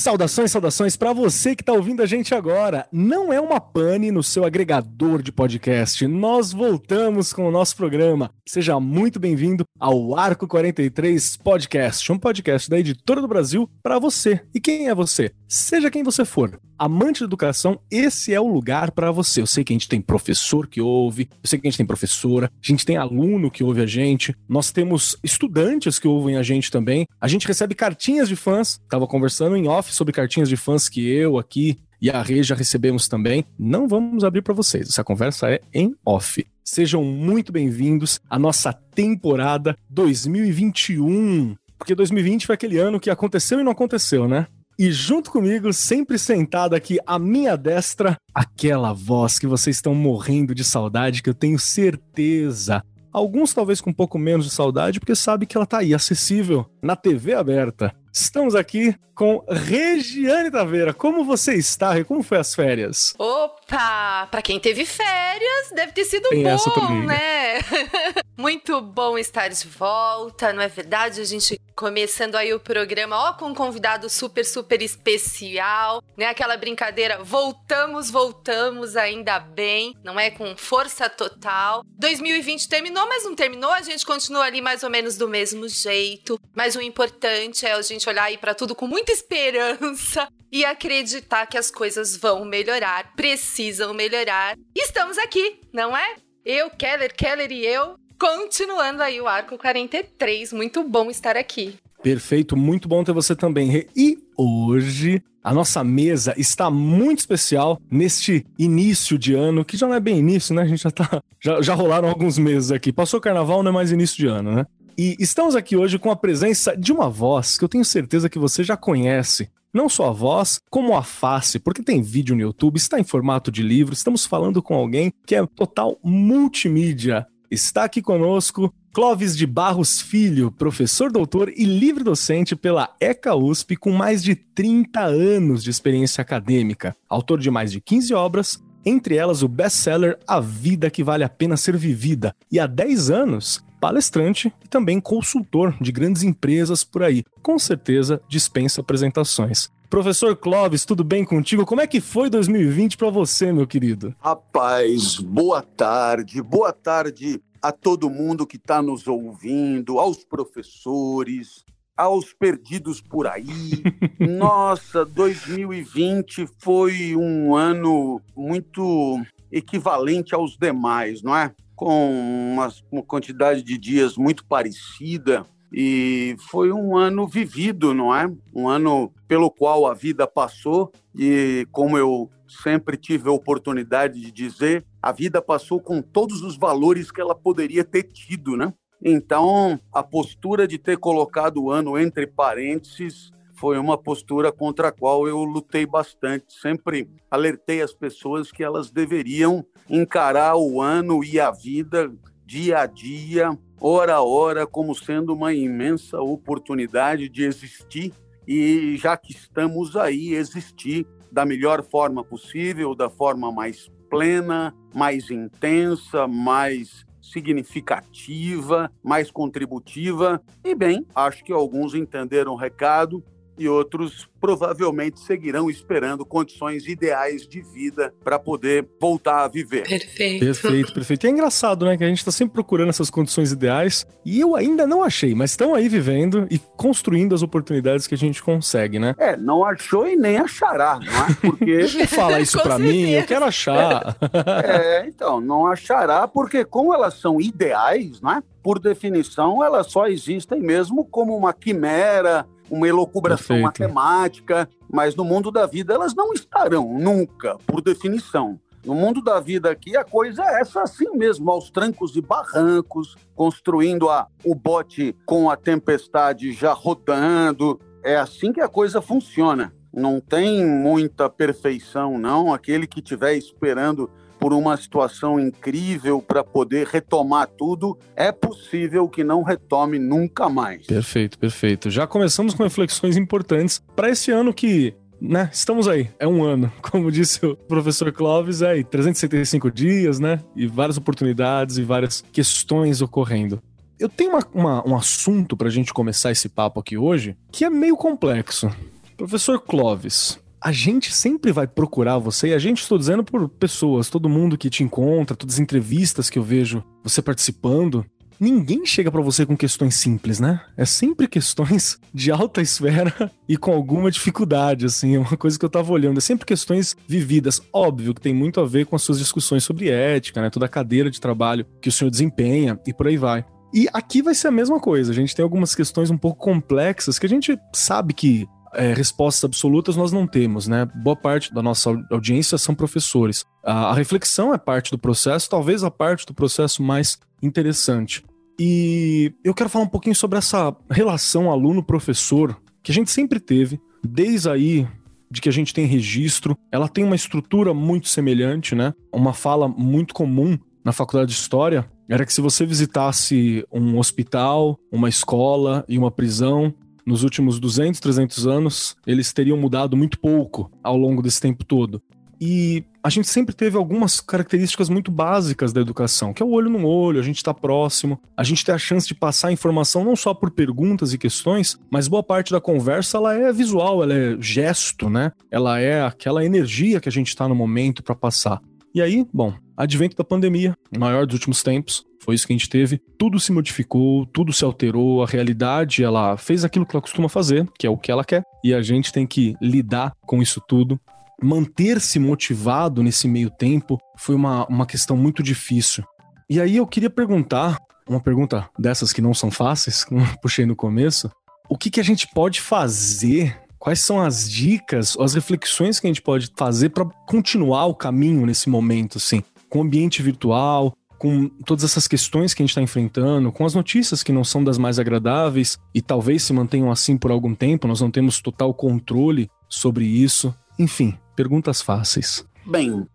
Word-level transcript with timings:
Saudações, 0.00 0.50
saudações 0.50 0.96
para 0.96 1.12
você 1.12 1.54
que 1.54 1.60
está 1.60 1.74
ouvindo 1.74 2.02
a 2.02 2.06
gente 2.06 2.34
agora. 2.34 2.88
Não 2.90 3.30
é 3.30 3.38
uma 3.38 3.60
pane 3.60 4.10
no 4.10 4.22
seu 4.22 4.46
agregador 4.46 5.20
de 5.20 5.30
podcast. 5.30 6.06
Nós 6.06 6.54
voltamos 6.54 7.34
com 7.34 7.46
o 7.46 7.50
nosso 7.50 7.76
programa. 7.76 8.30
Seja 8.48 8.80
muito 8.80 9.20
bem-vindo 9.20 9.62
ao 9.78 10.16
Arco 10.16 10.48
43 10.48 11.36
Podcast, 11.36 12.10
um 12.10 12.18
podcast 12.18 12.70
da 12.70 12.78
Editora 12.78 13.20
do 13.20 13.28
Brasil 13.28 13.68
para 13.82 13.98
você. 13.98 14.40
E 14.54 14.58
quem 14.58 14.88
é 14.88 14.94
você? 14.94 15.32
Seja 15.46 15.90
quem 15.90 16.02
você 16.02 16.24
for 16.24 16.58
amante 16.80 17.20
da 17.20 17.26
educação, 17.26 17.78
esse 17.90 18.32
é 18.32 18.40
o 18.40 18.48
lugar 18.48 18.90
para 18.92 19.12
você. 19.12 19.42
Eu 19.42 19.46
sei 19.46 19.62
que 19.62 19.70
a 19.70 19.74
gente 19.74 19.86
tem 19.86 20.00
professor 20.00 20.66
que 20.66 20.80
ouve, 20.80 21.28
eu 21.30 21.46
sei 21.46 21.58
que 21.58 21.68
a 21.68 21.70
gente 21.70 21.76
tem 21.76 21.84
professora, 21.84 22.50
a 22.50 22.66
gente 22.66 22.86
tem 22.86 22.96
aluno 22.96 23.50
que 23.50 23.62
ouve 23.62 23.82
a 23.82 23.86
gente, 23.86 24.34
nós 24.48 24.72
temos 24.72 25.14
estudantes 25.22 25.98
que 25.98 26.08
ouvem 26.08 26.38
a 26.38 26.42
gente 26.42 26.70
também. 26.70 27.06
A 27.20 27.28
gente 27.28 27.46
recebe 27.46 27.74
cartinhas 27.74 28.30
de 28.30 28.34
fãs. 28.34 28.80
Tava 28.88 29.06
conversando 29.06 29.56
em 29.56 29.68
off 29.68 29.89
sobre 29.92 30.12
cartinhas 30.12 30.48
de 30.48 30.56
fãs 30.56 30.88
que 30.88 31.08
eu 31.08 31.38
aqui 31.38 31.78
e 32.00 32.10
a 32.10 32.22
Rê 32.22 32.42
já 32.42 32.54
recebemos 32.54 33.08
também. 33.08 33.44
Não 33.58 33.86
vamos 33.86 34.24
abrir 34.24 34.42
para 34.42 34.54
vocês, 34.54 34.88
essa 34.88 35.04
conversa 35.04 35.50
é 35.50 35.60
em 35.72 35.94
off. 36.04 36.46
Sejam 36.64 37.02
muito 37.02 37.52
bem-vindos 37.52 38.20
à 38.28 38.38
nossa 38.38 38.72
temporada 38.72 39.76
2021. 39.88 41.56
Porque 41.76 41.94
2020 41.94 42.46
foi 42.46 42.54
aquele 42.54 42.78
ano 42.78 43.00
que 43.00 43.10
aconteceu 43.10 43.60
e 43.60 43.64
não 43.64 43.72
aconteceu, 43.72 44.28
né? 44.28 44.46
E 44.78 44.90
junto 44.90 45.30
comigo, 45.30 45.72
sempre 45.72 46.18
sentada 46.18 46.74
aqui 46.74 46.98
à 47.06 47.18
minha 47.18 47.56
destra, 47.56 48.16
aquela 48.34 48.94
voz 48.94 49.38
que 49.38 49.46
vocês 49.46 49.76
estão 49.76 49.94
morrendo 49.94 50.54
de 50.54 50.64
saudade, 50.64 51.22
que 51.22 51.28
eu 51.28 51.34
tenho 51.34 51.58
certeza. 51.58 52.82
Alguns 53.12 53.52
talvez 53.52 53.80
com 53.80 53.90
um 53.90 53.94
pouco 53.94 54.18
menos 54.18 54.46
de 54.46 54.52
saudade, 54.52 54.98
porque 54.98 55.14
sabe 55.14 55.44
que 55.44 55.56
ela 55.56 55.66
tá 55.66 55.78
aí, 55.78 55.92
acessível, 55.92 56.64
na 56.82 56.96
TV 56.96 57.34
aberta. 57.34 57.92
Estamos 58.12 58.54
aqui 58.54 58.94
com 59.20 59.44
Regiane 59.46 60.50
Taveira. 60.50 60.94
Como 60.94 61.26
você 61.26 61.52
está? 61.52 62.02
Como 62.06 62.22
foi 62.22 62.38
as 62.38 62.54
férias? 62.54 63.12
Opa! 63.18 64.26
Para 64.30 64.40
quem 64.40 64.58
teve 64.58 64.86
férias, 64.86 65.70
deve 65.74 65.92
ter 65.92 66.06
sido 66.06 66.30
Tem 66.30 66.42
bom, 66.42 67.02
né? 67.02 67.58
Muito 68.34 68.80
bom 68.80 69.18
estar 69.18 69.48
de 69.48 69.66
volta, 69.66 70.54
não 70.54 70.62
é 70.62 70.68
verdade? 70.68 71.20
A 71.20 71.24
gente 71.24 71.60
começando 71.76 72.36
aí 72.36 72.54
o 72.54 72.60
programa, 72.60 73.16
ó, 73.16 73.32
com 73.34 73.46
um 73.46 73.54
convidado 73.54 74.08
super, 74.08 74.44
super 74.44 74.80
especial, 74.80 76.02
né? 76.16 76.24
Aquela 76.24 76.56
brincadeira, 76.56 77.22
voltamos, 77.22 78.10
voltamos, 78.10 78.96
ainda 78.96 79.38
bem, 79.38 79.94
não 80.02 80.18
é? 80.18 80.30
Com 80.30 80.56
força 80.56 81.10
total. 81.10 81.82
2020 81.98 82.68
terminou, 82.68 83.06
mas 83.06 83.24
não 83.24 83.34
terminou, 83.34 83.70
a 83.70 83.82
gente 83.82 84.06
continua 84.06 84.44
ali 84.44 84.62
mais 84.62 84.82
ou 84.82 84.88
menos 84.88 85.18
do 85.18 85.28
mesmo 85.28 85.68
jeito. 85.68 86.40
Mas 86.54 86.74
o 86.74 86.80
importante 86.80 87.66
é 87.66 87.72
a 87.72 87.82
gente 87.82 88.08
olhar 88.08 88.24
aí 88.24 88.38
para 88.38 88.54
tudo 88.54 88.74
com 88.74 88.86
muita 88.86 89.09
esperança 89.10 90.28
e 90.52 90.64
acreditar 90.64 91.46
que 91.46 91.58
as 91.58 91.70
coisas 91.70 92.16
vão 92.16 92.44
melhorar, 92.44 93.14
precisam 93.14 93.92
melhorar. 93.92 94.56
Estamos 94.74 95.18
aqui, 95.18 95.60
não 95.72 95.96
é? 95.96 96.16
Eu, 96.44 96.70
Keller, 96.70 97.14
Keller 97.14 97.52
e 97.52 97.66
eu, 97.66 97.94
continuando 98.18 99.02
aí 99.02 99.20
o 99.20 99.28
arco 99.28 99.58
43. 99.58 100.52
Muito 100.52 100.82
bom 100.82 101.10
estar 101.10 101.36
aqui. 101.36 101.76
Perfeito, 102.02 102.56
muito 102.56 102.88
bom 102.88 103.04
ter 103.04 103.12
você 103.12 103.36
também. 103.36 103.86
E 103.94 104.18
hoje 104.36 105.22
a 105.42 105.54
nossa 105.54 105.82
mesa 105.82 106.34
está 106.36 106.70
muito 106.70 107.20
especial 107.20 107.80
neste 107.90 108.44
início 108.58 109.18
de 109.18 109.34
ano, 109.34 109.64
que 109.64 109.76
já 109.76 109.86
não 109.86 109.94
é 109.94 110.00
bem 110.00 110.18
início, 110.18 110.54
né? 110.54 110.62
A 110.62 110.66
gente 110.66 110.82
já 110.82 110.90
tá. 110.90 111.22
Já, 111.42 111.62
já 111.62 111.74
rolaram 111.74 112.08
alguns 112.08 112.36
meses 112.36 112.70
aqui. 112.70 112.92
Passou 112.92 113.18
o 113.18 113.22
carnaval, 113.22 113.62
não 113.62 113.70
é 113.70 113.74
mais 113.74 113.90
início 113.90 114.16
de 114.16 114.26
ano, 114.26 114.54
né? 114.54 114.66
E 115.02 115.16
estamos 115.18 115.56
aqui 115.56 115.78
hoje 115.78 115.98
com 115.98 116.10
a 116.10 116.14
presença 116.14 116.76
de 116.76 116.92
uma 116.92 117.08
voz 117.08 117.56
que 117.56 117.64
eu 117.64 117.68
tenho 117.70 117.86
certeza 117.86 118.28
que 118.28 118.38
você 118.38 118.62
já 118.62 118.76
conhece. 118.76 119.48
Não 119.72 119.88
só 119.88 120.10
a 120.10 120.12
voz, 120.12 120.60
como 120.68 120.94
a 120.94 121.02
face, 121.02 121.58
porque 121.58 121.82
tem 121.82 122.02
vídeo 122.02 122.36
no 122.36 122.42
YouTube, 122.42 122.76
está 122.76 123.00
em 123.00 123.02
formato 123.02 123.50
de 123.50 123.62
livro. 123.62 123.94
Estamos 123.94 124.26
falando 124.26 124.62
com 124.62 124.74
alguém 124.74 125.10
que 125.24 125.34
é 125.34 125.46
total 125.46 125.98
multimídia. 126.04 127.26
Está 127.50 127.84
aqui 127.84 128.02
conosco 128.02 128.70
Clóvis 128.92 129.34
de 129.34 129.46
Barros 129.46 130.02
Filho, 130.02 130.52
professor 130.52 131.10
doutor 131.10 131.50
e 131.56 131.64
livre 131.64 132.04
docente 132.04 132.54
pela 132.54 132.94
ECA 133.00 133.34
USP 133.34 133.76
com 133.76 133.92
mais 133.92 134.22
de 134.22 134.34
30 134.34 135.00
anos 135.00 135.64
de 135.64 135.70
experiência 135.70 136.20
acadêmica, 136.20 136.94
autor 137.08 137.38
de 137.38 137.50
mais 137.50 137.72
de 137.72 137.80
15 137.80 138.12
obras, 138.12 138.62
entre 138.84 139.16
elas 139.16 139.42
o 139.42 139.48
best-seller 139.48 140.18
A 140.28 140.40
Vida 140.40 140.90
que 140.90 141.02
Vale 141.02 141.24
a 141.24 141.28
Pena 141.30 141.56
Ser 141.56 141.78
Vivida, 141.78 142.36
e 142.52 142.60
há 142.60 142.66
10 142.66 143.10
anos 143.10 143.64
palestrante 143.80 144.52
e 144.62 144.68
também 144.68 145.00
consultor 145.00 145.74
de 145.80 145.90
grandes 145.90 146.22
empresas 146.22 146.84
por 146.84 147.02
aí. 147.02 147.24
Com 147.42 147.58
certeza 147.58 148.20
dispensa 148.28 148.82
apresentações. 148.82 149.70
Professor 149.88 150.36
Clóvis, 150.36 150.84
tudo 150.84 151.02
bem 151.02 151.24
contigo? 151.24 151.66
Como 151.66 151.80
é 151.80 151.86
que 151.86 152.00
foi 152.00 152.30
2020 152.30 152.96
para 152.96 153.10
você, 153.10 153.52
meu 153.52 153.66
querido? 153.66 154.14
Rapaz, 154.20 155.18
boa 155.18 155.62
tarde. 155.62 156.40
Boa 156.40 156.72
tarde 156.72 157.42
a 157.60 157.72
todo 157.72 158.08
mundo 158.08 158.46
que 158.46 158.56
está 158.56 158.80
nos 158.80 159.08
ouvindo, 159.08 159.98
aos 159.98 160.24
professores, 160.24 161.64
aos 161.96 162.32
perdidos 162.32 163.00
por 163.00 163.26
aí. 163.26 163.82
Nossa, 164.38 165.04
2020 165.04 166.46
foi 166.58 167.16
um 167.16 167.54
ano 167.56 168.20
muito 168.36 169.20
equivalente 169.50 170.34
aos 170.34 170.56
demais, 170.56 171.22
não 171.22 171.36
é? 171.36 171.52
Com 171.80 172.10
uma, 172.52 172.68
uma 172.92 173.02
quantidade 173.02 173.62
de 173.62 173.78
dias 173.78 174.14
muito 174.14 174.44
parecida. 174.44 175.46
E 175.72 176.36
foi 176.50 176.70
um 176.70 176.94
ano 176.94 177.26
vivido, 177.26 177.94
não 177.94 178.14
é? 178.14 178.30
Um 178.54 178.68
ano 178.68 179.10
pelo 179.26 179.50
qual 179.50 179.86
a 179.86 179.94
vida 179.94 180.26
passou 180.26 180.92
e, 181.16 181.66
como 181.72 181.96
eu 181.96 182.28
sempre 182.46 182.98
tive 182.98 183.30
a 183.30 183.32
oportunidade 183.32 184.20
de 184.20 184.30
dizer, 184.30 184.84
a 185.00 185.10
vida 185.10 185.40
passou 185.40 185.80
com 185.80 186.02
todos 186.02 186.42
os 186.42 186.54
valores 186.58 187.10
que 187.10 187.20
ela 187.20 187.34
poderia 187.34 187.82
ter 187.82 188.02
tido, 188.02 188.58
né? 188.58 188.74
Então, 189.02 189.80
a 189.90 190.02
postura 190.02 190.68
de 190.68 190.76
ter 190.76 190.98
colocado 190.98 191.62
o 191.62 191.70
ano 191.70 191.98
entre 191.98 192.26
parênteses 192.26 193.32
foi 193.60 193.78
uma 193.78 193.98
postura 193.98 194.50
contra 194.50 194.88
a 194.88 194.92
qual 194.92 195.28
eu 195.28 195.44
lutei 195.44 195.84
bastante. 195.84 196.46
Sempre 196.48 197.06
alertei 197.30 197.82
as 197.82 197.92
pessoas 197.92 198.50
que 198.50 198.64
elas 198.64 198.90
deveriam 198.90 199.62
encarar 199.88 200.56
o 200.56 200.80
ano 200.80 201.22
e 201.22 201.38
a 201.38 201.50
vida 201.50 202.10
dia 202.46 202.78
a 202.78 202.86
dia, 202.86 203.56
hora 203.78 204.14
a 204.14 204.22
hora, 204.22 204.66
como 204.66 204.94
sendo 204.94 205.34
uma 205.34 205.52
imensa 205.52 206.20
oportunidade 206.22 207.28
de 207.28 207.44
existir 207.44 208.14
e 208.48 208.96
já 208.96 209.14
que 209.14 209.30
estamos 209.30 209.94
aí, 209.94 210.32
existir 210.32 211.06
da 211.30 211.44
melhor 211.44 211.84
forma 211.84 212.24
possível, 212.24 212.94
da 212.94 213.10
forma 213.10 213.52
mais 213.52 213.90
plena, 214.08 214.74
mais 214.94 215.30
intensa, 215.30 216.26
mais 216.26 217.04
significativa, 217.20 218.90
mais 219.04 219.30
contributiva. 219.30 220.42
E 220.64 220.74
bem, 220.74 221.06
acho 221.14 221.44
que 221.44 221.52
alguns 221.52 221.94
entenderam 221.94 222.52
o 222.52 222.56
recado 222.56 223.22
e 223.60 223.68
outros 223.68 224.28
provavelmente 224.40 225.20
seguirão 225.20 225.68
esperando 225.68 226.24
condições 226.24 226.86
ideais 226.88 227.46
de 227.46 227.60
vida 227.60 228.12
para 228.24 228.38
poder 228.38 228.88
voltar 228.98 229.44
a 229.44 229.48
viver. 229.48 229.86
Perfeito. 229.86 230.40
Perfeito, 230.40 230.94
perfeito. 230.94 231.26
E 231.26 231.28
é 231.28 231.30
engraçado, 231.30 231.84
né, 231.84 231.96
que 231.96 232.02
a 232.02 232.08
gente 232.08 232.18
está 232.18 232.32
sempre 232.32 232.54
procurando 232.54 232.88
essas 232.88 233.10
condições 233.10 233.52
ideais 233.52 234.06
e 234.24 234.40
eu 234.40 234.56
ainda 234.56 234.86
não 234.86 235.02
achei, 235.02 235.34
mas 235.34 235.50
estão 235.50 235.74
aí 235.74 235.90
vivendo 235.90 236.46
e 236.50 236.58
construindo 236.58 237.34
as 237.34 237.42
oportunidades 237.42 238.06
que 238.06 238.14
a 238.14 238.18
gente 238.18 238.42
consegue, 238.42 238.98
né? 238.98 239.14
É, 239.18 239.36
não 239.36 239.62
achou 239.62 240.08
e 240.08 240.16
nem 240.16 240.38
achará, 240.38 240.98
não 240.98 241.12
é? 241.12 241.34
Porque 241.42 241.86
fala 242.08 242.40
isso 242.40 242.62
para 242.62 242.78
mim, 242.78 243.10
eu 243.10 243.26
quero 243.26 243.44
achar. 243.44 244.16
é, 244.64 245.06
então, 245.06 245.38
não 245.38 245.66
achará 245.66 246.26
porque 246.26 246.64
como 246.64 246.94
elas 246.94 247.14
são 247.14 247.38
ideais, 247.38 248.22
não 248.22 248.32
é? 248.32 248.42
Por 248.62 248.78
definição, 248.78 249.62
elas 249.62 249.90
só 249.90 250.06
existem 250.06 250.60
mesmo 250.60 251.04
como 251.04 251.36
uma 251.36 251.52
quimera, 251.52 252.46
uma 252.70 252.86
elocubração 252.86 253.62
Perfeito. 253.62 253.94
matemática, 253.94 254.68
mas 254.90 255.14
no 255.14 255.24
mundo 255.24 255.50
da 255.50 255.66
vida 255.66 255.92
elas 255.92 256.14
não 256.14 256.32
estarão 256.32 256.98
nunca, 256.98 257.56
por 257.66 257.80
definição. 257.82 258.58
No 258.84 258.94
mundo 258.94 259.22
da 259.22 259.38
vida 259.40 259.70
aqui, 259.70 259.94
a 259.94 260.04
coisa 260.04 260.42
é 260.42 260.60
essa 260.60 260.82
assim 260.82 261.10
mesmo, 261.14 261.50
aos 261.50 261.70
trancos 261.70 262.16
e 262.16 262.22
barrancos, 262.22 263.14
construindo 263.34 264.08
a, 264.08 264.26
o 264.42 264.54
bote 264.54 265.14
com 265.26 265.50
a 265.50 265.56
tempestade 265.56 266.52
já 266.52 266.72
rodando. 266.72 267.78
É 268.02 268.16
assim 268.16 268.52
que 268.52 268.60
a 268.60 268.68
coisa 268.68 269.02
funciona. 269.02 269.74
Não 269.92 270.18
tem 270.18 270.64
muita 270.66 271.28
perfeição, 271.28 272.16
não. 272.16 272.54
Aquele 272.54 272.86
que 272.86 273.00
estiver 273.00 273.34
esperando 273.34 274.08
por 274.40 274.54
uma 274.54 274.74
situação 274.78 275.38
incrível 275.38 276.22
para 276.22 276.42
poder 276.42 276.86
retomar 276.86 277.46
tudo, 277.46 277.98
é 278.16 278.32
possível 278.32 279.06
que 279.06 279.22
não 279.22 279.42
retome 279.42 279.98
nunca 279.98 280.48
mais. 280.48 280.86
Perfeito, 280.86 281.38
perfeito. 281.38 281.90
Já 281.90 282.06
começamos 282.06 282.54
com 282.54 282.62
reflexões 282.62 283.18
importantes 283.18 283.82
para 283.94 284.08
esse 284.08 284.30
ano 284.30 284.54
que 284.54 284.94
né, 285.20 285.50
estamos 285.52 285.86
aí, 285.86 286.08
é 286.18 286.26
um 286.26 286.42
ano. 286.42 286.72
Como 286.80 287.12
disse 287.12 287.44
o 287.44 287.54
professor 287.54 288.10
Clóvis, 288.10 288.62
é 288.62 288.70
aí, 288.70 288.82
365 288.82 289.70
dias, 289.70 290.18
né? 290.18 290.40
E 290.56 290.66
várias 290.66 290.96
oportunidades 290.96 291.76
e 291.76 291.82
várias 291.82 292.24
questões 292.32 293.02
ocorrendo. 293.02 293.62
Eu 293.98 294.08
tenho 294.08 294.30
uma, 294.30 294.46
uma, 294.54 294.88
um 294.88 294.96
assunto 294.96 295.54
para 295.54 295.68
a 295.68 295.70
gente 295.70 295.92
começar 295.92 296.30
esse 296.30 296.48
papo 296.48 296.80
aqui 296.80 296.96
hoje 296.96 297.36
que 297.52 297.66
é 297.66 297.68
meio 297.68 297.98
complexo. 297.98 298.70
Professor 299.18 299.60
Clóvis, 299.60 300.40
a 300.62 300.72
gente 300.72 301.12
sempre 301.12 301.52
vai 301.52 301.66
procurar 301.66 302.18
você, 302.18 302.48
e 302.48 302.54
a 302.54 302.58
gente 302.58 302.82
estou 302.82 302.98
dizendo 302.98 303.24
por 303.24 303.48
pessoas, 303.48 304.10
todo 304.10 304.28
mundo 304.28 304.58
que 304.58 304.68
te 304.68 304.84
encontra, 304.84 305.36
todas 305.36 305.54
as 305.54 305.60
entrevistas 305.60 306.28
que 306.28 306.38
eu 306.38 306.42
vejo 306.42 306.84
você 307.02 307.22
participando, 307.22 308.04
ninguém 308.38 308.84
chega 308.84 309.10
para 309.10 309.22
você 309.22 309.46
com 309.46 309.56
questões 309.56 309.94
simples, 309.94 310.38
né? 310.38 310.60
É 310.76 310.84
sempre 310.84 311.26
questões 311.28 311.98
de 312.12 312.30
alta 312.30 312.60
esfera 312.60 313.30
e 313.48 313.56
com 313.56 313.72
alguma 313.72 314.10
dificuldade, 314.10 314.86
assim, 314.86 315.16
é 315.16 315.18
uma 315.18 315.36
coisa 315.36 315.58
que 315.58 315.64
eu 315.64 315.70
tava 315.70 315.92
olhando, 315.92 316.18
é 316.18 316.20
sempre 316.20 316.46
questões 316.46 316.96
vividas. 317.06 317.62
Óbvio 317.72 318.14
que 318.14 318.20
tem 318.20 318.34
muito 318.34 318.60
a 318.60 318.66
ver 318.66 318.86
com 318.86 318.96
as 318.96 319.02
suas 319.02 319.18
discussões 319.18 319.64
sobre 319.64 319.88
ética, 319.88 320.42
né? 320.42 320.50
Toda 320.50 320.66
a 320.66 320.68
cadeira 320.68 321.10
de 321.10 321.20
trabalho 321.20 321.66
que 321.80 321.88
o 321.88 321.92
senhor 321.92 322.10
desempenha 322.10 322.78
e 322.86 322.92
por 322.92 323.06
aí 323.06 323.16
vai. 323.16 323.44
E 323.72 323.86
aqui 323.92 324.20
vai 324.20 324.34
ser 324.34 324.48
a 324.48 324.50
mesma 324.52 324.80
coisa. 324.80 325.12
A 325.12 325.14
gente 325.14 325.34
tem 325.34 325.42
algumas 325.42 325.74
questões 325.74 326.10
um 326.10 326.18
pouco 326.18 326.40
complexas 326.40 327.18
que 327.18 327.26
a 327.26 327.28
gente 327.28 327.56
sabe 327.72 328.12
que 328.12 328.48
é, 328.74 328.92
respostas 328.92 329.44
absolutas 329.44 329.96
nós 329.96 330.12
não 330.12 330.26
temos, 330.26 330.68
né? 330.68 330.86
Boa 330.94 331.16
parte 331.16 331.52
da 331.52 331.62
nossa 331.62 331.90
audiência 332.10 332.56
são 332.58 332.74
professores. 332.74 333.44
A, 333.64 333.90
a, 333.90 333.94
reflexão 333.94 334.54
é 334.54 334.58
parte 334.58 334.90
do 334.90 334.98
processo, 334.98 335.48
talvez 335.48 335.82
a 335.82 335.90
parte 335.90 336.26
do 336.26 336.34
processo 336.34 336.82
mais 336.82 337.18
interessante. 337.42 338.24
E 338.58 339.32
eu 339.42 339.54
quero 339.54 339.70
falar 339.70 339.84
um 339.84 339.88
pouquinho 339.88 340.14
sobre 340.14 340.38
essa 340.38 340.74
relação 340.90 341.50
aluno-professor 341.50 342.60
que 342.82 342.92
a 342.92 342.94
gente 342.94 343.10
sempre 343.10 343.40
teve, 343.40 343.80
desde 344.04 344.48
aí 344.48 344.88
de 345.30 345.40
que 345.40 345.48
a 345.48 345.52
gente 345.52 345.72
tem 345.72 345.86
registro. 345.86 346.56
Ela 346.72 346.88
tem 346.88 347.04
uma 347.04 347.14
estrutura 347.14 347.72
muito 347.72 348.08
semelhante, 348.08 348.74
né? 348.74 348.92
Uma 349.12 349.32
fala 349.32 349.68
muito 349.68 350.12
comum 350.12 350.58
na 350.84 350.92
faculdade 350.92 351.32
de 351.32 351.38
história 351.38 351.88
era 352.08 352.26
que 352.26 352.32
se 352.32 352.40
você 352.40 352.66
visitasse 352.66 353.64
um 353.72 353.96
hospital, 353.96 354.76
uma 354.90 355.08
escola 355.08 355.84
e 355.88 355.96
uma 355.96 356.10
prisão, 356.10 356.74
nos 357.06 357.22
últimos 357.22 357.58
200, 357.58 358.00
300 358.00 358.46
anos, 358.46 358.96
eles 359.06 359.32
teriam 359.32 359.56
mudado 359.56 359.96
muito 359.96 360.18
pouco 360.18 360.70
ao 360.82 360.96
longo 360.96 361.22
desse 361.22 361.40
tempo 361.40 361.64
todo. 361.64 362.02
E 362.40 362.84
a 363.04 363.10
gente 363.10 363.28
sempre 363.28 363.54
teve 363.54 363.76
algumas 363.76 364.18
características 364.18 364.88
muito 364.88 365.10
básicas 365.10 365.74
da 365.74 365.80
educação, 365.80 366.32
que 366.32 366.42
é 366.42 366.46
o 366.46 366.50
olho 366.50 366.70
no 366.70 366.86
olho, 366.86 367.20
a 367.20 367.22
gente 367.22 367.36
está 367.36 367.52
próximo, 367.52 368.18
a 368.34 368.42
gente 368.42 368.64
tem 368.64 368.74
a 368.74 368.78
chance 368.78 369.06
de 369.06 369.14
passar 369.14 369.52
informação 369.52 370.04
não 370.04 370.16
só 370.16 370.32
por 370.32 370.50
perguntas 370.50 371.12
e 371.12 371.18
questões, 371.18 371.78
mas 371.90 372.08
boa 372.08 372.22
parte 372.22 372.50
da 372.50 372.60
conversa 372.60 373.18
ela 373.18 373.34
é 373.34 373.52
visual, 373.52 374.02
ela 374.02 374.14
é 374.14 374.36
gesto, 374.40 375.10
né? 375.10 375.32
Ela 375.50 375.80
é 375.80 376.02
aquela 376.02 376.42
energia 376.42 376.98
que 376.98 377.10
a 377.10 377.12
gente 377.12 377.28
está 377.28 377.46
no 377.46 377.54
momento 377.54 378.02
para 378.02 378.14
passar. 378.14 378.58
E 378.94 379.00
aí, 379.00 379.26
bom, 379.32 379.54
advento 379.76 380.16
da 380.16 380.24
pandemia, 380.24 380.76
maior 380.98 381.26
dos 381.26 381.34
últimos 381.34 381.62
tempos, 381.62 382.04
foi 382.22 382.34
isso 382.34 382.46
que 382.46 382.52
a 382.52 382.56
gente 382.56 382.68
teve. 382.68 383.00
Tudo 383.18 383.38
se 383.38 383.52
modificou, 383.52 384.26
tudo 384.26 384.52
se 384.52 384.64
alterou, 384.64 385.22
a 385.22 385.26
realidade 385.26 386.02
ela 386.02 386.36
fez 386.36 386.64
aquilo 386.64 386.84
que 386.84 386.94
ela 386.94 387.02
costuma 387.02 387.28
fazer, 387.28 387.66
que 387.78 387.86
é 387.86 387.90
o 387.90 387.96
que 387.96 388.10
ela 388.10 388.24
quer, 388.24 388.42
e 388.64 388.74
a 388.74 388.82
gente 388.82 389.12
tem 389.12 389.26
que 389.26 389.54
lidar 389.60 390.12
com 390.26 390.42
isso 390.42 390.60
tudo 390.68 391.00
manter-se 391.42 392.18
motivado 392.18 393.02
nesse 393.02 393.26
meio 393.26 393.50
tempo 393.50 393.98
foi 394.16 394.34
uma, 394.34 394.66
uma 394.66 394.86
questão 394.86 395.16
muito 395.16 395.42
difícil. 395.42 396.04
E 396.48 396.60
aí 396.60 396.76
eu 396.76 396.86
queria 396.86 397.10
perguntar, 397.10 397.78
uma 398.08 398.20
pergunta 398.20 398.68
dessas 398.78 399.12
que 399.12 399.22
não 399.22 399.32
são 399.32 399.50
fáceis, 399.50 400.04
como 400.04 400.20
eu 400.20 400.38
puxei 400.42 400.66
no 400.66 400.76
começo, 400.76 401.30
o 401.68 401.78
que, 401.78 401.90
que 401.90 402.00
a 402.00 402.04
gente 402.04 402.28
pode 402.34 402.60
fazer? 402.60 403.56
Quais 403.80 404.00
são 404.00 404.20
as 404.20 404.48
dicas, 404.48 405.16
as 405.18 405.32
reflexões 405.32 405.98
que 405.98 406.06
a 406.06 406.10
gente 406.10 406.20
pode 406.20 406.52
fazer 406.54 406.90
para 406.90 407.06
continuar 407.26 407.86
o 407.86 407.94
caminho 407.94 408.44
nesse 408.44 408.68
momento, 408.68 409.16
assim, 409.16 409.42
com 409.70 409.78
o 409.78 409.82
ambiente 409.82 410.22
virtual, 410.22 410.92
com 411.18 411.48
todas 411.64 411.82
essas 411.82 412.06
questões 412.06 412.52
que 412.52 412.62
a 412.62 412.64
gente 412.64 412.72
está 412.72 412.82
enfrentando, 412.82 413.50
com 413.50 413.64
as 413.64 413.74
notícias 413.74 414.22
que 414.22 414.32
não 414.32 414.44
são 414.44 414.62
das 414.62 414.76
mais 414.76 414.98
agradáveis 414.98 415.78
e 415.94 416.02
talvez 416.02 416.42
se 416.42 416.52
mantenham 416.52 416.90
assim 416.90 417.16
por 417.16 417.30
algum 417.30 417.54
tempo, 417.54 417.88
nós 417.88 418.02
não 418.02 418.10
temos 418.10 418.42
total 418.42 418.74
controle 418.74 419.50
sobre 419.66 420.04
isso. 420.04 420.54
Enfim, 420.78 421.18
perguntas 421.34 421.80
fáceis. 421.80 422.46
Bem, 422.66 423.06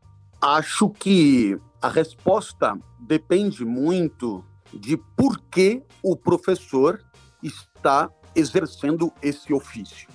acho 0.41 0.89
que 0.89 1.59
a 1.79 1.89
resposta 1.89 2.75
depende 2.99 3.63
muito 3.63 4.43
de 4.73 4.97
por 5.15 5.39
que 5.51 5.83
o 6.01 6.15
professor 6.15 6.99
está 7.43 8.09
exercendo 8.35 9.13
esse 9.21 9.53
ofício. 9.53 10.09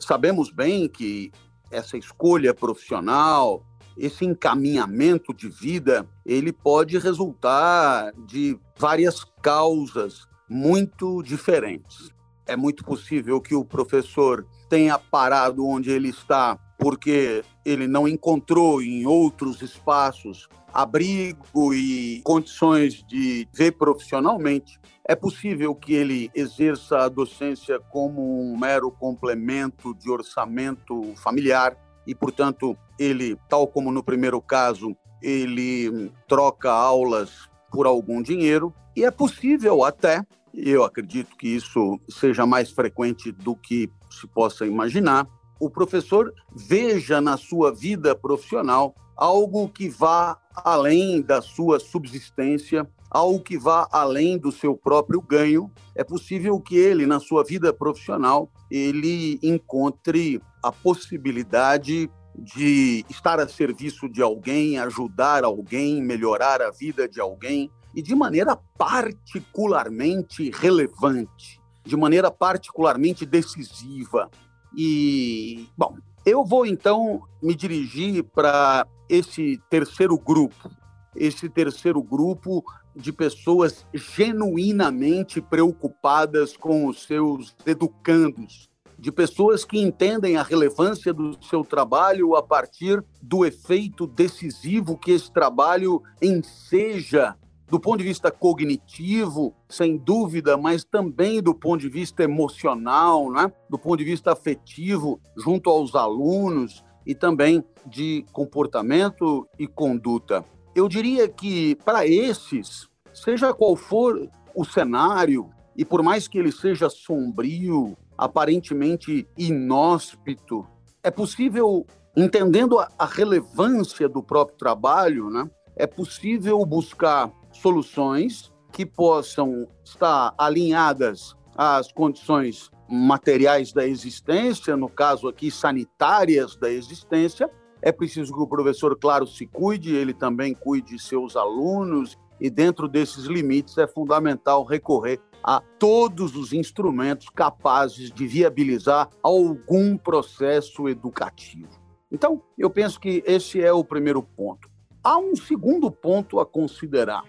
Sabemos 0.00 0.50
bem 0.50 0.88
que 0.88 1.30
essa 1.70 1.96
escolha 1.96 2.52
profissional, 2.52 3.64
esse 3.96 4.24
encaminhamento 4.24 5.32
de 5.32 5.48
vida, 5.48 6.06
ele 6.24 6.52
pode 6.52 6.98
resultar 6.98 8.12
de 8.26 8.58
várias 8.76 9.24
causas 9.42 10.26
muito 10.48 11.22
diferentes. 11.22 12.10
É 12.46 12.56
muito 12.56 12.84
possível 12.84 13.40
que 13.40 13.54
o 13.54 13.64
professor 13.64 14.46
tenha 14.68 14.98
parado 14.98 15.64
onde 15.64 15.90
ele 15.90 16.08
está 16.08 16.58
porque 16.80 17.44
ele 17.62 17.86
não 17.86 18.08
encontrou 18.08 18.80
em 18.80 19.06
outros 19.06 19.60
espaços 19.60 20.48
abrigo 20.72 21.74
e 21.74 22.20
condições 22.22 23.02
de 23.06 23.48
ver 23.52 23.72
profissionalmente, 23.72 24.78
é 25.06 25.14
possível 25.14 25.74
que 25.74 25.92
ele 25.92 26.30
exerça 26.34 26.98
a 26.98 27.08
docência 27.08 27.80
como 27.90 28.40
um 28.40 28.56
mero 28.56 28.90
complemento 28.90 29.94
de 29.94 30.10
orçamento 30.10 31.14
familiar 31.16 31.76
e, 32.06 32.14
portanto, 32.14 32.76
ele, 32.98 33.36
tal 33.48 33.66
como 33.66 33.90
no 33.90 34.04
primeiro 34.04 34.40
caso, 34.40 34.96
ele 35.22 36.12
troca 36.28 36.70
aulas 36.70 37.48
por 37.70 37.86
algum 37.86 38.22
dinheiro 38.22 38.72
e 38.96 39.04
é 39.04 39.10
possível 39.10 39.84
até, 39.84 40.24
eu 40.52 40.84
acredito 40.84 41.36
que 41.36 41.48
isso 41.48 41.98
seja 42.08 42.46
mais 42.46 42.70
frequente 42.70 43.30
do 43.30 43.54
que 43.54 43.90
se 44.10 44.26
possa 44.26 44.66
imaginar, 44.66 45.26
o 45.60 45.68
professor 45.68 46.32
veja 46.56 47.20
na 47.20 47.36
sua 47.36 47.72
vida 47.72 48.14
profissional 48.14 48.94
algo 49.14 49.68
que 49.68 49.86
vá 49.88 50.38
além 50.54 51.20
da 51.20 51.42
sua 51.42 51.78
subsistência, 51.78 52.88
algo 53.10 53.38
que 53.40 53.58
vá 53.58 53.86
além 53.92 54.38
do 54.38 54.50
seu 54.50 54.74
próprio 54.74 55.20
ganho. 55.20 55.70
É 55.94 56.02
possível 56.02 56.58
que 56.58 56.76
ele, 56.76 57.04
na 57.04 57.20
sua 57.20 57.44
vida 57.44 57.70
profissional, 57.70 58.50
ele 58.70 59.38
encontre 59.42 60.40
a 60.62 60.72
possibilidade 60.72 62.10
de 62.34 63.04
estar 63.10 63.38
a 63.38 63.46
serviço 63.46 64.08
de 64.08 64.22
alguém, 64.22 64.78
ajudar 64.78 65.44
alguém, 65.44 66.02
melhorar 66.02 66.62
a 66.62 66.70
vida 66.70 67.06
de 67.06 67.20
alguém 67.20 67.70
e 67.94 68.00
de 68.00 68.14
maneira 68.14 68.56
particularmente 68.78 70.50
relevante, 70.50 71.60
de 71.84 71.96
maneira 71.96 72.30
particularmente 72.30 73.26
decisiva. 73.26 74.30
E, 74.76 75.66
bom, 75.76 75.96
eu 76.24 76.44
vou 76.44 76.66
então 76.66 77.22
me 77.42 77.54
dirigir 77.54 78.24
para 78.24 78.86
esse 79.08 79.60
terceiro 79.68 80.18
grupo, 80.18 80.70
esse 81.16 81.48
terceiro 81.48 82.02
grupo 82.02 82.62
de 82.94 83.12
pessoas 83.12 83.86
genuinamente 83.92 85.40
preocupadas 85.40 86.56
com 86.56 86.86
os 86.86 87.04
seus 87.04 87.54
educandos, 87.64 88.68
de 88.98 89.10
pessoas 89.10 89.64
que 89.64 89.80
entendem 89.80 90.36
a 90.36 90.42
relevância 90.42 91.12
do 91.12 91.42
seu 91.42 91.64
trabalho 91.64 92.36
a 92.36 92.42
partir 92.42 93.02
do 93.22 93.46
efeito 93.46 94.06
decisivo 94.06 94.98
que 94.98 95.12
esse 95.12 95.32
trabalho 95.32 96.02
enseja 96.20 97.34
do 97.70 97.78
ponto 97.78 97.98
de 97.98 98.04
vista 98.04 98.32
cognitivo, 98.32 99.54
sem 99.68 99.96
dúvida, 99.96 100.56
mas 100.56 100.82
também 100.84 101.40
do 101.40 101.54
ponto 101.54 101.80
de 101.80 101.88
vista 101.88 102.24
emocional, 102.24 103.30
né? 103.30 103.50
do 103.68 103.78
ponto 103.78 103.98
de 103.98 104.04
vista 104.04 104.32
afetivo, 104.32 105.20
junto 105.36 105.70
aos 105.70 105.94
alunos 105.94 106.84
e 107.06 107.14
também 107.14 107.64
de 107.86 108.26
comportamento 108.32 109.46
e 109.56 109.68
conduta. 109.68 110.44
Eu 110.74 110.88
diria 110.88 111.28
que 111.28 111.76
para 111.76 112.04
esses, 112.04 112.88
seja 113.14 113.54
qual 113.54 113.76
for 113.76 114.28
o 114.54 114.64
cenário, 114.64 115.48
e 115.76 115.84
por 115.84 116.02
mais 116.02 116.26
que 116.26 116.38
ele 116.38 116.50
seja 116.50 116.90
sombrio, 116.90 117.96
aparentemente 118.18 119.26
inóspito, 119.38 120.66
é 121.02 121.10
possível, 121.10 121.86
entendendo 122.16 122.78
a 122.80 123.06
relevância 123.06 124.08
do 124.08 124.22
próprio 124.22 124.58
trabalho, 124.58 125.30
né? 125.30 125.48
é 125.76 125.86
possível 125.86 126.62
buscar 126.66 127.32
soluções 127.52 128.52
que 128.72 128.86
possam 128.86 129.66
estar 129.84 130.34
alinhadas 130.38 131.34
às 131.56 131.90
condições 131.90 132.70
materiais 132.88 133.72
da 133.72 133.86
existência, 133.86 134.76
no 134.76 134.88
caso 134.88 135.28
aqui 135.28 135.50
sanitárias 135.50 136.56
da 136.56 136.70
existência. 136.70 137.50
É 137.82 137.92
preciso 137.92 138.32
que 138.32 138.40
o 138.40 138.46
professor, 138.46 138.96
claro, 138.98 139.26
se 139.26 139.46
cuide, 139.46 139.94
ele 139.94 140.12
também 140.12 140.54
cuide 140.54 140.96
de 140.96 141.02
seus 141.02 141.36
alunos, 141.36 142.18
e 142.40 142.48
dentro 142.48 142.88
desses 142.88 143.24
limites 143.24 143.76
é 143.78 143.86
fundamental 143.86 144.64
recorrer 144.64 145.20
a 145.42 145.60
todos 145.78 146.36
os 146.36 146.52
instrumentos 146.52 147.28
capazes 147.28 148.10
de 148.10 148.26
viabilizar 148.26 149.08
algum 149.22 149.96
processo 149.96 150.88
educativo. 150.88 151.68
Então, 152.10 152.42
eu 152.58 152.68
penso 152.68 152.98
que 152.98 153.22
esse 153.26 153.60
é 153.62 153.72
o 153.72 153.84
primeiro 153.84 154.22
ponto. 154.22 154.68
Há 155.02 155.16
um 155.18 155.36
segundo 155.36 155.90
ponto 155.90 156.40
a 156.40 156.46
considerar. 156.46 157.24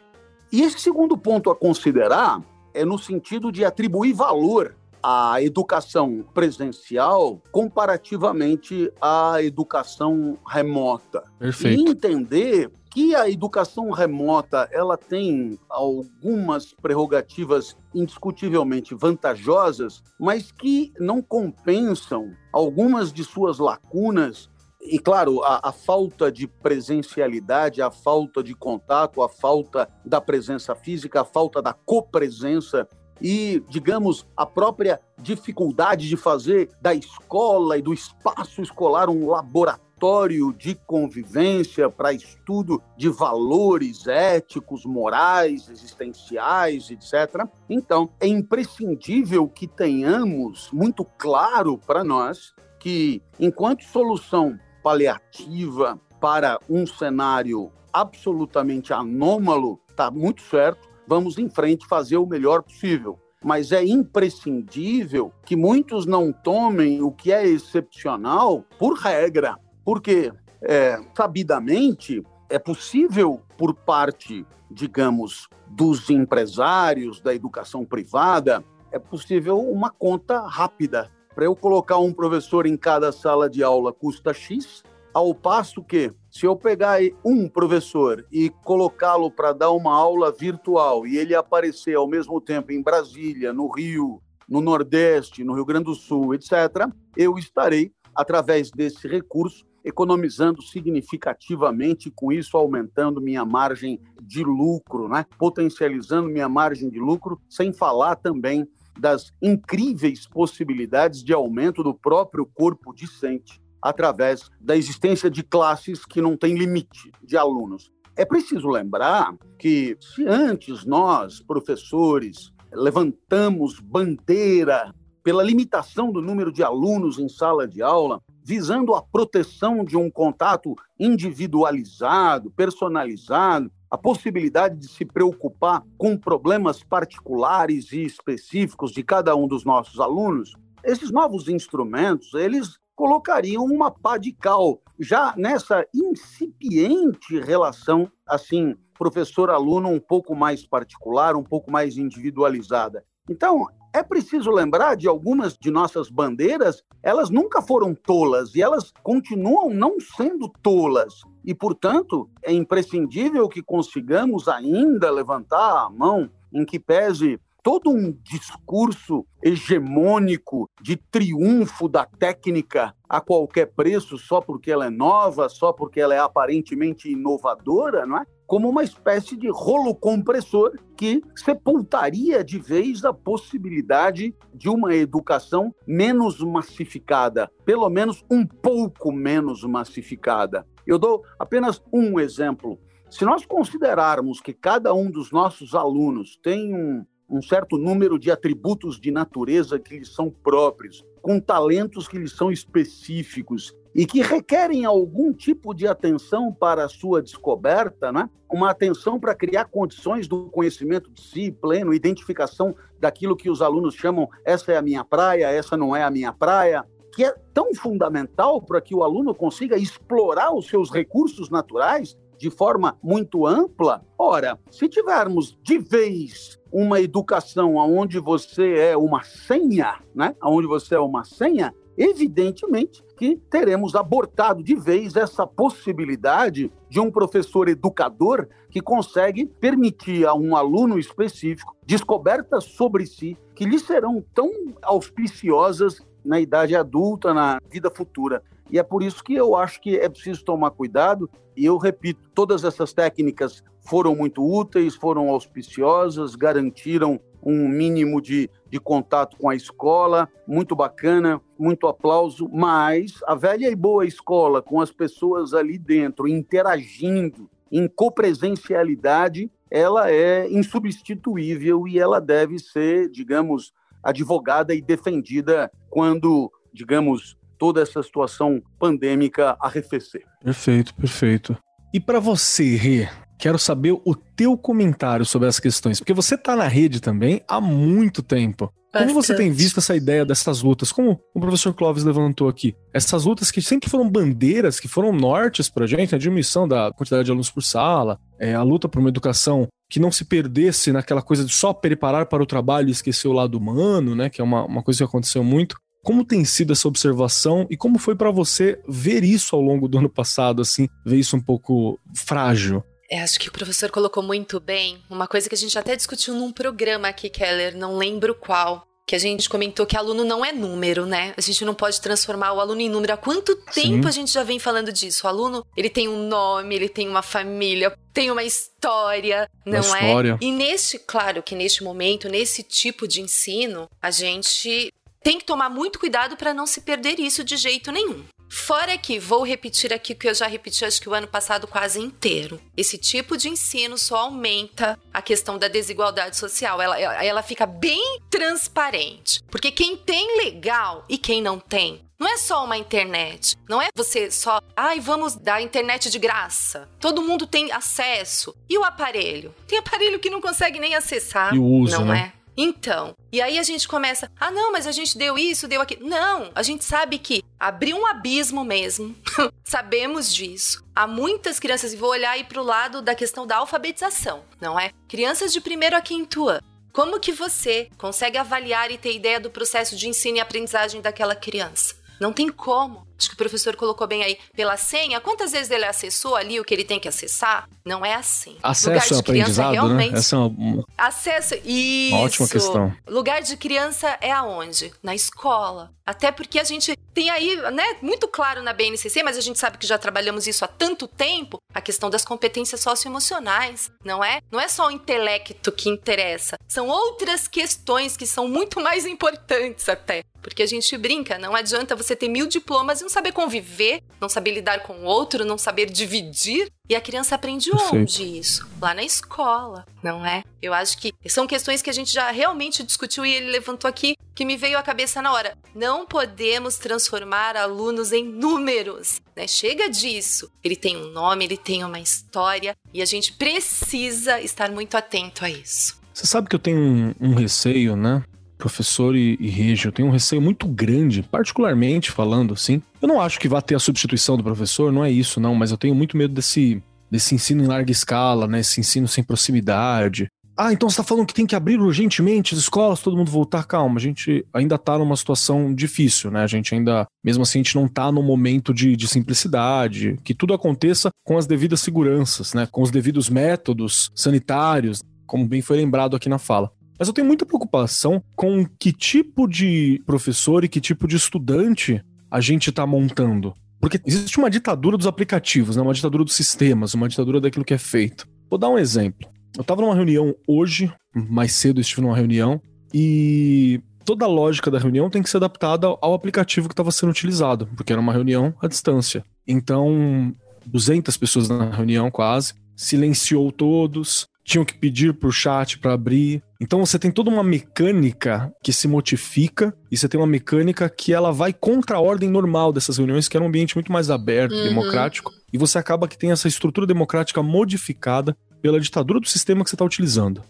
E 0.52 0.62
esse 0.62 0.80
segundo 0.80 1.18
ponto 1.18 1.50
a 1.50 1.56
considerar 1.56 2.44
é 2.74 2.84
no 2.84 2.98
sentido 2.98 3.52
de 3.52 3.64
atribuir 3.64 4.14
valor 4.14 4.76
à 5.02 5.42
educação 5.42 6.26
presencial 6.34 7.42
comparativamente 7.52 8.92
à 9.02 9.42
educação 9.42 10.38
remota. 10.46 11.24
Perfeito. 11.40 11.82
E 11.82 11.90
entender 11.90 12.72
que 12.92 13.16
a 13.16 13.30
educação 13.30 13.90
remota 13.90 14.68
ela 14.72 14.98
tem 14.98 15.58
algumas 15.70 16.74
prerrogativas 16.74 17.78
indiscutivelmente 17.96 18.94
vantajosas, 18.94 20.04
mas 20.20 20.52
que 20.52 20.92
não 21.00 21.22
compensam 21.22 22.32
algumas 22.52 23.14
de 23.14 23.24
suas 23.24 23.60
lacunas 23.60 24.50
e 24.82 24.98
claro, 24.98 25.44
a, 25.44 25.70
a, 25.70 25.72
falta 25.72 26.32
de 26.32 26.48
presencialidade, 26.48 27.82
a 27.82 27.92
falta 27.92 28.42
de 28.42 28.56
contato, 28.56 29.22
a 29.22 29.30
falta 29.30 29.88
da 30.04 30.20
presença 30.20 30.74
física, 30.76 31.22
a 31.22 31.26
falta 31.26 31.62
da 31.62 31.72
copresença 31.72 32.88
e, 33.22 33.64
digamos, 33.70 34.26
a 34.36 34.46
própria 34.46 35.00
dificuldade 35.22 36.10
de 36.10 36.18
fazer 36.18 36.70
da 36.82 36.94
escola 36.94 37.78
e 37.78 37.82
do 37.82 37.94
espaço 37.94 38.62
escolar 38.62 39.10
um 39.10 39.30
laboratório 39.30 40.52
de 40.52 40.74
convivência 40.74 41.88
para 41.88 42.12
estudo 42.12 42.82
de 42.98 43.08
valores 43.08 44.08
éticos, 44.08 44.84
morais, 44.84 45.70
existenciais, 45.70 46.90
etc. 46.90 47.46
Então, 47.70 48.10
é 48.20 48.26
imprescindível 48.26 49.48
que 49.48 49.68
tenhamos 49.68 50.72
muito 50.74 51.06
claro 51.06 51.78
para 51.78 52.04
nós 52.04 52.56
que, 52.80 53.22
enquanto 53.40 53.84
solução 53.84 54.60
paliativa 54.82 56.00
para 56.20 56.60
um 56.70 56.86
cenário 56.86 57.72
absolutamente 57.92 58.94
anômalo, 58.94 59.80
está 59.90 60.10
muito 60.10 60.42
certo, 60.44 60.88
vamos 61.08 61.38
em 61.38 61.50
frente 61.50 61.88
fazer 61.88 62.18
o 62.18 62.26
melhor 62.26 62.64
possível. 62.64 63.20
Mas 63.44 63.72
é 63.72 63.84
imprescindível 63.84 65.34
que 65.44 65.56
muitos 65.56 66.06
não 66.06 66.32
tomem 66.32 67.02
o 67.02 67.12
que 67.12 67.32
é 67.32 67.46
excepcional 67.46 68.64
por 68.78 68.94
regra, 68.94 69.58
porque, 69.84 70.32
é, 70.62 71.02
sabidamente, 71.16 72.24
é 72.50 72.60
possível, 72.60 73.42
por 73.58 73.74
parte, 73.74 74.46
digamos, 74.70 75.48
dos 75.68 76.10
empresários 76.10 77.20
da 77.20 77.34
educação 77.34 77.84
privada, 77.84 78.64
é 78.92 79.00
possível 79.00 79.58
uma 79.58 79.90
conta 79.90 80.42
rápida 80.42 81.10
para 81.34 81.46
eu 81.46 81.56
colocar 81.56 81.98
um 81.98 82.14
professor 82.14 82.66
em 82.66 82.76
cada 82.76 83.12
sala 83.12 83.50
de 83.50 83.64
aula 83.64 83.94
custa 83.94 84.34
X, 84.34 84.84
ao 85.14 85.36
passo 85.36 85.84
que, 85.84 86.12
se 86.30 86.46
eu 86.46 86.56
pegar 86.56 87.00
um 87.24 87.48
professor 87.48 88.26
e 88.32 88.50
colocá-lo 88.64 89.30
para 89.30 89.54
dar 89.54 89.72
uma 89.72 89.94
aula 89.94 90.32
virtual 90.32 91.06
e 91.06 91.18
ele 91.18 91.36
aparecer 91.36 91.96
ao 91.96 92.08
mesmo 92.08 92.40
tempo 92.40 92.72
em 92.72 92.82
Brasília, 92.82 93.52
no 93.52 93.70
Rio, 93.70 94.22
no 94.48 94.62
Nordeste, 94.62 95.44
no 95.44 95.54
Rio 95.54 95.66
Grande 95.66 95.86
do 95.86 95.96
Sul, 95.96 96.34
etc., 96.34 96.88
eu 97.16 97.38
estarei, 97.38 97.92
através 98.16 98.72
desse 98.72 99.08
recurso, 99.08 99.66
economizando 99.84 100.62
significativamente, 100.62 102.12
com 102.12 102.32
isso 102.32 102.56
aumentando 102.56 103.20
minha 103.20 103.44
margem 103.44 104.00
de 104.22 104.44
lucro, 104.44 105.08
né? 105.08 105.26
potencializando 105.38 106.30
minha 106.30 106.48
margem 106.48 106.90
de 106.90 107.00
lucro, 107.00 107.42
sem 107.50 107.74
falar 107.74 108.16
também 108.16 108.68
das 109.00 109.32
incríveis 109.42 110.28
possibilidades 110.28 111.24
de 111.24 111.34
aumento 111.34 111.84
do 111.84 111.94
próprio 111.94 112.46
corpo 112.46 112.94
discente 112.94 113.62
através 113.82 114.50
da 114.60 114.78
existência 114.78 115.30
de 115.30 115.44
classes 115.44 116.06
que 116.06 116.22
não 116.22 116.38
têm 116.38 116.56
limite 116.56 117.12
de 117.24 117.36
alunos. 117.36 117.92
É 118.16 118.26
preciso 118.26 118.68
lembrar 118.68 119.36
que 119.58 119.98
se 120.00 120.28
antes 120.28 120.86
nós, 120.86 121.42
professores, 121.42 122.52
levantamos 122.72 123.80
bandeira 123.80 124.94
pela 125.24 125.44
limitação 125.44 126.12
do 126.12 126.22
número 126.22 126.52
de 126.52 126.64
alunos 126.64 127.20
em 127.20 127.30
sala 127.30 127.68
de 127.68 127.82
aula, 127.82 128.22
visando 128.44 128.94
a 128.96 129.02
proteção 129.02 129.84
de 129.86 129.96
um 129.96 130.10
contato 130.10 130.76
individualizado, 131.00 132.52
personalizado, 132.52 133.72
a 133.92 133.98
possibilidade 133.98 134.78
de 134.78 134.88
se 134.88 135.04
preocupar 135.04 135.84
com 135.98 136.18
problemas 136.18 136.82
particulares 136.82 137.92
e 137.92 138.04
específicos 138.06 138.94
de 138.94 139.04
cada 139.04 139.36
um 139.36 139.46
dos 139.46 139.66
nossos 139.66 140.00
alunos, 140.00 140.54
esses 140.82 141.12
novos 141.12 141.50
instrumentos, 141.50 142.34
eles 142.34 142.80
colocariam 142.96 143.66
uma 143.66 143.92
pá 143.92 144.18
de 144.18 144.32
cal 144.32 144.82
já 144.98 145.34
nessa 145.36 145.86
incipiente 145.94 147.40
relação 147.42 148.10
assim 148.26 148.76
professor-aluno 148.98 149.90
um 149.90 150.00
pouco 150.00 150.36
mais 150.36 150.66
particular, 150.66 151.36
um 151.36 151.44
pouco 151.44 151.72
mais 151.72 151.98
individualizada. 151.98 153.04
Então, 153.30 153.66
é 153.94 154.04
preciso 154.04 154.52
lembrar 154.52 154.96
de 154.96 155.08
algumas 155.08 155.58
de 155.58 155.72
nossas 155.72 156.10
bandeiras, 156.10 156.84
elas 157.04 157.30
nunca 157.30 157.62
foram 157.62 157.94
tolas 157.94 158.56
e 158.56 158.62
elas 158.62 158.94
continuam 159.04 159.70
não 159.72 160.00
sendo 160.00 160.48
tolas. 160.62 161.22
E, 161.44 161.54
portanto, 161.54 162.30
é 162.44 162.54
imprescindível 162.54 163.48
que 163.50 163.62
consigamos 163.62 164.48
ainda 164.48 165.10
levantar 165.10 165.86
a 165.86 165.90
mão 165.90 166.30
em 166.54 166.66
que 166.66 166.80
pese 166.80 167.40
todo 167.64 167.92
um 167.92 168.12
discurso 168.24 169.26
hegemônico 169.44 170.70
de 170.82 170.96
triunfo 170.96 171.88
da 171.88 172.06
técnica 172.06 172.94
a 173.08 173.22
qualquer 173.22 173.68
preço, 173.68 174.18
só 174.18 174.42
porque 174.42 174.72
ela 174.72 174.88
é 174.88 174.90
nova, 174.90 175.48
só 175.48 175.72
porque 175.72 176.00
ela 176.00 176.16
é 176.16 176.20
aparentemente 176.20 177.12
inovadora, 177.12 178.06
não 178.06 178.18
é? 178.18 178.26
Como 178.52 178.68
uma 178.68 178.84
espécie 178.84 179.38
de 179.38 179.50
rolo 179.50 179.96
compressor 179.96 180.78
que 180.98 181.24
sepultaria 181.34 182.44
de 182.44 182.60
vez 182.60 183.06
a 183.06 183.14
possibilidade 183.14 184.36
de 184.54 184.68
uma 184.68 184.94
educação 184.94 185.74
menos 185.88 186.42
massificada, 186.42 187.50
pelo 187.64 187.90
menos 187.90 188.26
um 188.30 188.46
pouco 188.46 189.10
menos 189.10 189.64
massificada. 189.64 190.68
Eu 190.86 191.00
dou 191.00 191.24
apenas 191.40 191.82
um 191.94 192.20
exemplo. 192.20 192.78
Se 193.10 193.24
nós 193.24 193.46
considerarmos 193.46 194.42
que 194.42 194.52
cada 194.52 194.94
um 194.94 195.10
dos 195.10 195.32
nossos 195.32 195.74
alunos 195.74 196.38
tem 196.44 196.76
um, 196.76 197.06
um 197.30 197.42
certo 197.42 197.78
número 197.78 198.20
de 198.20 198.32
atributos 198.32 199.00
de 199.00 199.12
natureza 199.12 199.80
que 199.80 199.98
lhes 199.98 200.14
são 200.14 200.30
próprios, 200.30 201.06
com 201.22 201.40
talentos 201.40 202.06
que 202.06 202.18
lhes 202.18 202.34
são 202.34 202.52
específicos 202.52 203.74
e 203.94 204.06
que 204.06 204.22
requerem 204.22 204.86
algum 204.86 205.34
tipo 205.34 205.74
de 205.74 205.88
atenção 205.88 206.54
para 206.54 206.86
a 206.86 206.90
sua 206.90 207.22
descoberta, 207.22 208.12
né? 208.12 208.30
uma 208.50 208.70
atenção 208.70 209.20
para 209.20 209.36
criar 209.36 209.66
condições 209.66 210.28
do 210.28 210.50
conhecimento 210.50 211.10
de 211.12 211.22
si 211.22 211.52
pleno, 211.52 211.94
identificação 211.94 212.76
daquilo 213.00 213.36
que 213.36 213.50
os 213.50 213.62
alunos 213.62 213.96
chamam 213.96 214.30
essa 214.46 214.72
é 214.72 214.78
a 214.78 214.82
minha 214.82 215.04
praia, 215.04 215.48
essa 215.48 215.78
não 215.78 215.96
é 215.96 216.04
a 216.04 216.12
minha 216.12 216.34
praia, 216.34 216.86
que 217.14 217.24
é 217.24 217.36
tão 217.54 217.74
fundamental 217.74 218.62
para 218.62 218.82
que 218.82 218.96
o 218.96 219.04
aluno 219.04 219.36
consiga 219.36 219.78
explorar 219.78 220.54
os 220.54 220.68
seus 220.68 220.90
recursos 220.92 221.50
naturais 221.50 222.18
de 222.38 222.50
forma 222.50 222.98
muito 223.04 223.46
ampla. 223.46 224.04
Ora, 224.18 224.58
se 224.72 224.90
tivermos 224.90 225.58
de 225.62 225.78
vez 225.78 226.60
uma 226.72 227.00
educação 227.00 227.76
onde 227.76 228.18
você 228.18 228.78
é 228.78 228.98
uma 228.98 229.24
senha, 229.24 230.00
né? 230.16 230.36
Onde 230.42 230.66
você 230.66 230.96
é 230.96 231.00
uma 231.00 231.24
senha, 231.24 231.74
evidentemente 231.98 233.04
que 233.18 233.36
teremos 233.50 233.96
abortado 233.96 234.64
de 234.64 234.76
vez 234.76 235.16
essa 235.16 235.46
possibilidade 235.46 236.72
de 236.90 237.00
um 237.00 237.12
professor 237.12 237.68
educador 237.70 238.48
que 238.70 238.82
consegue 238.82 239.46
permitir 239.46 240.26
a 240.26 240.34
um 240.34 240.56
aluno 240.56 240.98
específico 240.98 241.76
descobertas 241.86 242.64
sobre 242.64 243.06
si 243.06 243.38
que 243.54 243.66
lhe 243.66 243.78
serão 243.78 244.24
tão 244.34 244.50
auspiciosas 244.82 246.02
na 246.24 246.40
idade 246.40 246.76
adulta, 246.76 247.34
na 247.34 247.60
vida 247.70 247.92
futura. 247.92 248.42
E 248.72 248.80
é 248.80 248.84
por 248.84 249.04
isso 249.04 249.24
que 249.24 249.36
eu 249.36 249.56
acho 249.56 249.82
que 249.82 249.98
é 249.98 250.08
preciso 250.08 250.46
tomar 250.46 250.72
cuidado. 250.72 251.30
E 251.56 251.66
eu 251.66 251.78
repito, 251.78 252.30
todas 252.34 252.64
essas 252.64 252.94
técnicas 252.94 253.64
foram 253.82 254.16
muito 254.16 254.42
úteis, 254.44 254.96
foram 254.96 255.30
auspiciosas, 255.30 256.36
garantiram 256.36 257.20
um 257.44 257.68
mínimo 257.68 258.22
de, 258.22 258.50
de 258.72 258.80
contato 258.80 259.36
com 259.38 259.50
a 259.50 259.56
escola, 259.56 260.30
muito 260.48 260.74
bacana, 260.76 261.42
muito 261.60 261.88
aplauso, 261.88 262.50
mas 262.52 263.20
a 263.28 263.36
velha 263.36 263.70
e 263.70 263.76
boa 263.76 264.06
escola, 264.06 264.62
com 264.62 264.80
as 264.80 264.90
pessoas 264.90 265.54
ali 265.54 265.78
dentro, 265.78 266.26
interagindo, 266.26 267.50
em 267.70 267.88
copresencialidade, 267.88 269.52
ela 269.70 270.10
é 270.10 270.50
insubstituível 270.50 271.86
e 271.86 272.00
ela 272.00 272.22
deve 272.22 272.60
ser, 272.60 273.10
digamos, 273.10 273.74
advogada 274.02 274.74
e 274.74 274.82
defendida 274.82 275.70
quando, 275.90 276.52
digamos, 276.74 277.38
toda 277.58 277.82
essa 277.82 278.02
situação 278.02 278.62
pandêmica 278.80 279.56
arrefecer. 279.60 280.24
Perfeito, 280.44 280.96
perfeito. 280.96 281.58
E 281.94 282.00
para 282.00 282.20
você, 282.20 282.76
Rê, 282.76 283.10
quero 283.42 283.58
saber 283.58 283.92
o 284.06 284.16
teu 284.16 284.56
comentário 284.56 285.26
sobre 285.26 285.48
as 285.48 285.60
questões, 285.60 286.00
porque 286.00 286.14
você 286.14 286.36
está 286.36 286.56
na 286.56 286.68
rede 286.68 287.00
também 287.00 287.42
há 287.48 287.60
muito 287.60 288.22
tempo. 288.22 288.72
Como 288.94 289.14
você 289.16 289.34
tem 289.34 289.50
visto 289.50 289.80
essa 289.80 289.96
ideia 289.96 290.24
dessas 290.24 290.62
lutas? 290.62 290.92
Como 290.92 291.20
o 291.34 291.40
professor 291.40 291.74
Clóvis 291.74 292.04
levantou 292.04 292.48
aqui, 292.48 292.76
essas 292.94 293.26
lutas 293.26 293.50
que 293.50 293.62
sempre 293.62 293.90
foram 293.90 294.08
bandeiras, 294.08 294.80
que 294.80 294.88
foram 294.88 295.12
nortes 295.12 295.70
pra 295.70 295.88
gente, 295.88 296.14
a 296.14 296.20
diminuição 296.20 296.68
da 296.68 296.92
quantidade 296.92 297.24
de 297.24 297.32
alunos 297.32 297.50
por 297.50 297.64
sala, 297.64 298.20
é, 298.40 298.54
a 298.54 298.62
luta 298.62 298.88
por 298.88 299.00
uma 299.00 299.10
educação 299.10 299.68
que 299.90 300.00
não 300.00 300.12
se 300.12 300.26
perdesse 300.26 300.92
naquela 300.92 301.22
coisa 301.22 301.44
de 301.44 301.54
só 301.54 301.74
preparar 301.74 302.28
para 302.28 302.44
o 302.44 302.46
trabalho 302.46 302.90
e 302.90 302.92
esquecer 302.92 303.28
o 303.28 303.34
lado 303.34 303.58
humano, 303.58 304.14
né? 304.14 304.30
Que 304.30 304.40
é 304.40 304.44
uma, 304.44 304.66
uma 304.66 304.84
coisa 304.84 305.00
que 305.00 305.04
aconteceu 305.06 305.44
muito. 305.44 305.78
Como 306.04 306.26
tem 306.26 306.46
sido 306.46 306.74
essa 306.74 306.88
observação 306.88 307.66
e 307.70 307.78
como 307.78 307.98
foi 307.98 308.16
para 308.16 308.30
você 308.30 308.80
ver 308.88 309.24
isso 309.24 309.56
ao 309.56 309.62
longo 309.62 309.88
do 309.88 309.98
ano 309.98 310.10
passado, 310.10 310.62
assim, 310.62 310.88
ver 311.06 311.18
isso 311.18 311.36
um 311.36 311.42
pouco 311.42 312.00
frágil? 312.14 312.84
É, 313.12 313.22
acho 313.22 313.38
que 313.38 313.50
o 313.50 313.52
professor 313.52 313.92
colocou 313.92 314.24
muito 314.24 314.58
bem 314.58 315.04
uma 315.10 315.28
coisa 315.28 315.50
que 315.50 315.56
a 315.56 315.58
gente 315.58 315.78
até 315.78 315.98
discutiu 315.98 316.34
num 316.34 316.50
programa 316.50 317.10
aqui, 317.10 317.30
Keller, 317.30 317.76
não 317.76 317.98
lembro 317.98 318.34
qual. 318.34 318.88
Que 319.06 319.16
a 319.16 319.20
gente 319.20 319.50
comentou 319.50 319.86
que 319.86 319.98
aluno 319.98 320.24
não 320.24 320.46
é 320.46 320.54
número, 320.54 321.06
né? 321.06 321.34
A 321.36 321.42
gente 321.42 321.66
não 321.66 321.74
pode 321.74 322.00
transformar 322.00 322.54
o 322.54 322.62
aluno 322.62 322.80
em 322.80 322.88
número. 322.88 323.14
Há 323.14 323.18
quanto 323.18 323.58
tempo 323.58 324.04
Sim. 324.04 324.08
a 324.08 324.12
gente 324.12 324.32
já 324.32 324.44
vem 324.44 324.58
falando 324.58 324.94
disso? 324.94 325.28
O 325.28 325.30
aluno, 325.30 325.66
ele 325.76 325.90
tem 325.90 326.08
um 326.08 326.30
nome, 326.30 326.74
ele 326.74 326.88
tem 326.88 327.10
uma 327.10 327.22
família, 327.22 327.94
tem 328.14 328.32
uma 328.32 328.44
história, 328.44 329.50
não 329.66 329.82
uma 329.82 330.00
é? 330.00 330.08
História. 330.08 330.38
E 330.40 330.50
neste, 330.50 330.98
claro 330.98 331.44
que 331.44 331.56
neste 331.56 331.84
momento, 331.84 332.30
nesse 332.30 332.64
tipo 332.64 333.06
de 333.06 333.20
ensino, 333.20 333.90
a 334.02 334.12
gente 334.12 334.94
tem 335.22 335.38
que 335.38 335.46
tomar 335.46 335.70
muito 335.70 336.00
cuidado 336.00 336.38
para 336.38 336.54
não 336.54 336.66
se 336.66 336.80
perder 336.80 337.20
isso 337.20 337.44
de 337.44 337.58
jeito 337.58 337.92
nenhum. 337.92 338.24
Fora 338.52 338.98
que, 338.98 339.18
vou 339.18 339.46
repetir 339.46 339.94
aqui 339.94 340.12
o 340.12 340.16
que 340.16 340.28
eu 340.28 340.34
já 340.34 340.46
repeti 340.46 340.84
acho 340.84 341.02
que 341.02 341.08
o 341.08 341.14
ano 341.14 341.26
passado 341.26 341.66
quase 341.66 342.02
inteiro. 342.02 342.60
Esse 342.76 342.98
tipo 342.98 343.38
de 343.38 343.48
ensino 343.48 343.98
só 343.98 344.18
aumenta 344.18 345.00
a 345.14 345.22
questão 345.22 345.58
da 345.58 345.70
desigualdade 345.70 346.36
social. 346.36 346.82
Ela, 346.82 347.00
ela 347.00 347.42
fica 347.42 347.66
bem 347.66 348.20
transparente. 348.30 349.42
Porque 349.50 349.72
quem 349.72 349.96
tem 349.96 350.38
legal 350.44 351.06
e 351.08 351.18
quem 351.18 351.42
não 351.42 351.62
tem 351.62 352.02
não 352.20 352.28
é 352.28 352.38
só 352.38 352.66
uma 352.66 352.78
internet. 352.78 353.56
Não 353.70 353.82
é 353.82 353.88
você 353.96 354.30
só, 354.30 354.62
ai, 354.76 355.00
vamos 355.00 355.34
dar 355.34 355.62
internet 355.62 356.10
de 356.10 356.20
graça. 356.20 356.90
Todo 357.00 357.24
mundo 357.24 357.48
tem 357.48 357.72
acesso. 357.72 358.54
E 358.70 358.78
o 358.78 358.84
aparelho? 358.84 359.56
Tem 359.66 359.80
aparelho 359.80 360.20
que 360.20 360.30
não 360.30 360.42
consegue 360.42 360.78
nem 360.78 360.94
acessar. 360.94 361.56
E 361.56 361.58
o 361.58 361.64
uso, 361.64 362.00
não 362.00 362.06
né? 362.08 362.34
é? 362.38 362.41
Então, 362.56 363.16
e 363.32 363.42
aí 363.42 363.58
a 363.58 363.64
gente 363.64 363.88
começa, 363.88 364.30
ah 364.40 364.52
não, 364.52 364.72
mas 364.72 364.86
a 364.86 364.92
gente 364.92 365.18
deu 365.18 365.38
isso, 365.38 365.68
deu 365.68 365.82
aquilo. 365.82 366.08
Não, 366.08 366.52
a 366.54 366.64
gente 366.64 366.84
sabe 366.84 367.18
que 367.18 367.44
abriu 367.60 367.98
um 367.98 368.06
abismo 368.06 368.64
mesmo, 368.64 369.16
sabemos 369.64 370.34
disso. 370.34 370.84
Há 370.96 371.08
muitas 371.08 371.60
crianças, 371.60 371.94
e 371.94 371.98
vou 371.98 372.10
olhar 372.10 372.32
aí 372.32 372.44
para 372.44 372.62
o 372.62 372.66
lado 372.66 373.02
da 373.02 373.16
questão 373.16 373.48
da 373.48 373.58
alfabetização, 373.58 374.44
não 374.60 374.80
é? 374.80 374.92
Crianças 375.08 375.54
de 375.54 375.62
primeiro 375.62 375.96
a 375.96 376.02
quinto 376.02 376.48
ano. 376.48 376.64
Como 376.92 377.22
que 377.22 377.32
você 377.32 377.90
consegue 377.98 378.38
avaliar 378.38 378.92
e 378.92 378.98
ter 378.98 379.16
ideia 379.16 379.40
do 379.40 379.50
processo 379.50 379.96
de 379.96 380.10
ensino 380.10 380.38
e 380.38 380.42
aprendizagem 380.42 381.00
daquela 381.00 381.36
criança? 381.36 381.96
Não 382.22 382.32
tem 382.32 382.50
como. 382.50 383.08
Acho 383.18 383.30
que 383.30 383.34
o 383.34 383.38
professor 383.38 383.76
colocou 383.76 384.06
bem 384.06 384.24
aí. 384.24 384.38
Pela 384.56 384.78
senha, 384.78 385.20
quantas 385.20 385.52
vezes 385.52 385.72
ele 385.72 385.86
acessou 385.86 386.36
ali 386.36 386.60
o 386.60 386.64
que 386.64 386.72
ele 386.72 386.84
tem 386.84 387.00
que 387.00 387.08
acessar? 387.08 387.68
Não 387.84 388.06
é 388.06 388.14
assim. 388.14 388.58
Acesso 388.62 389.16
ao 389.16 389.20
aprendizado, 389.22 389.72
né? 389.72 389.74
realmente... 389.74 390.12
né? 390.12 390.20
Essa 390.20 390.36
é 390.36 390.40
uma... 390.40 390.84
Acesso, 390.96 391.56
isso. 391.66 392.16
Uma 392.16 392.24
ótima 392.24 392.48
questão. 392.48 392.94
Lugar 393.08 393.42
de 393.42 393.58
criança 393.58 394.20
é 394.22 394.32
aonde? 394.32 394.94
Na 395.02 395.16
escola. 395.16 395.92
Até 396.06 396.32
porque 396.32 396.60
a 396.60 396.64
gente 396.64 396.96
tem 397.14 397.30
aí, 397.30 397.56
né, 397.72 397.98
muito 398.02 398.28
claro 398.28 398.64
na 398.64 398.74
BNCC, 398.74 399.24
mas 399.24 399.38
a 399.38 399.42
gente 399.42 399.60
sabe 399.60 399.78
que 399.78 399.86
já 399.88 399.98
trabalhamos 399.98 400.48
isso 400.48 400.66
há 400.66 400.68
tanto 400.68 401.08
tempo, 401.08 401.58
a 401.74 401.82
questão 401.82 402.10
das 402.10 402.26
competências 402.26 402.82
socioemocionais, 402.82 403.90
não 404.04 404.24
é? 404.24 404.42
Não 404.52 404.60
é 404.60 404.68
só 404.68 404.88
o 404.88 404.92
intelecto 404.92 405.72
que 405.72 405.90
interessa, 405.90 406.58
são 406.68 406.88
outras 406.88 407.48
questões 407.48 408.16
que 408.16 408.26
são 408.26 408.48
muito 408.48 408.80
mais 408.82 409.06
importantes 409.06 409.88
até. 409.90 410.24
Porque 410.42 410.64
a 410.64 410.66
gente 410.66 410.98
brinca, 410.98 411.38
não 411.38 411.56
adianta 411.56 411.96
você 411.96 412.16
ter 412.16 412.28
mil 412.28 412.48
diplomas 412.48 413.00
e 413.00 413.04
não 413.04 413.10
saber 413.10 413.32
conviver, 413.32 414.02
não 414.20 414.28
saber 414.28 414.52
lidar 414.52 414.82
com 414.82 414.94
o 414.94 415.04
outro, 415.04 415.46
não 415.46 415.58
saber 415.58 415.90
dividir. 415.90 416.70
E 416.90 416.96
a 416.96 417.00
criança 417.00 417.36
aprende 417.36 417.70
Perfeito. 417.70 417.96
onde 417.96 418.40
isso? 418.40 418.68
Lá 418.82 418.94
na 418.94 419.04
escola, 419.04 419.86
não 420.04 420.26
é? 420.26 420.44
Eu 420.62 420.74
acho 420.74 420.98
que 420.98 421.14
são 421.28 421.48
questões 421.48 421.82
que 421.82 421.90
a 421.90 421.94
gente 421.94 422.12
já 422.12 422.32
realmente 422.32 422.84
discutiu 422.84 423.26
e 423.26 423.34
ele 423.34 423.50
levantou 423.50 423.88
aqui 423.88 424.18
que 424.36 424.44
me 424.44 424.58
veio 424.58 424.78
à 424.78 424.84
cabeça 424.84 425.22
na 425.22 425.32
hora. 425.32 425.58
Não 425.74 426.06
podemos 426.06 426.76
transformar 426.76 427.56
alunos 427.56 428.12
em 428.12 428.26
números, 428.26 429.22
né? 429.36 429.48
Chega 429.48 429.90
disso. 429.90 430.52
Ele 430.64 430.76
tem 430.76 430.98
um 430.98 431.12
nome, 431.12 431.46
ele 431.46 431.58
tem 431.58 431.84
uma 431.84 432.00
história 432.00 432.76
e 432.94 433.02
a 433.02 433.06
gente 433.06 433.34
precisa 433.34 434.42
estar 434.42 434.70
muito 434.70 434.96
atento 434.96 435.46
a 435.46 435.50
isso. 435.50 436.02
Você 436.14 436.28
sabe 436.28 436.50
que 436.50 436.56
eu 436.56 436.60
tenho 436.60 436.80
um, 436.80 437.16
um 437.20 437.34
receio, 437.36 437.96
né? 437.96 438.24
Professor 438.62 439.16
e, 439.16 439.36
e 439.40 439.50
Régio, 439.50 439.88
eu 439.88 439.92
tenho 439.92 440.08
um 440.08 440.12
receio 440.12 440.42
muito 440.42 440.68
grande, 440.68 441.24
particularmente 441.24 442.12
falando 442.12 442.54
assim. 442.54 442.82
Eu 443.02 443.08
não 443.08 443.20
acho 443.20 443.40
que 443.40 443.48
vá 443.48 443.62
ter 443.62 443.76
a 443.76 443.80
substituição 443.80 444.38
do 444.38 444.44
professor, 444.44 444.92
não 444.92 445.04
é 445.04 445.12
isso, 445.12 445.40
não, 445.40 445.56
mas 445.56 445.72
eu 445.72 445.78
tenho 445.78 445.96
muito 445.96 446.16
medo 446.16 446.34
desse, 446.34 446.82
desse 447.10 447.34
ensino 447.34 447.64
em 447.64 447.68
larga 447.68 447.92
escala, 447.92 448.48
né? 448.48 448.60
Esse 448.60 448.80
ensino 448.80 449.08
sem 449.08 449.24
proximidade. 449.24 450.28
Ah, 450.56 450.72
então 450.72 450.88
você 450.88 450.94
está 450.94 451.04
falando 451.04 451.26
que 451.26 451.34
tem 451.34 451.48
que 451.48 451.56
abrir 451.56 451.80
urgentemente 451.80 452.54
as 452.54 452.60
escolas, 452.60 453.00
todo 453.00 453.18
mundo 453.18 453.32
voltar. 453.32 453.64
Calma, 453.64 453.98
a 453.98 454.02
gente 454.02 454.46
ainda 454.54 454.76
está 454.76 454.98
numa 454.98 455.16
situação 455.16 455.74
difícil, 455.74 456.30
né? 456.30 456.44
A 456.44 456.48
gente 456.48 456.76
ainda, 456.76 457.08
mesmo 457.24 457.42
assim, 457.42 457.60
a 457.60 457.64
gente 457.64 457.76
não 457.76 457.86
está 457.86 458.12
no 458.12 458.22
momento 458.22 458.74
de, 458.74 458.96
de 458.96 459.08
simplicidade, 459.08 460.20
que 460.24 460.36
tudo 460.36 460.54
aconteça 460.54 461.10
com 461.24 461.38
as 461.38 461.48
devidas 461.48 461.82
seguranças, 461.82 462.54
né? 462.54 462.68
Com 462.70 462.84
os 462.84 462.92
devidos 462.92 463.30
métodos 463.30 464.12
sanitários, 464.14 465.02
como 465.26 465.48
bem 465.48 465.62
foi 465.62 465.78
lembrado 465.78 466.16
aqui 466.16 466.30
na 466.30 466.38
fala. 466.38 466.72
Mas 467.02 467.08
eu 467.08 467.16
tenho 467.16 467.26
muita 467.26 467.48
preocupação 467.48 468.22
com 468.36 468.64
que 468.64 468.94
tipo 468.94 469.48
de 469.48 470.00
professor 470.06 470.64
e 470.64 470.70
que 470.70 470.80
tipo 470.80 471.08
de 471.08 471.16
estudante 471.16 472.00
a 472.30 472.40
gente 472.40 472.70
está 472.70 472.86
montando. 472.86 473.56
Porque 473.80 474.00
existe 474.06 474.38
uma 474.38 474.52
ditadura 474.52 474.96
dos 474.96 475.08
aplicativos, 475.08 475.76
né? 475.76 475.82
uma 475.82 475.96
ditadura 475.96 476.24
dos 476.24 476.36
sistemas, 476.36 476.94
uma 476.94 477.10
ditadura 477.10 477.42
daquilo 477.42 477.66
que 477.66 477.74
é 477.74 477.78
feito. 477.80 478.28
Vou 478.48 478.60
dar 478.60 478.70
um 478.70 478.78
exemplo. 478.78 479.28
Eu 479.58 479.62
estava 479.62 479.82
numa 479.82 479.96
reunião 479.96 480.36
hoje, 480.48 480.94
mais 481.12 481.54
cedo 481.54 481.82
estive 481.82 482.02
numa 482.02 482.16
reunião, 482.16 482.62
e 482.94 483.82
toda 484.06 484.26
a 484.26 484.28
lógica 484.28 484.70
da 484.70 484.78
reunião 484.78 485.10
tem 485.10 485.24
que 485.24 485.30
ser 485.32 485.38
adaptada 485.38 485.88
ao 485.88 486.14
aplicativo 486.14 486.68
que 486.70 486.74
estava 486.74 486.92
sendo 486.92 487.10
utilizado, 487.10 487.68
porque 487.76 487.92
era 487.92 488.00
uma 488.00 488.14
reunião 488.14 488.54
à 488.62 488.68
distância. 488.68 489.26
Então, 489.48 490.36
200 490.68 491.18
pessoas 491.18 491.50
na 491.50 491.72
reunião 491.72 492.12
quase, 492.12 492.54
silenciou 492.76 493.52
todos, 493.52 494.28
tinham 494.44 494.64
que 494.64 494.78
pedir 494.78 495.16
pro 495.16 495.32
chat 495.32 495.80
para 495.80 495.94
abrir. 495.94 496.44
Então 496.62 496.86
você 496.86 497.00
tem 497.00 497.10
toda 497.10 497.32
uma 497.32 497.44
mecânica 497.44 498.54
que 498.64 498.72
se 498.72 498.88
modifica 498.88 499.76
e 499.92 499.98
você 499.98 500.08
tem 500.08 500.20
uma 500.20 500.28
mecânica 500.28 500.88
que 500.88 501.12
ela 501.12 501.32
vai 501.32 501.52
contra 501.52 501.98
a 501.98 502.00
ordem 502.00 502.30
normal 502.30 502.72
dessas 502.72 502.98
reuniões, 502.98 503.28
que 503.28 503.36
era 503.36 503.44
um 503.44 503.48
ambiente 503.48 503.76
muito 503.76 503.92
mais 503.92 504.12
aberto, 504.12 504.54
uhum. 504.54 504.64
democrático, 504.66 505.32
e 505.52 505.58
você 505.58 505.80
acaba 505.80 506.08
que 506.08 506.16
tem 506.16 506.32
essa 506.32 506.48
estrutura 506.48 506.86
democrática 506.86 507.42
modificada 507.42 508.38
pela 508.62 508.80
ditadura 508.80 509.20
do 509.20 509.28
sistema 509.28 509.64
que 509.64 509.72
você 509.72 509.76
está 509.76 509.84
utilizando. 509.84 510.44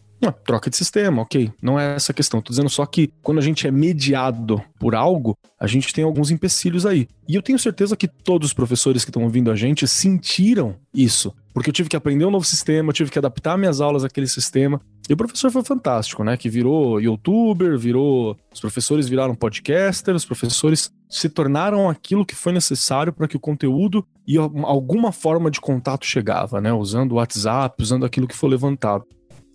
Troca 0.45 0.69
de 0.69 0.77
sistema, 0.77 1.21
ok. 1.21 1.51
Não 1.61 1.79
é 1.79 1.95
essa 1.95 2.11
a 2.11 2.15
questão. 2.15 2.41
Tô 2.41 2.51
dizendo 2.51 2.69
só 2.69 2.85
que 2.85 3.11
quando 3.23 3.39
a 3.39 3.41
gente 3.41 3.65
é 3.65 3.71
mediado 3.71 4.61
por 4.77 4.93
algo, 4.93 5.35
a 5.59 5.65
gente 5.65 5.91
tem 5.93 6.03
alguns 6.03 6.29
empecilhos 6.29 6.85
aí. 6.85 7.07
E 7.27 7.33
eu 7.33 7.41
tenho 7.41 7.57
certeza 7.57 7.97
que 7.97 8.07
todos 8.07 8.49
os 8.49 8.53
professores 8.53 9.03
que 9.03 9.09
estão 9.09 9.23
ouvindo 9.23 9.49
a 9.49 9.55
gente 9.55 9.87
sentiram 9.87 10.75
isso. 10.93 11.33
Porque 11.53 11.69
eu 11.69 11.73
tive 11.73 11.89
que 11.89 11.95
aprender 11.95 12.25
um 12.25 12.31
novo 12.31 12.45
sistema, 12.45 12.89
eu 12.89 12.93
tive 12.93 13.09
que 13.09 13.17
adaptar 13.17 13.57
minhas 13.57 13.81
aulas 13.81 14.03
àquele 14.03 14.27
sistema. 14.27 14.79
E 15.09 15.13
o 15.13 15.17
professor 15.17 15.51
foi 15.51 15.63
fantástico, 15.63 16.23
né? 16.23 16.37
Que 16.37 16.49
virou 16.49 17.01
youtuber, 17.01 17.77
virou. 17.77 18.37
Os 18.53 18.59
professores 18.59 19.09
viraram 19.09 19.35
podcaster, 19.35 20.15
os 20.15 20.23
professores 20.23 20.91
se 21.09 21.27
tornaram 21.27 21.89
aquilo 21.89 22.25
que 22.25 22.35
foi 22.35 22.53
necessário 22.53 23.11
para 23.11 23.27
que 23.27 23.35
o 23.35 23.39
conteúdo 23.39 24.05
e 24.25 24.37
alguma 24.37 25.11
forma 25.11 25.51
de 25.51 25.59
contato 25.59 26.05
chegava, 26.05 26.61
né? 26.61 26.71
Usando 26.71 27.13
o 27.13 27.15
WhatsApp, 27.15 27.81
usando 27.81 28.05
aquilo 28.05 28.27
que 28.27 28.35
foi 28.35 28.49
levantado. 28.49 29.05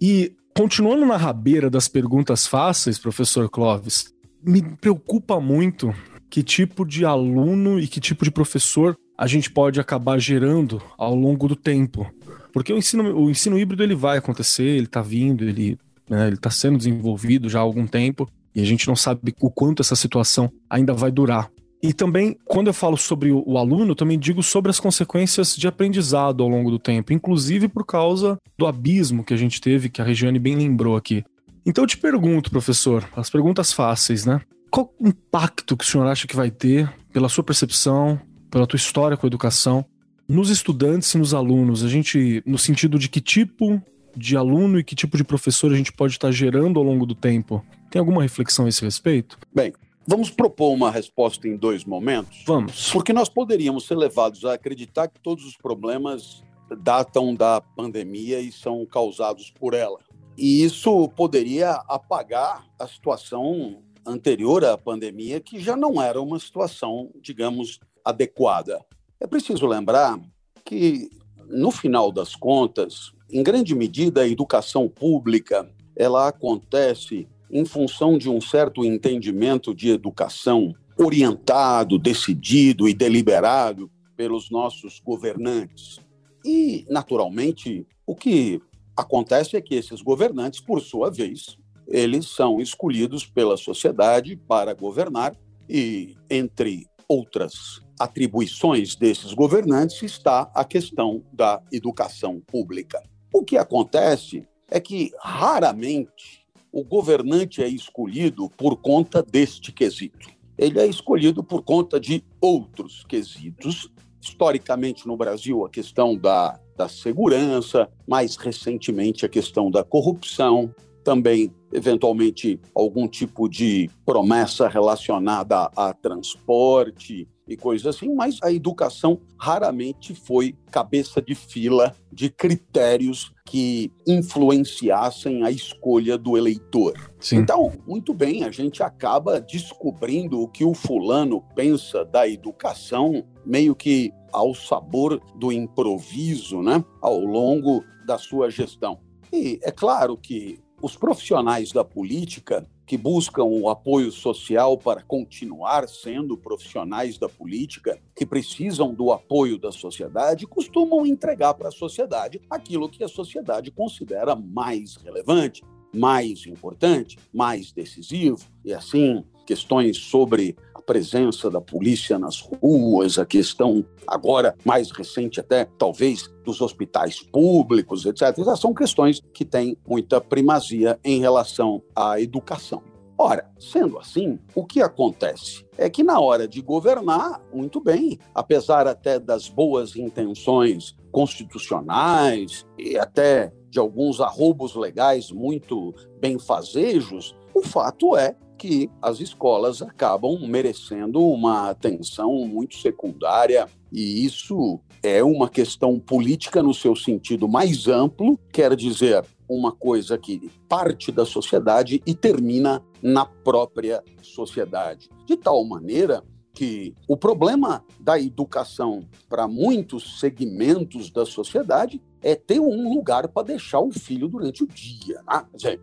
E 0.01 0.35
Continuando 0.57 1.05
na 1.05 1.19
rabeira 1.19 1.69
das 1.69 1.87
perguntas 1.87 2.47
fáceis, 2.47 2.99
professor 2.99 3.47
Clóvis, 3.51 4.15
me 4.43 4.63
preocupa 4.63 5.39
muito 5.39 5.95
que 6.31 6.43
tipo 6.43 6.83
de 6.83 7.05
aluno 7.05 7.79
e 7.79 7.87
que 7.87 8.01
tipo 8.01 8.25
de 8.25 8.31
professor 8.31 8.97
a 9.19 9.27
gente 9.27 9.51
pode 9.51 9.79
acabar 9.79 10.19
gerando 10.19 10.81
ao 10.97 11.15
longo 11.15 11.47
do 11.47 11.55
tempo. 11.55 12.11
Porque 12.55 12.73
o 12.73 12.79
ensino, 12.79 13.15
o 13.15 13.31
ensino 13.31 13.59
híbrido 13.59 13.83
ele 13.83 13.95
vai 13.95 14.17
acontecer, 14.17 14.65
ele 14.65 14.87
está 14.87 15.03
vindo, 15.03 15.45
ele 15.45 15.79
né, 16.09 16.31
está 16.31 16.49
sendo 16.49 16.79
desenvolvido 16.79 17.51
já 17.51 17.59
há 17.59 17.63
algum 17.63 17.87
tempo 17.87 18.27
e 18.55 18.63
a 18.63 18.65
gente 18.65 18.89
não 18.89 18.97
sabe 18.97 19.35
o 19.39 19.51
quanto 19.51 19.83
essa 19.83 19.95
situação 19.95 20.51
ainda 20.71 20.95
vai 20.95 21.11
durar. 21.11 21.51
E 21.83 21.93
também, 21.93 22.37
quando 22.45 22.69
eu 22.69 22.75
falo 22.75 22.97
sobre 22.97 23.31
o, 23.31 23.43
o 23.47 23.59
aluno, 23.59 23.95
também 23.95 24.19
digo 24.19 24.43
sobre 24.43 24.71
as 24.71 24.81
consequências 24.81 25.55
de 25.55 25.69
aprendizado 25.69 26.43
ao 26.43 26.49
longo 26.49 26.71
do 26.71 26.79
tempo, 26.79 27.13
inclusive 27.13 27.69
por 27.69 27.85
causa 27.85 28.39
do 28.57 28.67
abismo 28.67 29.23
que 29.23 29.35
a 29.35 29.37
gente 29.37 29.61
teve, 29.61 29.89
que 29.89 30.01
a 30.01 30.05
Regiane 30.05 30.39
bem 30.39 30.57
lembrou 30.57 30.97
aqui. 30.97 31.25
Então 31.65 31.85
eu 31.85 31.89
te 31.89 31.99
pergunto, 31.99 32.51
professor, 32.51 33.09
as 33.17 33.29
perguntas 33.29 33.73
fáceis, 33.73 34.25
né? 34.25 34.41
Qual 34.71 34.93
impacto 35.01 35.77
que 35.77 35.85
o 35.85 35.87
senhor 35.87 36.07
acha 36.07 36.27
que 36.27 36.37
vai 36.37 36.51
ter, 36.51 36.93
pela 37.13 37.29
sua 37.29 37.45
percepção, 37.45 38.21
pela 38.51 38.67
tua 38.67 38.77
história 38.77 39.17
com 39.17 39.27
a 39.27 39.29
educação, 39.29 39.85
nos 40.29 40.51
estudantes 40.51 41.13
e 41.13 41.19
nos 41.19 41.35
alunos, 41.35 41.85
a 41.85 41.89
gente, 41.89 42.43
no 42.47 42.59
sentido 42.59 42.99
de 42.99 43.09
que 43.09 43.21
tipo 43.21 43.81
de 44.17 44.37
aluno 44.37 44.79
e 44.79 44.85
que 44.85 44.95
tipo 44.95 45.17
de 45.17 45.25
professor 45.25 45.73
a 45.73 45.77
gente 45.77 45.93
pode 45.93 46.15
estar 46.15 46.31
gerando 46.31 46.79
ao 46.79 46.85
longo 46.85 47.05
do 47.05 47.15
tempo? 47.15 47.65
Tem 47.91 48.01
alguma 48.01 48.23
reflexão 48.23 48.67
a 48.67 48.69
esse 48.69 48.83
respeito? 48.83 49.39
Bem, 49.55 49.73
Vamos 50.09 50.31
propor 50.31 50.73
uma 50.73 50.91
resposta 50.91 51.49
em 51.49 51.57
dois 51.57 51.85
momentos? 51.85 52.45
Vamos. 52.47 52.91
Porque 52.93 53.13
nós 53.13 53.29
poderíamos 53.29 53.87
ser 53.87 53.97
levados 53.97 54.45
a 54.45 54.55
acreditar 54.55 55.09
que 55.09 55.21
todos 55.21 55.45
os 55.45 55.57
problemas 55.57 56.45
datam 56.79 57.35
da 57.35 57.61
pandemia 57.61 58.41
e 58.41 58.53
são 58.53 58.87
causados 58.87 59.51
por 59.51 59.75
ela. 59.75 59.99
E 60.37 60.63
isso 60.63 61.09
poderia 61.11 61.73
apagar 61.89 62.67
a 62.79 62.87
situação 62.87 63.83
anterior 64.07 64.65
à 64.65 64.79
pandemia, 64.79 65.41
que 65.41 65.59
já 65.59 65.77
não 65.77 66.01
era 66.01 66.21
uma 66.21 66.39
situação, 66.39 67.11
digamos, 67.21 67.81
adequada. 68.05 68.85
É 69.19 69.27
preciso 69.27 69.67
lembrar 69.67 70.21
que, 70.65 71.11
no 71.49 71.73
final 71.73 72.13
das 72.13 72.37
contas, 72.37 73.13
em 73.29 73.43
grande 73.43 73.75
medida, 73.75 74.23
a 74.23 74.29
educação 74.29 74.89
pública 74.89 75.69
ela 75.97 76.29
acontece 76.29 77.27
em 77.51 77.65
função 77.65 78.19
de 78.19 78.29
um 78.29 78.41
certo 78.41 78.85
entendimento 78.85 79.75
de 79.75 79.91
educação 79.91 80.75
orientado, 80.99 81.99
decidido 81.99 82.89
e 82.89 82.95
deliberado 82.95 83.91
pelos 84.17 84.51
nossos 84.51 85.01
governantes. 85.01 86.01
E, 86.45 86.87
naturalmente, 86.89 87.87
o 88.07 88.15
que 88.15 88.61
acontece 88.97 89.57
é 89.57 89.61
que 89.61 89.75
esses 89.75 90.01
governantes, 90.01 90.61
por 90.61 90.81
sua 90.81 91.11
vez, 91.11 91.59
eles 91.87 92.27
são 92.29 92.61
escolhidos 92.61 93.27
pela 93.27 93.57
sociedade 93.57 94.37
para 94.37 94.75
governar 94.75 95.37
e, 95.69 96.17
entre 96.31 96.87
outras 97.09 97.81
atribuições 97.99 98.97
desses 98.97 99.33
governantes, 99.33 100.03
está 100.03 100.51
a 100.55 100.65
questão 100.65 101.23
da 101.33 101.63
educação 101.73 102.41
pública. 102.41 103.03
O 103.33 103.45
que 103.45 103.57
acontece 103.57 104.47
é 104.71 104.81
que 104.81 105.13
raramente 105.21 106.46
o 106.77 106.85
governante 106.85 107.63
é 107.63 107.69
escolhido 107.69 108.51
por 108.51 108.77
conta 108.77 109.23
deste 109.23 109.73
quesito. 109.73 110.29
Ele 110.59 110.79
é 110.79 110.87
escolhido 110.87 111.43
por 111.43 111.63
conta 111.63 111.99
de 111.99 112.23
outros 112.39 113.03
quesitos. 113.09 113.91
Historicamente, 114.21 115.09
no 115.09 115.17
Brasil, 115.17 115.65
a 115.65 115.71
questão 115.71 116.15
da, 116.15 116.61
da 116.77 116.87
segurança, 116.87 117.89
mais 118.07 118.37
recentemente, 118.37 119.25
a 119.25 119.29
questão 119.29 119.71
da 119.71 119.83
corrupção, 119.83 120.71
também, 121.03 121.51
eventualmente, 121.73 122.61
algum 122.75 123.09
tipo 123.09 123.49
de 123.49 123.89
promessa 124.05 124.69
relacionada 124.69 125.71
a 125.75 125.95
transporte 125.95 127.27
e 127.49 127.57
coisas 127.57 127.87
assim, 127.87 128.13
mas 128.15 128.39
a 128.43 128.53
educação 128.53 129.21
raramente 129.39 130.15
foi 130.15 130.55
cabeça 130.71 131.23
de 131.23 131.35
fila 131.35 131.95
de 132.13 132.29
critérios 132.29 133.33
que 133.45 133.93
influenciassem 134.07 135.45
a 135.45 135.51
escolha 135.51 136.19
do 136.19 136.37
eleitor. 136.37 136.95
Sim. 137.21 137.37
Então, 137.37 137.73
muito 137.87 138.13
bem, 138.13 138.43
a 138.43 138.51
gente 138.51 138.83
acaba 138.83 139.41
descobrindo 139.41 140.41
o 140.41 140.49
que 140.49 140.65
o 140.65 140.75
fulano 140.75 141.43
pensa 141.55 142.05
da 142.05 142.29
educação, 142.29 143.25
meio 143.45 143.75
que 143.75 144.13
ao 144.33 144.55
sabor 144.55 145.21
do 145.37 145.53
improviso, 145.53 146.61
né, 146.63 146.85
ao 147.01 147.21
longo 147.21 147.85
da 148.05 148.19
sua 148.19 148.51
gestão. 148.51 148.99
E 149.33 149.59
é 149.63 149.71
claro 149.71 150.17
que 150.17 150.59
os 150.83 150.97
profissionais 150.97 151.73
da 151.73 151.85
política 151.85 152.67
que 152.87 152.97
buscam 152.97 153.45
o 153.45 153.69
apoio 153.69 154.13
social 154.13 154.79
para 154.79 155.03
continuar 155.03 155.89
sendo 155.89 156.37
profissionais 156.37 157.19
da 157.19 157.29
política, 157.29 157.99
que 158.15 158.25
precisam 158.25 158.95
do 158.95 159.11
apoio 159.11 159.59
da 159.59 159.73
sociedade, 159.73 160.47
costumam 160.47 161.05
entregar 161.05 161.55
para 161.55 161.69
a 161.69 161.73
sociedade 161.73 162.41
aquilo 162.49 162.89
que 162.89 163.03
a 163.03 163.09
sociedade 163.09 163.73
considera 163.73 164.37
mais 164.37 164.95
relevante, 164.97 165.65
mais 165.97 166.47
importante, 166.47 167.19
mais 167.33 167.73
decisivo. 167.73 168.39
E 168.65 168.73
assim, 168.73 169.25
questões 169.47 169.97
sobre 169.97 170.57
presença 170.87 171.51
da 171.51 171.61
polícia 171.61 172.19
nas 172.19 172.41
ruas, 172.41 173.19
a 173.19 173.27
questão 173.27 173.85
agora 174.07 174.55
mais 174.65 174.91
recente 174.93 175.41
até 175.41 175.65
talvez 175.77 176.31
dos 176.45 176.61
hospitais 176.61 177.21
públicos, 177.21 178.07
etc. 178.07 178.23
São 178.57 178.73
questões 178.73 179.21
que 179.35 179.45
têm 179.45 179.77
muita 179.87 180.21
primazia 180.21 180.99
em 181.05 181.21
relação 181.21 181.83
à 181.95 182.21
educação. 182.21 182.83
Ora, 183.19 183.51
sendo 183.59 183.99
assim, 183.99 184.39
o 184.55 184.65
que 184.65 184.83
acontece? 184.83 185.65
É 185.79 185.89
que 185.89 186.03
na 186.03 186.21
hora 186.21 186.47
de 186.47 186.61
governar, 186.61 187.41
muito 187.53 187.81
bem, 187.81 188.19
apesar 188.35 188.87
até 188.87 189.19
das 189.19 189.49
boas 189.49 189.97
intenções 189.97 190.95
constitucionais 191.11 192.67
e 192.79 192.99
até 192.99 193.53
de 193.71 193.79
alguns 193.79 194.21
arrobos 194.21 194.75
legais 194.75 195.31
muito 195.31 195.95
benfazejos, 196.21 197.35
o 197.55 197.63
fato 197.63 198.15
é 198.17 198.37
que 198.59 198.91
as 199.01 199.21
escolas 199.21 199.81
acabam 199.81 200.39
merecendo 200.47 201.21
uma 201.21 201.71
atenção 201.71 202.33
muito 202.47 202.77
secundária 202.77 203.67
e 203.93 204.25
isso 204.25 204.81
é 205.03 205.23
uma 205.23 205.49
questão 205.49 205.99
política 205.99 206.63
no 206.63 206.75
seu 206.75 206.97
sentido 206.97 207.49
mais 207.49 207.87
amplo, 207.87 208.39
quer 208.53 208.75
dizer, 208.75 209.25
uma 209.49 209.73
coisa 209.73 210.19
que 210.19 210.51
parte 210.69 211.11
da 211.13 211.25
sociedade 211.25 212.03
e 212.07 212.15
termina 212.15 212.83
na 213.03 213.25
própria 213.25 214.03
sociedade. 214.23 215.09
De 215.27 215.37
tal 215.37 215.65
maneira 215.65 216.23
que 216.57 216.95
o 217.07 217.19
problema 217.19 217.85
da 218.01 218.19
educação 218.19 219.03
para 219.29 219.47
muitos 219.47 220.19
segmentos 220.19 221.11
da 221.11 221.27
sociedade 221.27 222.03
é 222.23 222.35
ter 222.35 222.59
um 222.59 222.95
lugar 222.95 223.29
para 223.29 223.49
deixar 223.49 223.81
o 223.81 223.93
filho 223.93 224.27
durante 224.27 224.65
o 224.65 224.67
dia. 224.67 225.21
Né? 225.63 225.79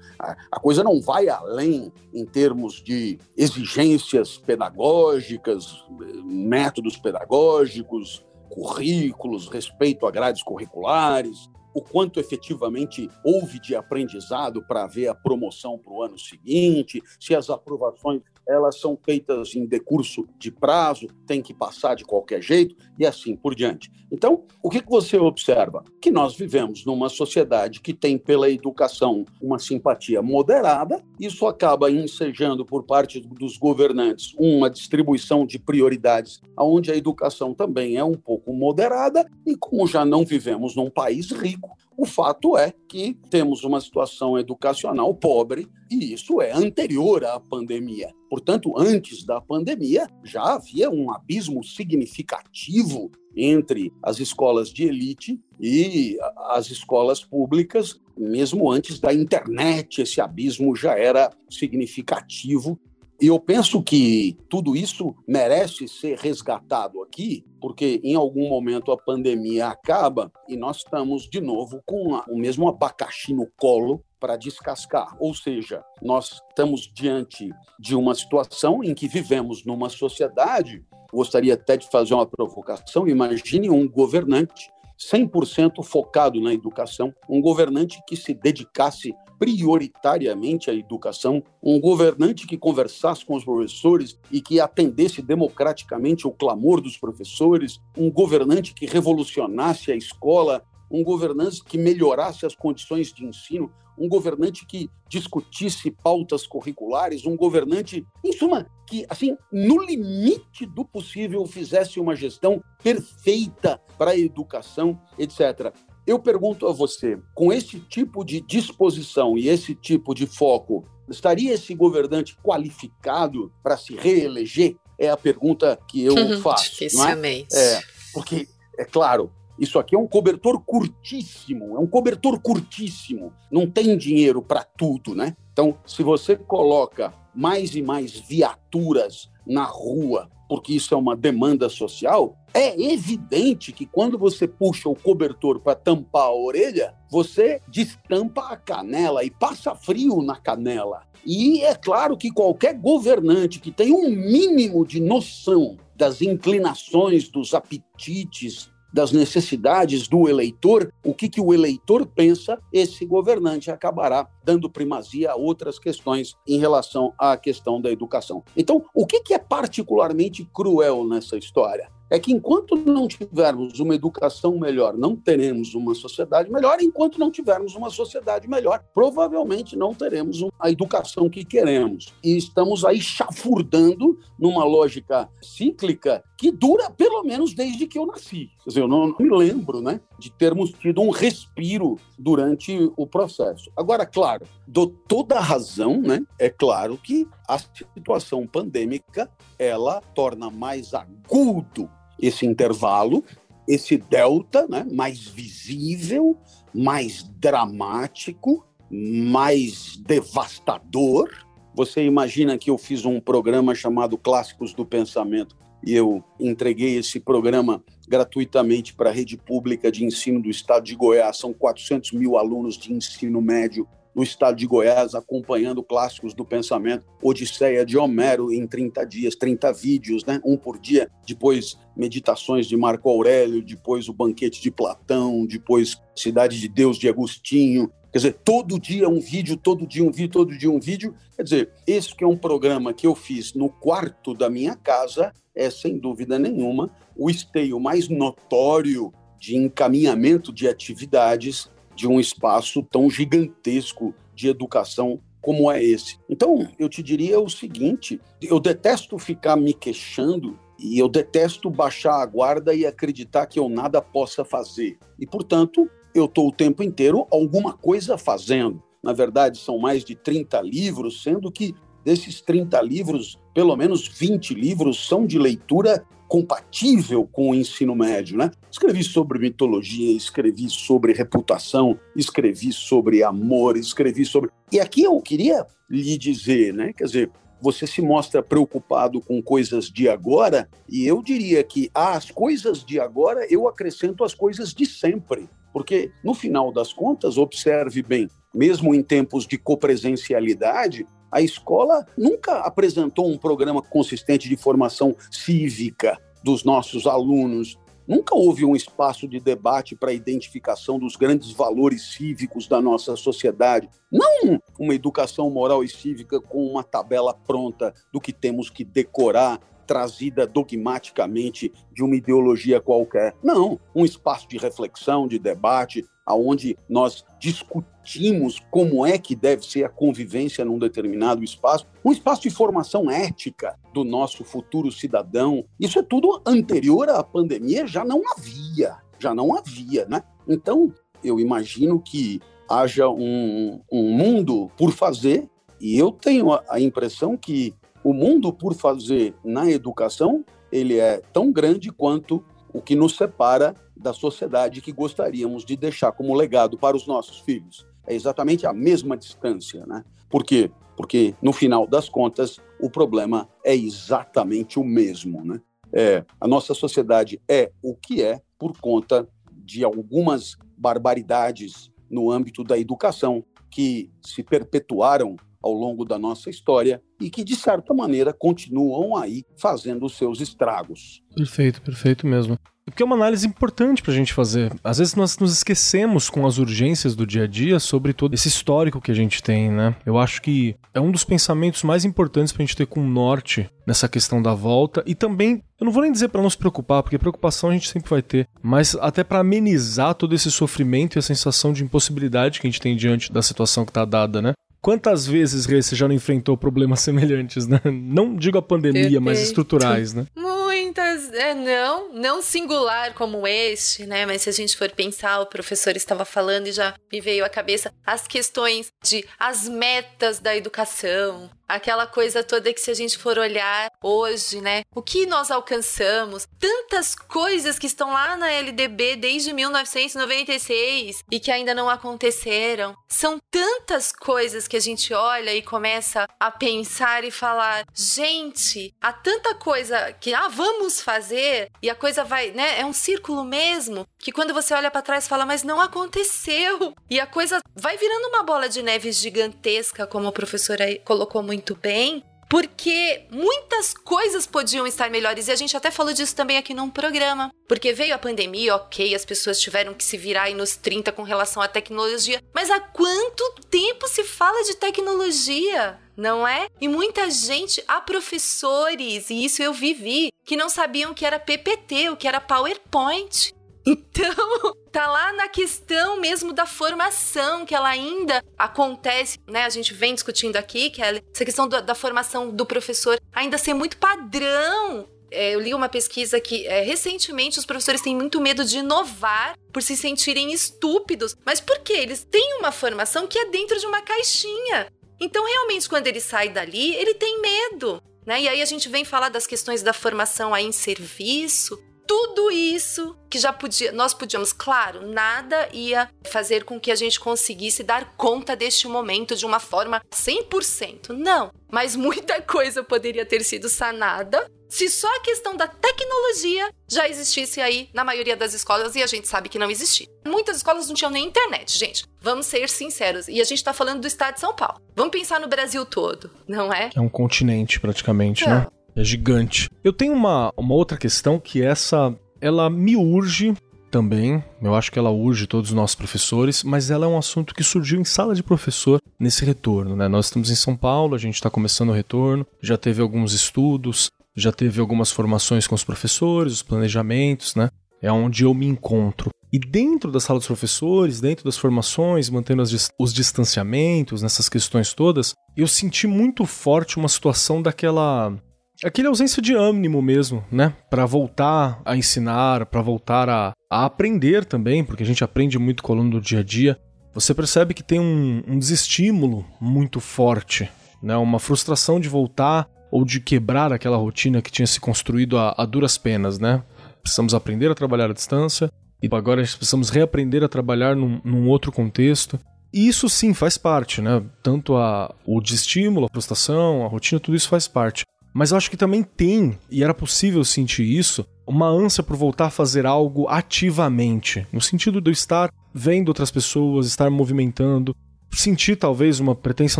a 0.52 0.60
coisa 0.60 0.84
não 0.84 1.00
vai 1.00 1.30
além 1.30 1.94
em 2.12 2.26
termos 2.26 2.82
de 2.82 3.20
exigências 3.38 4.40
pedagógicas, 4.40 5.86
métodos 6.26 6.98
pedagógicos, 6.98 8.26
currículos, 8.50 9.48
respeito 9.48 10.08
a 10.08 10.12
grades 10.12 10.42
curriculares, 10.42 11.50
o 11.74 11.82
quanto 11.82 12.20
efetivamente 12.20 13.10
houve 13.24 13.60
de 13.60 13.76
aprendizado 13.76 14.62
para 14.62 14.88
ver 14.88 15.08
a 15.08 15.16
promoção 15.16 15.78
para 15.78 15.94
o 15.94 16.04
ano 16.04 16.20
seguinte, 16.20 17.02
se 17.20 17.36
as 17.36 17.50
aprovações 17.50 18.22
elas 18.48 18.80
são 18.80 18.98
feitas 19.04 19.56
em 19.56 19.66
decurso 19.66 20.28
de 20.38 20.52
prazo, 20.52 21.08
tem 21.26 21.42
que 21.42 21.54
passar 21.54 21.96
de 21.96 22.04
qualquer 22.04 22.42
jeito 22.42 22.76
e 22.98 23.06
assim 23.06 23.36
por 23.36 23.56
diante. 23.56 23.92
Então, 24.12 24.44
o 24.62 24.70
que, 24.70 24.82
que 24.82 24.90
você 24.90 25.18
observa? 25.18 25.84
Que 26.00 26.12
nós 26.12 26.36
vivemos 26.36 26.86
numa 26.86 27.10
sociedade 27.10 27.82
que 27.82 27.94
tem 27.94 28.18
pela 28.18 28.50
educação 28.50 29.26
uma 29.42 29.58
simpatia 29.58 30.22
moderada, 30.22 31.04
isso 31.20 31.48
acaba 31.48 31.90
ensejando 31.90 32.64
por 32.64 32.84
parte 32.84 33.20
dos 33.20 33.58
governantes 33.58 34.36
uma 34.38 34.70
distribuição 34.70 35.46
de 35.46 35.58
prioridades 35.58 36.42
onde 36.58 36.92
a 36.92 36.96
educação 36.96 37.54
também 37.54 37.98
é 37.98 38.04
um 38.04 38.14
pouco 38.14 38.54
moderada 38.54 39.28
e 39.46 39.56
como 39.56 39.88
já 39.88 40.06
não 40.06 40.24
vivemos 40.24 40.76
num 40.76 40.90
país 40.90 41.32
rico, 41.32 41.76
o 41.98 42.06
fato 42.06 42.58
é 42.58 42.74
que 42.88 43.14
temos 43.30 43.64
uma 43.64 43.80
situação 43.80 44.38
educacional 44.38 45.14
pobre 45.14 45.68
e 45.92 46.14
isso 46.14 46.42
é 46.42 46.52
anterior 46.52 47.24
à 47.24 47.40
pandemia. 47.40 48.12
Portanto, 48.30 48.74
antes 48.78 49.24
da 49.24 49.40
pandemia, 49.40 50.08
já 50.24 50.56
havia 50.56 50.90
um 50.90 51.12
abismo 51.12 51.64
significativo 51.64 53.12
entre 53.36 53.92
as 54.02 54.20
escolas 54.20 54.70
de 54.70 54.86
elite 54.86 55.40
e 55.60 56.18
as 56.50 56.70
escolas 56.72 57.24
públicas, 57.24 58.00
mesmo 58.18 58.72
antes 58.72 59.00
da 59.00 59.14
internet, 59.14 60.02
esse 60.02 60.20
abismo 60.20 60.76
já 60.76 60.98
era 60.98 61.32
significativo 61.50 62.80
e 63.24 63.28
eu 63.28 63.40
penso 63.40 63.82
que 63.82 64.38
tudo 64.50 64.76
isso 64.76 65.16
merece 65.26 65.88
ser 65.88 66.18
resgatado 66.18 67.02
aqui, 67.02 67.46
porque 67.62 68.02
em 68.04 68.16
algum 68.16 68.50
momento 68.50 68.92
a 68.92 68.98
pandemia 68.98 69.68
acaba 69.68 70.30
e 70.46 70.58
nós 70.58 70.80
estamos 70.80 71.30
de 71.30 71.40
novo 71.40 71.82
com 71.86 72.22
o 72.30 72.38
mesmo 72.38 72.68
abacaxi 72.68 73.34
no 73.34 73.48
colo 73.56 74.04
para 74.20 74.36
descascar. 74.36 75.16
Ou 75.22 75.34
seja, 75.34 75.82
nós 76.02 76.42
estamos 76.50 76.82
diante 76.94 77.50
de 77.80 77.96
uma 77.96 78.14
situação 78.14 78.84
em 78.84 78.94
que 78.94 79.08
vivemos 79.08 79.64
numa 79.64 79.88
sociedade. 79.88 80.84
Gostaria 81.10 81.54
até 81.54 81.78
de 81.78 81.90
fazer 81.90 82.14
uma 82.14 82.26
provocação. 82.26 83.08
Imagine 83.08 83.70
um 83.70 83.88
governante 83.88 84.70
100% 85.00 85.82
focado 85.82 86.42
na 86.42 86.54
educação, 86.54 87.14
um 87.30 87.42
governante 87.42 88.02
que 88.06 88.18
se 88.18 88.34
dedicasse 88.34 89.16
prioritariamente 89.38 90.70
à 90.70 90.74
educação, 90.74 91.44
um 91.62 91.80
governante 91.80 92.48
que 92.48 92.58
conversasse 92.58 93.26
com 93.26 93.36
os 93.36 93.44
professores 93.44 94.18
e 94.32 94.42
que 94.42 94.60
atendesse 94.60 95.22
democraticamente 95.22 96.28
o 96.28 96.32
clamor 96.32 96.82
dos 96.82 96.98
professores, 96.98 97.80
um 97.98 98.12
governante 98.12 98.74
que 98.74 98.86
revolucionasse 98.86 99.92
a 99.92 99.96
escola 99.96 100.64
um 100.94 101.04
governante 101.04 101.64
que 101.64 101.76
melhorasse 101.76 102.46
as 102.46 102.56
condições 102.56 103.12
de 103.12 103.26
ensino, 103.26 103.72
um 103.98 104.08
governante 104.08 104.66
que 104.66 104.90
discutisse 105.10 105.90
pautas 105.90 106.46
curriculares, 106.46 107.26
um 107.26 107.36
governante, 107.36 108.06
em 108.24 108.32
suma, 108.32 108.68
que, 108.88 109.04
assim, 109.10 109.36
no 109.52 109.84
limite 109.84 110.68
do 110.68 110.86
possível, 110.86 111.46
fizesse 111.48 112.00
uma 112.00 112.16
gestão 112.16 112.64
perfeita 112.84 113.82
para 113.98 114.12
a 114.12 114.18
educação, 114.18 115.00
etc. 115.18 115.74
Eu 116.06 116.20
pergunto 116.20 116.68
a 116.68 116.74
você, 116.74 117.18
com 117.34 117.52
esse 117.52 117.80
tipo 117.80 118.24
de 118.26 118.42
disposição 118.42 119.38
e 119.38 119.48
esse 119.48 119.74
tipo 119.74 120.14
de 120.14 120.28
foco, 120.28 120.84
estaria 121.10 121.54
esse 121.54 121.74
governante 121.74 122.36
qualificado 122.44 123.52
para 123.64 123.78
se 123.78 123.96
reeleger? 123.96 124.76
É 125.00 125.10
a 125.10 125.18
pergunta 125.18 125.78
que 125.88 126.04
eu 126.04 126.42
faço. 126.42 126.72
Dificilmente. 126.72 127.56
É? 127.56 127.74
é, 127.76 127.82
porque, 128.14 128.48
é 128.78 128.86
claro, 128.86 129.32
isso 129.58 129.80
aqui 129.80 129.96
é 129.96 130.00
um 130.00 130.08
cobertor 130.08 130.60
curtíssimo, 130.62 131.78
é 131.78 131.80
um 131.80 131.88
cobertor 131.88 132.40
curtíssimo. 132.40 133.32
Não 133.52 133.70
tem 133.70 133.98
dinheiro 133.98 134.42
para 134.42 134.64
tudo, 134.64 135.16
né? 135.16 135.36
Então, 135.52 135.78
se 135.86 136.04
você 136.04 136.36
coloca 136.36 137.14
mais 137.34 137.76
e 137.76 137.82
mais 137.82 138.12
viaturas 138.12 139.30
na 139.46 139.64
rua, 139.64 140.30
porque 140.50 140.74
isso 140.74 140.94
é 140.94 140.98
uma 140.98 141.16
demanda 141.16 141.70
social, 141.70 142.38
é 142.54 142.80
evidente 142.92 143.72
que 143.72 143.86
quando 143.86 144.18
você 144.18 144.48
puxa 144.48 144.88
o 144.88 144.96
cobertor 144.96 145.60
para 145.60 145.76
tampar 145.76 146.26
a 146.26 146.36
orelha, 146.36 146.94
você 147.10 147.62
destampa 147.68 148.50
a 148.50 148.58
canela 148.58 149.24
e 149.24 149.32
passa 149.32 149.74
frio 149.74 150.22
na 150.22 150.36
canela. 150.36 151.02
E 151.26 151.62
é 151.62 151.74
claro 151.74 152.18
que 152.18 152.32
qualquer 152.32 152.74
governante 152.76 153.60
que 153.60 153.72
tem 153.72 153.92
um 153.92 154.10
mínimo 154.10 154.86
de 154.86 155.00
noção 155.00 155.78
das 155.96 156.22
inclinações, 156.22 157.30
dos 157.30 157.54
apetites, 157.54 158.70
das 158.94 159.12
necessidades 159.12 160.08
do 160.08 160.30
eleitor, 160.30 160.94
o 161.04 161.16
que, 161.16 161.28
que 161.28 161.42
o 161.42 161.52
eleitor 161.52 162.06
pensa, 162.06 162.60
esse 162.72 163.04
governante 163.06 163.72
acabará 163.72 164.28
dando 164.44 164.70
primazia 164.70 165.32
a 165.32 165.36
outras 165.36 165.80
questões 165.80 166.36
em 166.48 166.60
relação 166.60 167.12
à 167.18 167.36
questão 167.36 167.82
da 167.82 167.90
educação. 167.90 168.44
Então, 168.56 168.86
o 168.94 169.08
que, 169.08 169.22
que 169.22 169.34
é 169.34 169.40
particularmente 169.40 170.48
cruel 170.54 171.04
nessa 171.04 171.36
história? 171.38 171.90
É 172.14 172.20
que 172.20 172.32
enquanto 172.32 172.76
não 172.76 173.08
tivermos 173.08 173.80
uma 173.80 173.96
educação 173.96 174.60
melhor, 174.60 174.96
não 174.96 175.16
teremos 175.16 175.74
uma 175.74 175.96
sociedade 175.96 176.52
melhor, 176.52 176.80
enquanto 176.80 177.20
não 177.20 177.32
tivermos 177.32 177.74
uma 177.74 177.90
sociedade 177.90 178.48
melhor, 178.48 178.84
provavelmente 178.94 179.76
não 179.76 179.96
teremos 179.96 180.46
a 180.60 180.70
educação 180.70 181.28
que 181.28 181.44
queremos. 181.44 182.14
E 182.24 182.38
estamos 182.38 182.86
aí 182.86 183.02
chafurdando 183.02 184.20
numa 184.38 184.64
lógica 184.64 185.28
cíclica 185.42 186.24
que 186.38 186.52
dura 186.52 186.92
pelo 186.92 187.24
menos 187.24 187.56
desde 187.56 187.88
que 187.88 187.98
eu 187.98 188.06
nasci. 188.06 188.52
Quer 188.64 188.70
dizer, 188.70 188.82
eu 188.82 188.88
não, 188.88 189.16
me 189.20 189.36
lembro 189.36 189.82
né, 189.82 190.00
de 190.20 190.30
termos 190.30 190.72
tido 190.72 191.02
um 191.02 191.10
respiro 191.10 191.98
durante 192.20 192.92
o 192.96 193.08
processo. 193.08 193.72
Agora, 193.76 194.06
claro, 194.06 194.46
dou 194.68 194.86
toda 194.86 195.38
a 195.38 195.42
razão, 195.42 196.00
né? 196.00 196.24
É 196.38 196.48
claro 196.48 196.96
que 196.96 197.28
a 197.48 197.58
situação 197.58 198.46
pandêmica 198.46 199.28
ela 199.58 200.00
torna 200.14 200.52
mais 200.52 200.94
agudo 200.94 201.90
esse 202.20 202.46
intervalo, 202.46 203.24
esse 203.68 203.98
delta, 203.98 204.68
né, 204.68 204.86
mais 204.92 205.28
visível, 205.28 206.38
mais 206.74 207.24
dramático, 207.40 208.66
mais 208.90 209.98
devastador. 209.98 211.30
Você 211.76 212.04
imagina 212.04 212.58
que 212.58 212.70
eu 212.70 212.78
fiz 212.78 213.06
um 213.06 213.20
programa 213.20 213.74
chamado 213.74 214.18
Clássicos 214.18 214.74
do 214.74 214.86
Pensamento 214.86 215.56
e 215.86 215.94
eu 215.94 216.24
entreguei 216.40 216.98
esse 216.98 217.20
programa 217.20 217.84
gratuitamente 218.08 218.94
para 218.94 219.10
a 219.10 219.14
rede 219.14 219.38
pública 219.38 219.92
de 219.92 220.06
ensino 220.06 220.42
do 220.42 220.50
estado 220.50 220.84
de 220.84 220.96
Goiás. 220.96 221.38
São 221.38 221.54
400 221.54 222.12
mil 222.14 222.38
alunos 222.38 222.78
de 222.78 222.94
ensino 222.94 223.42
médio 223.42 223.88
no 224.16 224.24
estado 224.24 224.56
de 224.56 224.66
Goiás, 224.66 225.16
acompanhando 225.16 225.84
clássicos 225.84 226.34
do 226.34 226.46
pensamento, 226.46 227.06
Odisseia 227.22 227.86
de 227.86 227.98
Homero 227.98 228.52
em 228.52 228.68
30 228.68 229.06
dias, 229.06 229.36
30 229.36 229.74
vídeos, 229.74 230.26
né? 230.26 230.40
um 230.46 230.56
por 230.56 230.80
dia, 230.80 231.10
depois 231.28 231.78
meditações 231.96 232.68
de 232.68 232.78
Marco 232.78 233.10
Aurélio, 233.10 233.62
depois 233.62 234.08
o 234.08 234.14
banquete 234.14 234.62
de 234.62 234.72
Platão, 234.72 235.46
depois 235.46 236.02
Cidade 236.16 236.60
de 236.60 236.68
Deus 236.68 236.98
de 236.98 237.10
Agostinho, 237.10 237.92
Quer 238.14 238.20
dizer, 238.20 238.34
todo 238.46 238.80
dia 238.80 239.10
um 239.10 239.20
vídeo, 239.20 239.58
todo 239.58 239.88
dia 239.88 240.04
um 240.04 240.12
vídeo, 240.12 240.30
todo 240.30 240.56
dia 240.56 240.70
um 240.70 240.80
vídeo. 240.80 241.16
Quer 241.36 241.42
dizer, 241.42 241.72
esse 241.88 242.16
que 242.16 242.24
é 242.24 242.28
um 242.28 242.38
programa 242.38 242.94
que 242.94 243.08
eu 243.08 243.16
fiz 243.16 243.56
no 243.56 243.70
quarto 243.70 244.36
da 244.36 244.52
minha 244.52 244.76
casa, 244.76 245.34
é 245.56 245.68
sem 245.68 245.98
dúvida 245.98 246.38
nenhuma 246.38 246.92
o 247.18 247.28
esteio 247.28 247.80
mais 247.80 248.08
notório 248.10 249.12
de 249.40 249.58
encaminhamento 249.58 250.54
de 250.54 250.68
atividades 250.68 251.72
de 251.96 252.08
um 252.08 252.20
espaço 252.20 252.84
tão 252.84 253.10
gigantesco 253.10 254.14
de 254.36 254.48
educação 254.48 255.20
como 255.42 255.70
é 255.70 255.84
esse. 255.84 256.18
Então, 256.30 256.68
eu 256.80 256.88
te 256.88 257.04
diria 257.04 257.40
o 257.40 257.50
seguinte: 257.50 258.20
eu 258.42 258.60
detesto 258.60 259.20
ficar 259.20 259.56
me 259.56 259.74
queixando 259.74 260.58
e 260.80 260.98
eu 260.98 261.08
detesto 261.08 261.70
baixar 261.70 262.22
a 262.22 262.26
guarda 262.26 262.74
e 262.74 262.86
acreditar 262.86 263.46
que 263.46 263.60
eu 263.60 263.70
nada 263.70 264.02
possa 264.02 264.44
fazer. 264.44 264.98
E, 265.20 265.28
portanto, 265.28 265.90
eu 266.16 266.26
estou 266.26 266.48
o 266.48 266.52
tempo 266.52 266.82
inteiro 266.82 267.28
alguma 267.32 267.74
coisa 267.74 268.18
fazendo. 268.18 268.82
Na 269.04 269.12
verdade, 269.12 269.58
são 269.58 269.78
mais 269.78 270.04
de 270.04 270.16
30 270.16 270.62
livros, 270.62 271.22
sendo 271.22 271.52
que 271.52 271.76
desses 272.06 272.42
30 272.42 272.82
livros, 272.82 273.38
pelo 273.54 273.76
menos 273.76 274.08
20 274.08 274.54
livros 274.54 275.06
são 275.08 275.26
de 275.26 275.38
leitura 275.38 276.06
compatível 276.34 277.30
com 277.32 277.52
o 277.52 277.54
ensino 277.54 277.96
médio, 277.96 278.36
né? 278.36 278.50
Escrevi 278.72 279.04
sobre 279.04 279.38
mitologia, 279.38 280.18
escrevi 280.18 280.68
sobre 280.68 281.14
reputação, 281.14 281.96
escrevi 282.16 282.74
sobre 282.74 283.22
amor, 283.22 283.78
escrevi 283.78 284.26
sobre. 284.26 284.50
E 284.72 284.80
aqui 284.80 285.04
eu 285.04 285.22
queria 285.22 285.64
lhe 285.88 286.18
dizer, 286.18 286.74
né? 286.74 286.92
Quer 286.92 287.04
dizer, 287.04 287.32
você 287.62 287.86
se 287.86 288.02
mostra 288.02 288.42
preocupado 288.42 289.22
com 289.22 289.44
coisas 289.44 289.92
de 289.92 290.10
agora, 290.10 290.68
e 290.90 291.06
eu 291.06 291.22
diria 291.22 291.64
que 291.64 291.92
às 291.94 292.32
coisas 292.32 292.84
de 292.84 293.00
agora 293.00 293.46
eu 293.48 293.68
acrescento 293.68 294.24
as 294.24 294.34
coisas 294.34 294.74
de 294.74 294.88
sempre. 294.88 295.48
Porque, 295.72 296.12
no 296.24 296.34
final 296.34 296.74
das 296.74 296.92
contas, 296.92 297.38
observe 297.38 298.02
bem, 298.02 298.28
mesmo 298.56 298.96
em 298.96 299.04
tempos 299.04 299.46
de 299.46 299.60
copresencialidade, 299.60 301.06
a 301.34 301.42
escola 301.42 302.06
nunca 302.16 302.60
apresentou 302.60 303.28
um 303.28 303.38
programa 303.38 303.82
consistente 303.82 304.48
de 304.48 304.56
formação 304.56 305.16
cívica 305.32 306.22
dos 306.44 306.64
nossos 306.64 307.08
alunos. 307.08 307.76
Nunca 308.08 308.36
houve 308.36 308.64
um 308.64 308.76
espaço 308.76 309.28
de 309.28 309.40
debate 309.40 309.96
para 309.96 310.12
a 310.12 310.14
identificação 310.14 311.00
dos 311.00 311.16
grandes 311.16 311.52
valores 311.52 312.12
cívicos 312.12 312.68
da 312.68 312.80
nossa 312.80 313.16
sociedade. 313.16 313.90
Não 314.12 314.62
uma 314.78 314.94
educação 314.94 315.50
moral 315.50 315.84
e 315.84 315.88
cívica 315.88 316.40
com 316.40 316.68
uma 316.68 316.84
tabela 316.84 317.34
pronta 317.34 317.94
do 318.12 318.22
que 318.22 318.32
temos 318.32 318.70
que 318.70 318.84
decorar, 318.84 319.60
trazida 319.88 320.46
dogmaticamente 320.46 321.74
de 321.92 322.04
uma 322.04 322.16
ideologia 322.16 322.80
qualquer. 322.80 323.34
Não, 323.42 323.80
um 323.96 324.06
espaço 324.06 324.48
de 324.48 324.58
reflexão, 324.58 325.28
de 325.28 325.40
debate, 325.40 326.06
aonde 326.26 326.78
nós 326.90 327.26
discutimos 327.40 328.62
como 328.72 329.06
é 329.06 329.18
que 329.18 329.36
deve 329.36 329.66
ser 329.66 329.84
a 329.84 329.90
convivência 329.90 330.64
num 330.64 330.80
determinado 330.80 331.44
espaço, 331.44 331.86
um 332.04 332.12
espaço 332.12 332.44
de 332.44 332.50
formação 332.50 333.10
ética 333.10 333.78
do 333.94 334.04
nosso 334.04 334.44
futuro 334.44 334.92
cidadão. 334.92 335.66
Isso 335.80 336.00
é 336.00 336.04
tudo 336.04 336.42
anterior 336.46 337.10
à 337.10 337.24
pandemia, 337.24 337.86
já 337.86 338.04
não 338.04 338.22
havia, 338.32 338.98
já 339.20 339.34
não 339.34 339.56
havia, 339.58 340.06
né? 340.06 340.24
Então, 340.48 340.94
eu 341.24 341.40
imagino 341.40 342.00
que 342.00 342.42
haja 342.70 343.10
um, 343.10 343.82
um 343.92 344.12
mundo 344.12 344.70
por 344.78 344.92
fazer 344.92 345.50
e 345.80 345.98
eu 345.98 346.12
tenho 346.12 346.52
a, 346.52 346.64
a 346.70 346.80
impressão 346.80 347.38
que 347.38 347.74
o 348.04 348.14
mundo 348.14 348.52
por 348.52 348.74
fazer 348.74 349.34
na 349.44 349.70
educação 349.70 350.44
ele 350.72 350.98
é 350.98 351.22
tão 351.32 351.52
grande 351.52 351.92
quanto 351.92 352.44
o 352.74 352.82
que 352.82 352.96
nos 352.96 353.16
separa 353.16 353.76
da 353.96 354.14
sociedade 354.14 354.82
que 354.82 354.92
gostaríamos 354.92 355.66
de 355.66 355.76
deixar 355.76 356.12
como 356.12 356.34
legado 356.34 356.78
para 356.78 356.98
os 356.98 357.08
nossos 357.08 357.40
filhos. 357.40 357.86
É 358.06 358.14
exatamente 358.14 358.66
a 358.66 358.74
mesma 358.74 359.16
distância, 359.16 359.86
né? 359.86 360.04
Por 360.30 360.44
quê? 360.44 360.72
Porque, 360.96 361.36
no 361.42 361.54
final 361.54 361.88
das 361.88 362.10
contas, 362.10 362.60
o 362.80 362.90
problema 362.90 363.48
é 363.64 363.76
exatamente 363.76 364.80
o 364.80 364.84
mesmo, 364.84 365.44
né? 365.44 365.62
É, 365.92 366.26
a 366.42 366.48
nossa 366.48 366.74
sociedade 366.74 367.40
é 367.48 367.72
o 367.82 367.96
que 367.96 368.22
é 368.22 368.42
por 368.58 368.80
conta 368.80 369.28
de 369.52 369.84
algumas 369.84 370.58
barbaridades 370.76 371.92
no 372.10 372.32
âmbito 372.32 372.64
da 372.64 372.78
educação 372.78 373.46
que 373.70 374.12
se 374.22 374.44
perpetuaram 374.44 375.36
ao 375.64 375.74
longo 375.74 376.04
da 376.04 376.20
nossa 376.20 376.50
história 376.50 377.02
e 377.20 377.30
que, 377.30 377.44
de 377.44 377.56
certa 377.56 377.94
maneira, 377.94 378.34
continuam 378.34 379.16
aí 379.16 379.44
fazendo 379.58 380.06
os 380.06 380.18
seus 380.18 380.42
estragos. 380.42 381.24
Perfeito, 381.36 381.82
perfeito 381.82 382.28
mesmo. 382.28 382.58
Porque 382.86 383.02
é 383.02 383.06
uma 383.06 383.16
análise 383.16 383.48
importante 383.48 384.02
para 384.02 384.12
a 384.12 384.16
gente 384.16 384.34
fazer. 384.34 384.74
Às 384.84 384.98
vezes 384.98 385.16
nós 385.16 385.38
nos 385.38 385.54
esquecemos 385.54 386.30
com 386.30 386.46
as 386.46 386.58
urgências 386.58 387.16
do 387.16 387.26
dia 387.26 387.44
a 387.44 387.48
dia 387.48 387.80
sobre 387.80 388.14
todo 388.14 388.34
esse 388.34 388.50
histórico 388.50 389.00
que 389.00 389.12
a 389.12 389.16
gente 389.16 389.42
tem, 389.42 389.72
né? 389.72 389.96
Eu 390.06 390.18
acho 390.18 390.42
que 390.42 390.76
é 390.94 391.00
um 391.00 391.12
dos 391.12 391.24
pensamentos 391.24 391.82
mais 391.84 392.04
importantes 392.04 392.52
para 392.52 392.62
a 392.62 392.66
gente 392.66 392.76
ter 392.76 392.86
com 392.86 393.00
o 393.00 393.10
norte 393.10 393.70
nessa 393.88 394.10
questão 394.10 394.42
da 394.42 394.54
volta 394.54 395.02
e 395.06 395.16
também, 395.16 395.64
eu 395.80 395.86
não 395.86 395.94
vou 395.94 396.04
nem 396.04 396.12
dizer 396.12 396.28
para 396.28 396.42
não 396.42 396.50
se 396.50 396.58
preocupar, 396.58 397.02
porque 397.02 397.18
preocupação 397.18 397.70
a 397.70 397.74
gente 397.74 397.90
sempre 397.90 398.10
vai 398.10 398.22
ter, 398.22 398.48
mas 398.62 398.96
até 398.96 399.24
para 399.24 399.40
amenizar 399.40 400.14
todo 400.14 400.36
esse 400.36 400.52
sofrimento 400.52 401.18
e 401.18 401.20
a 401.20 401.24
sensação 401.24 401.72
de 401.72 401.84
impossibilidade 401.84 402.60
que 402.60 402.68
a 402.68 402.70
gente 402.70 402.82
tem 402.82 402.98
diante 402.98 403.32
da 403.32 403.42
situação 403.42 403.86
que 403.86 403.92
está 403.92 404.04
dada, 404.04 404.42
né? 404.42 404.54
Quantas 404.84 405.26
vezes, 405.26 405.66
Rê, 405.66 405.82
você 405.82 405.96
já 405.96 406.10
não 406.10 406.14
enfrentou 406.14 406.58
problemas 406.58 407.00
semelhantes, 407.02 407.66
né? 407.66 407.80
Não 407.86 408.36
digo 408.36 408.58
a 408.58 408.62
pandemia, 408.62 409.04
Perfeito. 409.04 409.22
mas 409.22 409.42
estruturais, 409.42 410.14
né? 410.14 410.28
Muitas, 410.36 411.32
é, 411.32 411.54
não, 411.56 412.14
não 412.14 412.42
singular 412.42 413.14
como 413.14 413.48
este, 413.48 414.06
né? 414.06 414.26
Mas 414.26 414.42
se 414.42 414.50
a 414.50 414.52
gente 414.52 414.76
for 414.76 414.92
pensar, 414.92 415.40
o 415.40 415.46
professor 415.46 415.96
estava 415.96 416.26
falando 416.26 416.68
e 416.68 416.74
já 416.74 416.94
me 417.10 417.22
veio 417.22 417.46
à 417.46 417.50
cabeça 417.50 417.94
as 418.06 418.28
questões 418.28 418.92
de 419.02 419.24
as 419.40 419.70
metas 419.70 420.40
da 420.40 420.54
educação, 420.54 421.50
aquela 421.74 422.06
coisa 422.06 422.44
toda 422.44 422.74
que 422.74 422.80
se 422.80 422.92
a 422.92 422.94
gente 422.94 423.18
for 423.18 423.38
olhar 423.38 423.92
hoje, 424.02 424.62
né, 424.62 424.84
o 424.94 425.02
que 425.02 425.26
nós 425.26 425.50
alcançamos, 425.50 426.48
tantas 426.60 427.16
coisas 427.16 427.80
que 427.80 427.88
estão 427.88 428.12
lá 428.12 428.38
na 428.38 428.52
LDB 428.52 429.16
desde 429.16 429.54
1996 429.54 431.24
e 431.32 431.40
que 431.40 431.52
ainda 431.52 431.74
não 431.74 431.90
aconteceram. 431.90 432.96
São 433.08 433.40
tantas 433.50 434.12
coisas 434.12 434.68
que 434.68 434.78
a 434.78 434.80
gente 434.80 435.14
olha 435.14 435.54
e 435.54 435.62
começa 435.62 436.28
a 436.40 436.52
pensar 436.52 437.24
e 437.24 437.32
falar, 437.32 437.86
gente, 437.94 438.94
há 439.02 439.12
tanta 439.12 439.56
coisa 439.56 440.14
que 440.14 440.34
ah, 440.34 440.48
vamos 440.48 441.02
fazer? 441.02 441.70
E 441.82 441.90
a 441.90 441.96
coisa 441.96 442.24
vai, 442.24 442.52
né, 442.52 442.80
é 442.80 442.86
um 442.86 442.94
círculo 442.94 443.44
mesmo, 443.44 444.08
que 444.20 444.32
quando 444.32 444.54
você 444.54 444.74
olha 444.74 444.92
para 444.92 445.02
trás 445.02 445.28
fala, 445.28 445.46
mas 445.46 445.64
não 445.64 445.80
aconteceu. 445.80 446.94
E 447.10 447.20
a 447.20 447.26
coisa 447.26 447.60
vai 447.76 447.98
virando 447.98 448.28
uma 448.28 448.44
bola 448.44 448.70
de 448.70 448.82
neve 448.82 449.12
gigantesca, 449.12 450.06
como 450.06 450.28
a 450.28 450.32
professora 450.32 450.84
colocou 451.04 451.42
muito 451.42 451.63
muito 451.64 451.76
bem, 451.76 452.22
porque 452.50 453.24
muitas 453.32 453.94
coisas 453.94 454.46
podiam 454.46 454.86
estar 454.86 455.10
melhores 455.10 455.48
e 455.48 455.52
a 455.52 455.56
gente 455.56 455.78
até 455.78 455.90
falou 455.90 456.14
disso 456.14 456.36
também 456.36 456.58
aqui 456.58 456.74
num 456.74 456.90
programa. 456.90 457.50
Porque 457.68 457.94
veio 457.94 458.14
a 458.14 458.18
pandemia, 458.18 458.76
ok, 458.76 459.16
as 459.16 459.24
pessoas 459.24 459.62
tiveram 459.62 459.94
que 459.94 460.04
se 460.04 460.18
virar 460.18 460.44
aí 460.44 460.54
nos 460.54 460.76
30 460.76 461.14
com 461.14 461.24
relação 461.24 461.64
à 461.64 461.68
tecnologia, 461.70 462.44
mas 462.54 462.70
há 462.70 462.82
quanto 462.82 463.56
tempo 463.70 464.08
se 464.10 464.26
fala 464.26 464.62
de 464.66 464.76
tecnologia? 464.76 465.98
Não 466.18 466.46
é? 466.46 466.68
E 466.82 466.88
muita 466.88 467.32
gente, 467.32 467.84
há 467.88 468.02
professores, 468.02 469.30
e 469.30 469.46
isso 469.46 469.64
eu 469.64 469.74
vivi, 469.74 470.30
que 470.46 470.58
não 470.58 470.68
sabiam 470.70 471.12
o 471.12 471.16
que 471.16 471.26
era 471.26 471.40
PPT, 471.40 472.10
o 472.10 472.18
que 472.18 472.28
era 472.28 472.42
PowerPoint. 472.42 473.54
Então, 473.86 474.76
tá 474.92 475.08
lá 475.08 475.34
na 475.34 475.48
questão 475.48 476.20
mesmo 476.20 476.54
da 476.54 476.66
formação, 476.66 477.66
que 477.66 477.76
ela 477.76 477.90
ainda 477.90 478.44
acontece, 478.58 479.40
né? 479.48 479.66
A 479.66 479.70
gente 479.70 479.94
vem 479.94 480.14
discutindo 480.14 480.56
aqui, 480.56 480.90
que 480.90 481.02
é 481.02 481.22
essa 481.34 481.46
questão 481.46 481.68
da, 481.68 481.82
da 481.82 481.96
formação 481.96 482.50
do 482.50 482.66
professor 482.66 483.20
ainda 483.32 483.58
ser 483.58 483.74
muito 483.74 483.98
padrão. 483.98 485.08
É, 485.32 485.56
eu 485.56 485.60
li 485.60 485.74
uma 485.74 485.90
pesquisa 485.90 486.40
que 486.40 486.68
é, 486.68 486.82
recentemente 486.82 487.58
os 487.58 487.66
professores 487.66 488.02
têm 488.02 488.16
muito 488.16 488.40
medo 488.40 488.64
de 488.64 488.78
inovar 488.78 489.58
por 489.74 489.82
se 489.82 489.98
sentirem 489.98 490.54
estúpidos. 490.54 491.36
Mas 491.44 491.60
por 491.60 491.80
quê? 491.80 491.94
Eles 491.94 492.24
têm 492.24 492.60
uma 492.60 492.72
formação 492.72 493.26
que 493.26 493.40
é 493.40 493.50
dentro 493.50 493.80
de 493.80 493.86
uma 493.86 494.02
caixinha. 494.02 494.88
Então, 495.20 495.44
realmente, 495.46 495.90
quando 495.90 496.06
ele 496.06 496.20
sai 496.20 496.50
dali, 496.50 496.96
ele 496.96 497.16
tem 497.16 497.42
medo. 497.42 498.02
Né? 498.26 498.44
E 498.44 498.48
aí 498.48 498.62
a 498.62 498.66
gente 498.66 498.88
vem 498.90 499.04
falar 499.04 499.30
das 499.30 499.48
questões 499.48 499.82
da 499.82 499.92
formação 499.92 500.54
aí 500.54 500.66
em 500.66 500.72
serviço, 500.72 501.82
tudo 502.06 502.52
isso 502.52 503.18
que 503.30 503.40
já 503.40 503.52
podia, 503.52 503.92
nós 503.92 504.14
podíamos, 504.14 504.54
claro, 504.54 505.08
nada 505.08 505.70
ia 505.74 506.10
fazer 506.26 506.64
com 506.64 506.80
que 506.80 506.92
a 506.92 506.96
gente 506.96 507.20
conseguisse 507.20 507.84
dar 507.84 508.16
conta 508.16 508.56
deste 508.56 508.88
momento 508.88 509.36
de 509.36 509.46
uma 509.46 509.60
forma 509.60 510.02
100%. 510.12 511.10
Não, 511.10 511.52
mas 511.72 511.96
muita 511.98 512.42
coisa 512.42 512.84
poderia 512.84 513.26
ter 513.26 513.44
sido 513.44 513.70
sanada 513.70 514.48
se 514.70 514.90
só 514.90 515.08
a 515.08 515.20
questão 515.20 515.56
da 515.56 515.68
tecnologia 515.68 516.68
já 516.90 517.08
existisse 517.08 517.62
aí 517.62 517.90
na 517.94 518.04
maioria 518.04 518.36
das 518.36 518.56
escolas 518.56 518.96
e 518.96 519.04
a 519.04 519.08
gente 519.08 519.28
sabe 519.28 519.48
que 519.48 519.60
não 519.60 519.70
existia. 519.70 520.08
Muitas 520.26 520.58
escolas 520.58 520.88
não 520.88 520.96
tinham 520.96 521.12
nem 521.12 521.28
internet, 521.28 521.78
gente. 521.78 522.06
Vamos 522.20 522.48
ser 522.48 522.68
sinceros. 522.70 523.28
E 523.28 523.40
a 523.40 523.44
gente 523.44 523.64
tá 523.64 523.72
falando 523.72 524.02
do 524.02 524.08
estado 524.08 524.34
de 524.34 524.40
São 524.40 524.56
Paulo. 524.56 524.82
Vamos 524.96 525.12
pensar 525.12 525.40
no 525.40 525.48
Brasil 525.48 525.86
todo, 525.86 526.32
não 526.48 526.74
é? 526.74 526.90
É 526.96 527.00
um 527.00 527.08
continente 527.08 527.80
praticamente, 527.80 528.50
né? 528.50 528.66
É 528.96 529.04
gigante. 529.04 529.70
Eu 529.84 529.94
tenho 529.94 530.14
uma, 530.14 530.54
uma 530.56 530.74
outra 530.74 530.98
questão 530.98 531.40
que 531.40 531.62
essa 531.62 532.16
ela 532.40 532.70
me 532.70 532.96
urge 532.96 533.54
também, 533.90 534.44
eu 534.60 534.74
acho 534.74 534.92
que 534.92 534.98
ela 534.98 535.12
urge 535.12 535.46
todos 535.46 535.70
os 535.70 535.76
nossos 535.76 535.96
professores, 535.96 536.64
mas 536.64 536.90
ela 536.90 537.06
é 537.06 537.08
um 537.08 537.18
assunto 537.18 537.54
que 537.54 537.64
surgiu 537.64 538.02
em 538.02 538.04
sala 538.04 538.34
de 538.34 538.42
professor 538.42 539.00
nesse 539.20 539.46
retorno, 539.46 539.96
né? 539.96 540.08
Nós 540.08 540.26
estamos 540.26 540.50
em 540.50 540.56
São 540.56 540.76
Paulo, 540.76 541.14
a 541.14 541.20
gente 541.20 541.36
está 541.36 541.48
começando 541.48 541.90
o 541.90 541.94
retorno, 541.94 542.46
já 542.60 542.76
teve 542.76 543.04
alguns 543.04 543.34
estudos, 543.34 544.10
já 544.36 544.52
teve 544.52 544.82
algumas 544.82 545.12
formações 545.12 545.68
com 545.68 545.76
os 545.76 545.84
professores, 545.84 546.54
os 546.54 546.64
planejamentos, 546.64 547.54
né? 547.54 547.70
É 548.02 548.12
onde 548.12 548.44
eu 548.44 548.54
me 548.56 548.66
encontro. 548.66 549.30
E 549.54 549.60
dentro 549.60 550.12
da 550.12 550.20
sala 550.20 550.40
dos 550.40 550.48
professores, 550.48 551.22
dentro 551.22 551.46
das 551.46 551.56
formações, 551.56 552.32
mantendo 552.32 552.64
os 553.00 553.14
distanciamentos, 553.14 554.24
nessas 554.24 554.50
questões 554.50 554.92
todas, 554.92 555.36
eu 555.56 555.68
senti 555.68 556.08
muito 556.08 556.48
forte 556.48 556.98
uma 556.98 557.08
situação 557.08 557.62
daquela 557.62 558.36
aquela 558.84 559.10
ausência 559.10 559.42
de 559.42 559.54
ânimo 559.54 560.02
mesmo, 560.02 560.44
né? 560.52 560.74
Para 560.90 561.06
voltar 561.06 561.82
a 561.86 561.96
ensinar, 561.96 562.66
para 562.66 562.82
voltar 562.82 563.30
a, 563.30 563.54
a, 563.70 563.86
aprender 563.86 564.46
também, 564.46 564.84
porque 564.84 565.04
a 565.04 565.06
gente 565.06 565.24
aprende 565.24 565.60
muito 565.60 565.84
com 565.84 565.92
o 565.92 565.96
aluno 565.96 566.12
do 566.12 566.22
dia 566.22 566.40
a 566.40 566.44
dia. 566.44 566.78
Você 567.14 567.34
percebe 567.34 567.74
que 567.74 567.84
tem 567.84 568.00
um, 568.00 568.44
um 568.48 568.58
desestímulo 568.58 569.46
muito 569.62 570.00
forte, 570.00 570.70
né? 571.02 571.16
Uma 571.18 571.40
frustração 571.40 572.00
de 572.00 572.10
voltar 572.10 572.68
ou 572.92 573.06
de 573.06 573.20
quebrar 573.20 573.74
aquela 573.74 573.98
rotina 573.98 574.42
que 574.42 574.52
tinha 574.52 574.68
se 574.68 574.80
construído 574.80 575.38
a, 575.38 575.54
a 575.58 575.66
duras 575.66 575.98
penas, 575.98 576.40
né? 576.40 576.64
Precisamos 577.02 577.34
aprender 577.34 577.70
a 577.70 577.76
trabalhar 577.76 578.10
à 578.10 578.14
distância 578.14 578.72
e 579.02 579.10
agora 579.12 579.42
precisamos 579.42 579.90
reaprender 579.90 580.44
a 580.44 580.48
trabalhar 580.48 580.96
num, 580.96 581.20
num 581.24 581.48
outro 581.50 581.72
contexto. 581.72 582.40
E 582.74 582.88
isso 582.88 583.08
sim 583.08 583.34
faz 583.34 583.58
parte, 583.58 584.02
né? 584.02 584.24
Tanto 584.42 584.76
a, 584.76 585.14
o 585.26 585.42
desestímulo, 585.42 586.08
a 586.08 586.10
frustração, 586.10 586.84
a 586.84 586.88
rotina, 586.88 587.20
tudo 587.20 587.36
isso 587.36 587.50
faz 587.50 587.68
parte. 587.68 588.04
Mas 588.34 588.52
eu 588.52 588.58
acho 588.58 588.70
que 588.70 588.78
também 588.78 589.04
tem, 589.04 589.58
e 589.70 589.84
era 589.84 589.94
possível 589.94 590.44
sentir 590.44 590.84
isso, 590.84 591.26
uma 591.46 591.68
ânsia 591.68 592.02
por 592.02 592.16
voltar 592.16 592.48
a 592.48 592.50
fazer 592.50 592.86
algo 592.86 593.28
ativamente, 593.28 594.48
no 594.52 594.60
sentido 594.60 595.00
de 595.00 595.10
eu 595.10 595.14
estar 595.14 595.52
vendo 595.74 596.08
outras 596.08 596.32
pessoas, 596.32 596.88
estar 596.88 597.10
movimentando, 597.10 597.96
sentir 598.32 598.76
talvez 598.76 599.20
uma 599.20 599.36
pretensa 599.36 599.80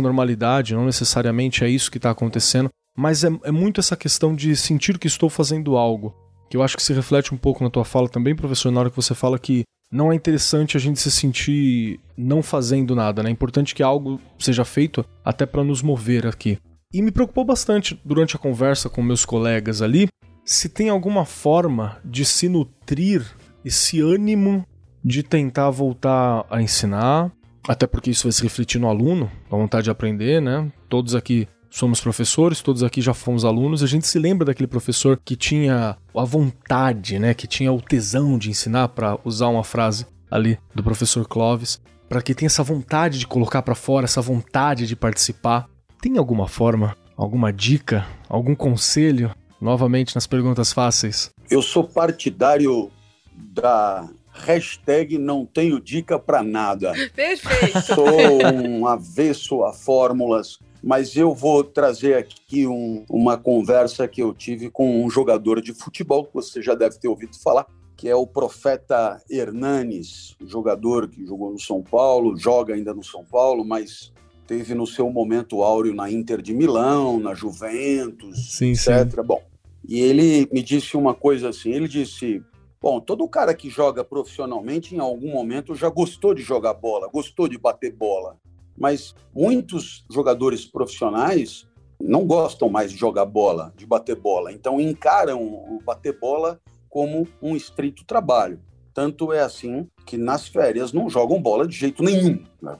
normalidade, 0.00 0.74
não 0.74 0.84
necessariamente 0.84 1.64
é 1.64 1.68
isso 1.68 1.90
que 1.90 1.98
está 1.98 2.10
acontecendo, 2.10 2.70
mas 2.96 3.24
é, 3.24 3.30
é, 3.42 3.50
muito 3.50 3.80
essa 3.80 3.96
questão 3.96 4.34
de 4.34 4.54
sentir 4.54 4.98
que 4.98 5.08
estou 5.08 5.28
fazendo 5.28 5.76
algo, 5.76 6.14
que 6.48 6.56
eu 6.56 6.62
acho 6.62 6.76
que 6.76 6.82
se 6.82 6.92
reflete 6.92 7.34
um 7.34 7.36
pouco 7.36 7.64
na 7.64 7.70
tua 7.70 7.84
fala 7.84 8.08
também, 8.08 8.36
professor, 8.36 8.70
na 8.70 8.80
hora 8.80 8.90
que 8.90 8.96
você 8.96 9.14
fala 9.14 9.38
que 9.38 9.64
não 9.90 10.12
é 10.12 10.14
interessante 10.14 10.76
a 10.76 10.80
gente 10.80 11.00
se 11.00 11.10
sentir 11.10 12.00
não 12.16 12.42
fazendo 12.42 12.94
nada, 12.94 13.22
né? 13.22 13.28
É 13.30 13.32
importante 13.32 13.74
que 13.74 13.82
algo 13.82 14.20
seja 14.38 14.64
feito 14.64 15.04
até 15.24 15.46
para 15.46 15.62
nos 15.62 15.82
mover 15.82 16.26
aqui. 16.26 16.58
E 16.94 17.02
me 17.02 17.10
preocupou 17.10 17.44
bastante 17.44 18.00
durante 18.04 18.36
a 18.36 18.38
conversa 18.38 18.88
com 18.88 19.02
meus 19.02 19.24
colegas 19.24 19.82
ali 19.82 20.06
se 20.44 20.68
tem 20.68 20.88
alguma 20.88 21.24
forma 21.24 21.98
de 22.04 22.24
se 22.24 22.48
nutrir 22.48 23.26
esse 23.64 24.00
ânimo 24.00 24.64
de 25.04 25.24
tentar 25.24 25.70
voltar 25.70 26.46
a 26.48 26.62
ensinar, 26.62 27.32
até 27.66 27.84
porque 27.84 28.10
isso 28.10 28.24
vai 28.24 28.32
se 28.32 28.44
refletir 28.44 28.78
no 28.78 28.88
aluno, 28.88 29.28
a 29.50 29.56
vontade 29.56 29.84
de 29.84 29.90
aprender, 29.90 30.40
né? 30.40 30.70
Todos 30.88 31.16
aqui 31.16 31.48
somos 31.68 32.00
professores, 32.00 32.60
todos 32.60 32.84
aqui 32.84 33.00
já 33.00 33.12
fomos 33.12 33.44
alunos, 33.44 33.82
a 33.82 33.88
gente 33.88 34.06
se 34.06 34.18
lembra 34.18 34.44
daquele 34.44 34.68
professor 34.68 35.18
que 35.22 35.34
tinha 35.34 35.96
a 36.16 36.24
vontade, 36.24 37.18
né, 37.18 37.34
que 37.34 37.48
tinha 37.48 37.72
o 37.72 37.82
tesão 37.82 38.38
de 38.38 38.50
ensinar, 38.50 38.88
para 38.88 39.18
usar 39.24 39.48
uma 39.48 39.64
frase 39.64 40.06
ali 40.30 40.56
do 40.72 40.84
professor 40.84 41.26
Clovis, 41.26 41.80
para 42.08 42.22
que 42.22 42.34
tenha 42.34 42.46
essa 42.46 42.62
vontade 42.62 43.18
de 43.18 43.26
colocar 43.26 43.62
para 43.62 43.74
fora, 43.74 44.04
essa 44.04 44.20
vontade 44.20 44.86
de 44.86 44.94
participar. 44.94 45.68
Tem 46.04 46.18
alguma 46.18 46.46
forma, 46.46 46.94
alguma 47.16 47.50
dica, 47.50 48.06
algum 48.28 48.54
conselho? 48.54 49.34
Novamente 49.58 50.14
nas 50.14 50.26
perguntas 50.26 50.70
fáceis. 50.70 51.30
Eu 51.50 51.62
sou 51.62 51.82
partidário 51.82 52.90
da 53.34 54.06
hashtag 54.30 55.16
não 55.16 55.46
tenho 55.46 55.80
dica 55.80 56.18
para 56.18 56.42
nada. 56.42 56.92
Perfeito. 57.16 57.80
Sou 57.80 58.06
um 58.52 58.86
avesso 58.86 59.64
a 59.64 59.72
fórmulas, 59.72 60.58
mas 60.82 61.16
eu 61.16 61.34
vou 61.34 61.64
trazer 61.64 62.18
aqui 62.18 62.66
um, 62.66 63.06
uma 63.08 63.38
conversa 63.38 64.06
que 64.06 64.22
eu 64.22 64.34
tive 64.34 64.68
com 64.68 65.02
um 65.02 65.08
jogador 65.08 65.62
de 65.62 65.72
futebol 65.72 66.26
que 66.26 66.34
você 66.34 66.60
já 66.60 66.74
deve 66.74 66.98
ter 66.98 67.08
ouvido 67.08 67.34
falar, 67.42 67.66
que 67.96 68.10
é 68.10 68.14
o 68.14 68.26
Profeta 68.26 69.22
Hernanes, 69.30 70.36
jogador 70.44 71.08
que 71.08 71.24
jogou 71.24 71.50
no 71.50 71.58
São 71.58 71.82
Paulo, 71.82 72.36
joga 72.36 72.74
ainda 72.74 72.92
no 72.92 73.02
São 73.02 73.24
Paulo, 73.24 73.64
mas 73.64 74.12
teve 74.46 74.74
no 74.74 74.86
seu 74.86 75.10
momento 75.10 75.62
áureo 75.62 75.94
na 75.94 76.10
Inter 76.10 76.40
de 76.40 76.52
Milão, 76.52 77.18
na 77.18 77.34
Juventus, 77.34 78.56
sim, 78.56 78.72
etc. 78.72 79.10
Sim. 79.10 79.22
Bom, 79.22 79.42
e 79.86 80.00
ele 80.00 80.48
me 80.52 80.62
disse 80.62 80.96
uma 80.96 81.14
coisa 81.14 81.50
assim, 81.50 81.70
ele 81.72 81.88
disse, 81.88 82.42
bom, 82.80 83.00
todo 83.00 83.28
cara 83.28 83.54
que 83.54 83.68
joga 83.68 84.02
profissionalmente 84.02 84.94
em 84.94 84.98
algum 84.98 85.30
momento 85.30 85.74
já 85.74 85.88
gostou 85.88 86.34
de 86.34 86.42
jogar 86.42 86.74
bola, 86.74 87.08
gostou 87.08 87.48
de 87.48 87.58
bater 87.58 87.92
bola, 87.92 88.36
mas 88.76 89.14
muitos 89.34 90.04
jogadores 90.10 90.64
profissionais 90.64 91.68
não 92.00 92.26
gostam 92.26 92.68
mais 92.68 92.90
de 92.90 92.98
jogar 92.98 93.24
bola, 93.24 93.72
de 93.76 93.86
bater 93.86 94.16
bola, 94.16 94.52
então 94.52 94.80
encaram 94.80 95.42
o 95.42 95.80
bater 95.84 96.18
bola 96.18 96.60
como 96.88 97.26
um 97.42 97.56
estrito 97.56 98.04
trabalho. 98.04 98.60
Tanto 98.94 99.32
é 99.32 99.40
assim 99.40 99.88
que 100.06 100.16
nas 100.16 100.46
férias 100.46 100.92
não 100.92 101.10
jogam 101.10 101.42
bola 101.42 101.66
de 101.66 101.76
jeito 101.76 102.02
nenhum, 102.02 102.44
né? 102.62 102.78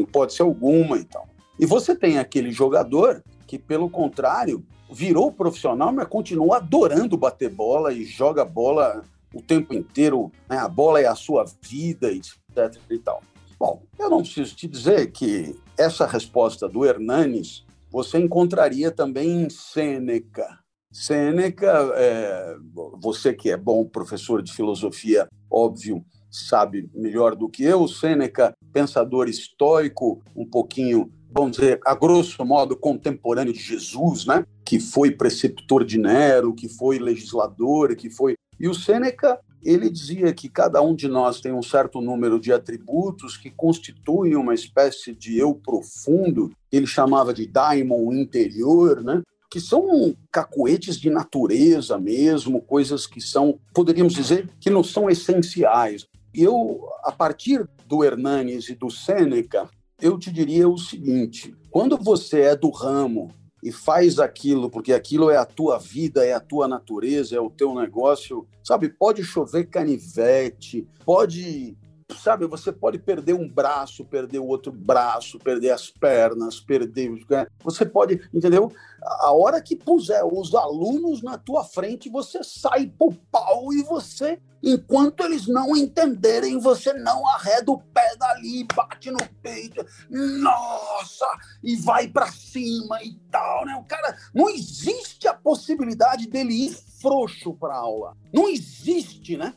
hipótese 0.00 0.40
alguma 0.40 0.96
então. 0.96 1.22
E 1.60 1.66
você 1.66 1.94
tem 1.94 2.18
aquele 2.18 2.50
jogador 2.50 3.22
que, 3.46 3.58
pelo 3.58 3.90
contrário, 3.90 4.64
virou 4.90 5.30
profissional, 5.30 5.92
mas 5.92 6.08
continua 6.08 6.56
adorando 6.56 7.16
bater 7.16 7.50
bola 7.50 7.92
e 7.92 8.04
joga 8.04 8.44
bola 8.44 9.02
o 9.34 9.42
tempo 9.42 9.74
inteiro, 9.74 10.32
né? 10.48 10.56
a 10.56 10.68
bola 10.68 11.00
é 11.00 11.06
a 11.06 11.14
sua 11.14 11.44
vida, 11.60 12.10
etc. 12.10 12.80
e 12.88 12.98
tal. 12.98 13.22
Bom, 13.58 13.82
eu 13.98 14.08
não 14.08 14.22
preciso 14.22 14.56
te 14.56 14.66
dizer 14.66 15.12
que 15.12 15.54
essa 15.76 16.06
resposta 16.06 16.68
do 16.68 16.84
Hernanes 16.84 17.64
você 17.90 18.18
encontraria 18.18 18.90
também 18.90 19.42
em 19.42 19.50
Sêneca, 19.50 20.58
Sêneca, 20.94 21.92
é, 21.96 22.56
você 23.00 23.34
que 23.34 23.50
é 23.50 23.56
bom 23.56 23.84
professor 23.84 24.40
de 24.40 24.52
filosofia, 24.52 25.26
óbvio, 25.50 26.04
sabe 26.30 26.88
melhor 26.94 27.34
do 27.34 27.48
que 27.48 27.64
eu. 27.64 27.88
Sêneca, 27.88 28.54
pensador 28.72 29.28
estoico, 29.28 30.22
um 30.36 30.46
pouquinho, 30.46 31.10
vamos 31.32 31.56
dizer, 31.56 31.80
a 31.84 31.96
grosso 31.96 32.44
modo, 32.44 32.76
contemporâneo 32.76 33.52
de 33.52 33.58
Jesus, 33.58 34.24
né? 34.24 34.46
que 34.64 34.78
foi 34.78 35.10
preceptor 35.10 35.84
de 35.84 35.98
Nero, 35.98 36.54
que 36.54 36.68
foi 36.68 37.00
legislador, 37.00 37.96
que 37.96 38.08
foi. 38.08 38.36
E 38.60 38.68
o 38.68 38.74
Sêneca, 38.74 39.40
ele 39.64 39.90
dizia 39.90 40.32
que 40.32 40.48
cada 40.48 40.80
um 40.80 40.94
de 40.94 41.08
nós 41.08 41.40
tem 41.40 41.52
um 41.52 41.62
certo 41.62 42.00
número 42.00 42.38
de 42.38 42.52
atributos 42.52 43.36
que 43.36 43.50
constituem 43.50 44.36
uma 44.36 44.54
espécie 44.54 45.12
de 45.12 45.36
eu 45.36 45.56
profundo, 45.56 46.52
ele 46.70 46.86
chamava 46.86 47.34
de 47.34 47.48
daimon 47.48 48.12
interior, 48.12 49.02
né? 49.02 49.22
Que 49.54 49.60
são 49.60 50.16
cacoetes 50.32 50.96
de 50.96 51.08
natureza 51.08 51.96
mesmo, 51.96 52.60
coisas 52.60 53.06
que 53.06 53.20
são, 53.20 53.60
poderíamos 53.72 54.12
dizer, 54.12 54.50
que 54.58 54.68
não 54.68 54.82
são 54.82 55.08
essenciais. 55.08 56.08
Eu, 56.34 56.80
a 57.04 57.12
partir 57.12 57.64
do 57.86 58.02
Hernanes 58.02 58.68
e 58.68 58.74
do 58.74 58.90
Sêneca, 58.90 59.70
eu 60.02 60.18
te 60.18 60.32
diria 60.32 60.68
o 60.68 60.76
seguinte: 60.76 61.54
quando 61.70 61.96
você 61.96 62.40
é 62.40 62.56
do 62.56 62.68
ramo 62.68 63.32
e 63.62 63.70
faz 63.70 64.18
aquilo, 64.18 64.68
porque 64.68 64.92
aquilo 64.92 65.30
é 65.30 65.36
a 65.36 65.46
tua 65.46 65.78
vida, 65.78 66.26
é 66.26 66.32
a 66.32 66.40
tua 66.40 66.66
natureza, 66.66 67.36
é 67.36 67.40
o 67.40 67.48
teu 67.48 67.76
negócio, 67.76 68.48
sabe? 68.64 68.88
Pode 68.88 69.22
chover 69.22 69.66
canivete, 69.66 70.84
pode 71.04 71.78
sabe, 72.14 72.46
você 72.46 72.72
pode 72.72 72.98
perder 72.98 73.34
um 73.34 73.48
braço, 73.48 74.04
perder 74.04 74.38
o 74.38 74.46
outro 74.46 74.72
braço, 74.72 75.38
perder 75.38 75.70
as 75.70 75.90
pernas, 75.90 76.60
perder. 76.60 77.10
Né? 77.28 77.46
Você 77.62 77.84
pode, 77.84 78.20
entendeu? 78.32 78.72
A 79.02 79.32
hora 79.32 79.60
que 79.60 79.76
puser 79.76 80.24
os 80.24 80.54
alunos 80.54 81.22
na 81.22 81.36
tua 81.36 81.62
frente, 81.62 82.08
você 82.08 82.42
sai 82.42 82.86
pro 82.86 83.12
pau 83.30 83.72
e 83.72 83.82
você, 83.82 84.40
enquanto 84.62 85.22
eles 85.24 85.46
não 85.46 85.76
entenderem, 85.76 86.58
você 86.58 86.92
não 86.94 87.26
arreda 87.28 87.70
o 87.70 87.78
pé 87.78 88.16
dali, 88.16 88.66
bate 88.74 89.10
no 89.10 89.18
peito, 89.42 89.84
nossa, 90.08 91.26
e 91.62 91.76
vai 91.76 92.08
para 92.08 92.32
cima 92.32 93.02
e 93.02 93.14
tal, 93.30 93.66
né? 93.66 93.76
O 93.76 93.84
cara, 93.84 94.16
não 94.34 94.48
existe 94.48 95.28
a 95.28 95.34
possibilidade 95.34 96.26
dele 96.26 96.54
ir 96.54 96.74
frouxo 97.00 97.52
para 97.52 97.76
aula. 97.76 98.16
Não 98.32 98.48
existe, 98.48 99.36
né? 99.36 99.54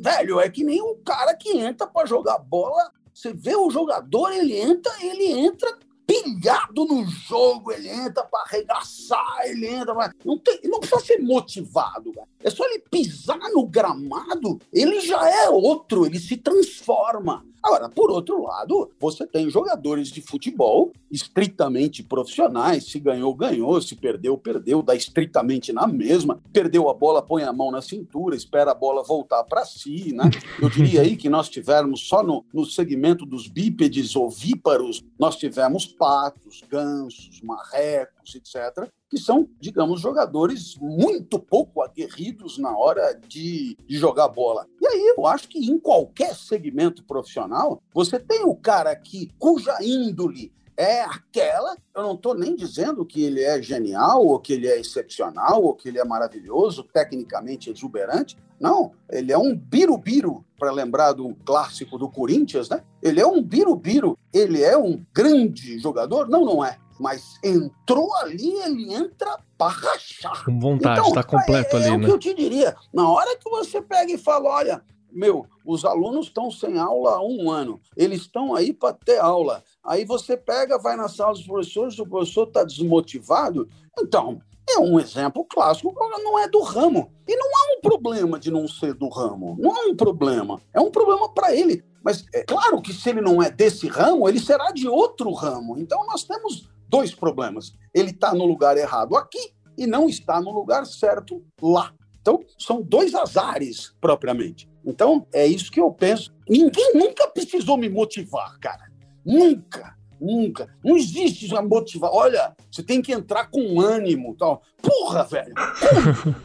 Velho, 0.00 0.40
é 0.40 0.48
que 0.48 0.64
nem 0.64 0.80
um 0.82 0.96
cara 1.04 1.34
que 1.34 1.56
entra 1.56 1.86
para 1.86 2.06
jogar 2.06 2.38
bola. 2.38 2.92
Você 3.12 3.32
vê 3.32 3.54
o 3.54 3.70
jogador, 3.70 4.32
ele 4.32 4.58
entra, 4.58 4.92
ele 5.00 5.26
entra 5.26 5.78
pilhado 6.06 6.84
no 6.84 7.04
jogo, 7.04 7.72
ele 7.72 7.88
entra 7.88 8.24
para 8.24 8.42
arregaçar, 8.44 9.42
ele 9.44 9.66
entra 9.66 9.94
pra... 9.94 10.12
não, 10.24 10.36
tem, 10.38 10.60
não 10.64 10.80
precisa 10.80 11.00
ser 11.00 11.18
motivado, 11.18 12.12
é 12.42 12.50
só 12.50 12.64
ele 12.66 12.80
pisar 12.90 13.38
no 13.52 13.66
gramado, 13.66 14.58
ele 14.72 15.00
já 15.00 15.28
é 15.28 15.48
outro, 15.48 16.04
ele 16.04 16.18
se 16.18 16.36
transforma. 16.36 17.44
Agora, 17.62 17.88
por 17.88 18.10
outro 18.10 18.42
lado, 18.42 18.90
você 18.98 19.24
tem 19.24 19.48
jogadores 19.48 20.08
de 20.08 20.20
futebol 20.20 20.92
estritamente 21.10 22.02
profissionais, 22.02 22.90
se 22.90 22.98
ganhou, 22.98 23.32
ganhou, 23.34 23.80
se 23.80 23.94
perdeu, 23.94 24.36
perdeu, 24.36 24.82
dá 24.82 24.96
estritamente 24.96 25.72
na 25.72 25.86
mesma, 25.86 26.40
perdeu 26.52 26.88
a 26.88 26.94
bola, 26.94 27.22
põe 27.22 27.44
a 27.44 27.52
mão 27.52 27.70
na 27.70 27.80
cintura, 27.80 28.34
espera 28.34 28.72
a 28.72 28.74
bola 28.74 29.04
voltar 29.04 29.44
para 29.44 29.64
si, 29.64 30.12
né? 30.12 30.24
Eu 30.60 30.68
diria 30.68 31.02
aí 31.02 31.16
que 31.16 31.28
nós 31.28 31.48
tivemos 31.48 32.08
só 32.08 32.22
no, 32.22 32.44
no 32.52 32.66
segmento 32.66 33.24
dos 33.24 33.46
bípedes 33.46 34.16
ovíparos, 34.16 35.04
nós 35.18 35.36
tivemos 35.36 35.86
patos, 35.86 36.62
gansos, 36.68 37.40
marrecos, 37.42 38.34
etc., 38.34 38.90
que 39.12 39.18
são, 39.18 39.46
digamos, 39.60 40.00
jogadores 40.00 40.74
muito 40.80 41.38
pouco 41.38 41.82
aguerridos 41.82 42.56
na 42.56 42.74
hora 42.74 43.12
de, 43.28 43.76
de, 43.86 43.98
jogar 43.98 44.28
bola. 44.28 44.66
E 44.80 44.86
aí 44.86 45.14
eu 45.14 45.26
acho 45.26 45.50
que 45.50 45.58
em 45.58 45.78
qualquer 45.78 46.34
segmento 46.34 47.04
profissional, 47.04 47.82
você 47.92 48.18
tem 48.18 48.42
o 48.46 48.56
cara 48.56 48.96
que, 48.96 49.30
cuja 49.38 49.76
índole 49.82 50.50
é 50.78 51.02
aquela. 51.02 51.76
Eu 51.94 52.02
não 52.02 52.14
estou 52.14 52.34
nem 52.34 52.56
dizendo 52.56 53.04
que 53.04 53.22
ele 53.22 53.42
é 53.42 53.60
genial, 53.60 54.26
ou 54.26 54.40
que 54.40 54.54
ele 54.54 54.66
é 54.66 54.80
excepcional, 54.80 55.62
ou 55.62 55.74
que 55.74 55.90
ele 55.90 55.98
é 55.98 56.04
maravilhoso, 56.06 56.82
tecnicamente 56.82 57.70
exuberante. 57.70 58.34
Não, 58.58 58.92
ele 59.10 59.30
é 59.30 59.36
um 59.36 59.54
birubiru, 59.54 60.42
para 60.58 60.72
lembrar 60.72 61.12
do 61.12 61.34
clássico 61.44 61.98
do 61.98 62.08
Corinthians, 62.08 62.70
né? 62.70 62.82
Ele 63.02 63.20
é 63.20 63.26
um 63.26 63.42
birubiru, 63.42 64.18
ele 64.32 64.62
é 64.62 64.78
um 64.78 65.04
grande 65.12 65.78
jogador? 65.78 66.30
Não, 66.30 66.46
não 66.46 66.64
é 66.64 66.78
mas 67.02 67.36
entrou 67.42 68.14
ali, 68.18 68.48
ele 68.62 68.94
entra 68.94 69.36
para 69.58 69.72
rachar. 69.72 70.44
Com 70.44 70.60
vontade, 70.60 71.00
está 71.00 71.20
então, 71.20 71.38
completo 71.38 71.76
é, 71.76 71.80
ali, 71.80 71.88
é 71.88 71.96
né? 71.96 72.04
É 72.04 72.06
o 72.06 72.06
que 72.06 72.10
eu 72.12 72.18
te 72.18 72.34
diria. 72.34 72.76
Na 72.94 73.10
hora 73.10 73.36
que 73.36 73.50
você 73.50 73.82
pega 73.82 74.12
e 74.12 74.16
fala, 74.16 74.48
olha, 74.48 74.84
meu, 75.10 75.44
os 75.66 75.84
alunos 75.84 76.26
estão 76.26 76.48
sem 76.48 76.78
aula 76.78 77.16
há 77.16 77.20
um 77.20 77.50
ano, 77.50 77.80
eles 77.96 78.20
estão 78.20 78.54
aí 78.54 78.72
para 78.72 78.94
ter 78.94 79.18
aula. 79.18 79.64
Aí 79.82 80.04
você 80.04 80.36
pega, 80.36 80.78
vai 80.78 80.94
na 80.96 81.08
sala 81.08 81.32
dos 81.32 81.44
professores, 81.44 81.98
o 81.98 82.06
professor 82.06 82.46
está 82.46 82.62
desmotivado. 82.62 83.68
Então, 83.98 84.40
é 84.70 84.78
um 84.78 85.00
exemplo 85.00 85.44
clássico, 85.44 85.92
não 86.22 86.38
é 86.38 86.48
do 86.48 86.62
ramo. 86.62 87.10
E 87.26 87.34
não 87.34 87.48
há 87.48 87.76
um 87.76 87.80
problema 87.80 88.38
de 88.38 88.48
não 88.48 88.68
ser 88.68 88.94
do 88.94 89.08
ramo. 89.08 89.56
Não 89.58 89.74
há 89.74 89.86
um 89.88 89.96
problema. 89.96 90.60
É 90.72 90.80
um 90.80 90.90
problema 90.90 91.28
para 91.34 91.52
ele. 91.52 91.84
Mas 92.04 92.24
é 92.32 92.42
claro 92.42 92.80
que 92.80 92.92
se 92.92 93.10
ele 93.10 93.20
não 93.20 93.42
é 93.42 93.50
desse 93.50 93.88
ramo, 93.88 94.28
ele 94.28 94.40
será 94.40 94.70
de 94.70 94.88
outro 94.88 95.32
ramo. 95.32 95.78
Então 95.78 96.04
nós 96.06 96.24
temos 96.24 96.68
dois 96.92 97.14
problemas. 97.14 97.72
Ele 97.94 98.10
está 98.10 98.34
no 98.34 98.44
lugar 98.44 98.76
errado 98.76 99.16
aqui 99.16 99.54
e 99.78 99.86
não 99.86 100.10
está 100.10 100.38
no 100.42 100.50
lugar 100.50 100.84
certo 100.84 101.42
lá. 101.60 101.94
Então, 102.20 102.44
são 102.58 102.82
dois 102.82 103.14
azares, 103.14 103.94
propriamente. 103.98 104.68
Então, 104.84 105.26
é 105.32 105.46
isso 105.46 105.72
que 105.72 105.80
eu 105.80 105.90
penso. 105.90 106.32
Ninguém 106.48 106.92
nunca 106.94 107.26
precisou 107.28 107.78
me 107.78 107.88
motivar, 107.88 108.58
cara. 108.60 108.92
Nunca, 109.24 109.96
nunca. 110.20 110.68
Não 110.84 110.96
existe 110.96 111.46
já 111.46 111.62
motivar. 111.62 112.10
Olha, 112.12 112.54
você 112.70 112.82
tem 112.82 113.00
que 113.00 113.12
entrar 113.12 113.50
com 113.50 113.80
ânimo 113.80 114.36
tal. 114.38 114.62
Porra, 114.80 115.24
velho. 115.24 115.54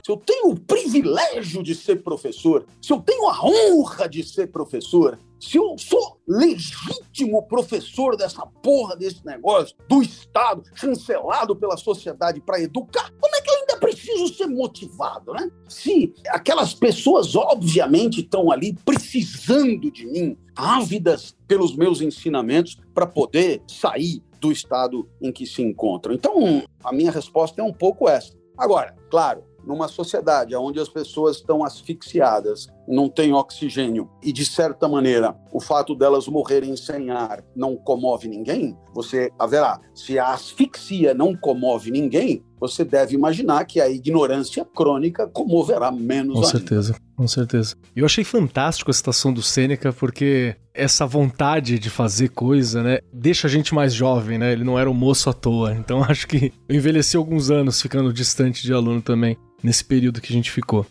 Se 0.03 0.11
eu 0.11 0.17
tenho 0.17 0.51
o 0.51 0.59
privilégio 0.59 1.61
de 1.61 1.75
ser 1.75 1.97
professor, 1.97 2.65
se 2.81 2.93
eu 2.93 3.01
tenho 3.01 3.27
a 3.27 3.45
honra 3.45 4.07
de 4.07 4.23
ser 4.23 4.47
professor, 4.47 5.19
se 5.39 5.57
eu 5.57 5.75
sou 5.77 6.19
legítimo 6.27 7.43
professor 7.47 8.15
dessa 8.15 8.45
porra 8.45 8.95
desse 8.95 9.25
negócio, 9.25 9.75
do 9.87 10.01
Estado, 10.01 10.63
chancelado 10.73 11.55
pela 11.55 11.77
sociedade 11.77 12.41
para 12.41 12.61
educar, 12.61 13.11
como 13.19 13.35
é 13.35 13.41
que 13.41 13.49
eu 13.49 13.55
ainda 13.55 13.77
preciso 13.77 14.33
ser 14.33 14.47
motivado, 14.47 15.33
né? 15.33 15.49
Se 15.67 16.13
aquelas 16.29 16.73
pessoas, 16.73 17.35
obviamente, 17.35 18.21
estão 18.21 18.51
ali 18.51 18.73
precisando 18.85 19.91
de 19.91 20.05
mim, 20.05 20.37
ávidas 20.55 21.35
pelos 21.47 21.75
meus 21.75 22.01
ensinamentos 22.01 22.77
para 22.93 23.05
poder 23.05 23.61
sair 23.67 24.23
do 24.39 24.51
estado 24.51 25.07
em 25.21 25.31
que 25.31 25.45
se 25.45 25.61
encontram. 25.61 26.13
Então, 26.13 26.63
a 26.83 26.91
minha 26.91 27.11
resposta 27.11 27.61
é 27.61 27.63
um 27.63 27.73
pouco 27.73 28.09
essa. 28.09 28.33
Agora, 28.57 28.95
claro, 29.09 29.43
numa 29.63 29.87
sociedade 29.87 30.55
onde 30.55 30.79
as 30.79 30.89
pessoas 30.89 31.37
estão 31.37 31.63
asfixiadas 31.63 32.67
não 32.87 33.09
têm 33.09 33.33
oxigênio 33.33 34.09
e, 34.23 34.31
de 34.31 34.45
certa 34.45 34.87
maneira, 34.87 35.35
o 35.51 35.59
fato 35.59 35.95
delas 35.95 36.27
morrerem 36.27 36.75
sem 36.75 37.09
ar 37.09 37.43
não 37.55 37.75
comove 37.75 38.27
ninguém, 38.27 38.77
você 38.93 39.31
haverá. 39.37 39.79
Se 39.93 40.17
a 40.17 40.33
asfixia 40.33 41.13
não 41.13 41.35
comove 41.35 41.91
ninguém, 41.91 42.43
você 42.59 42.83
deve 42.83 43.15
imaginar 43.15 43.65
que 43.65 43.79
a 43.79 43.89
ignorância 43.89 44.65
crônica 44.65 45.27
comoverá 45.27 45.91
menos 45.91 46.33
Com 46.33 46.39
ainda. 46.39 46.51
certeza, 46.51 46.95
com 47.15 47.27
certeza. 47.27 47.75
Eu 47.95 48.05
achei 48.05 48.23
fantástico 48.23 48.89
a 48.89 48.93
citação 48.93 49.31
do 49.31 49.43
Sêneca, 49.43 49.93
porque 49.93 50.55
essa 50.73 51.05
vontade 51.05 51.77
de 51.77 51.89
fazer 51.89 52.29
coisa, 52.29 52.81
né, 52.81 52.99
deixa 53.13 53.47
a 53.47 53.49
gente 53.49 53.73
mais 53.73 53.93
jovem, 53.93 54.37
né? 54.37 54.51
Ele 54.51 54.63
não 54.63 54.77
era 54.77 54.89
um 54.89 54.93
moço 54.93 55.29
à 55.29 55.33
toa. 55.33 55.73
Então 55.73 56.03
acho 56.07 56.27
que 56.27 56.51
eu 56.67 56.75
envelheci 56.75 57.17
alguns 57.17 57.51
anos 57.51 57.81
ficando 57.81 58.11
distante 58.13 58.63
de 58.63 58.73
aluno 58.73 59.01
também, 59.01 59.37
nesse 59.63 59.83
período 59.83 60.21
que 60.21 60.31
a 60.31 60.35
gente 60.35 60.51
ficou. 60.51 60.85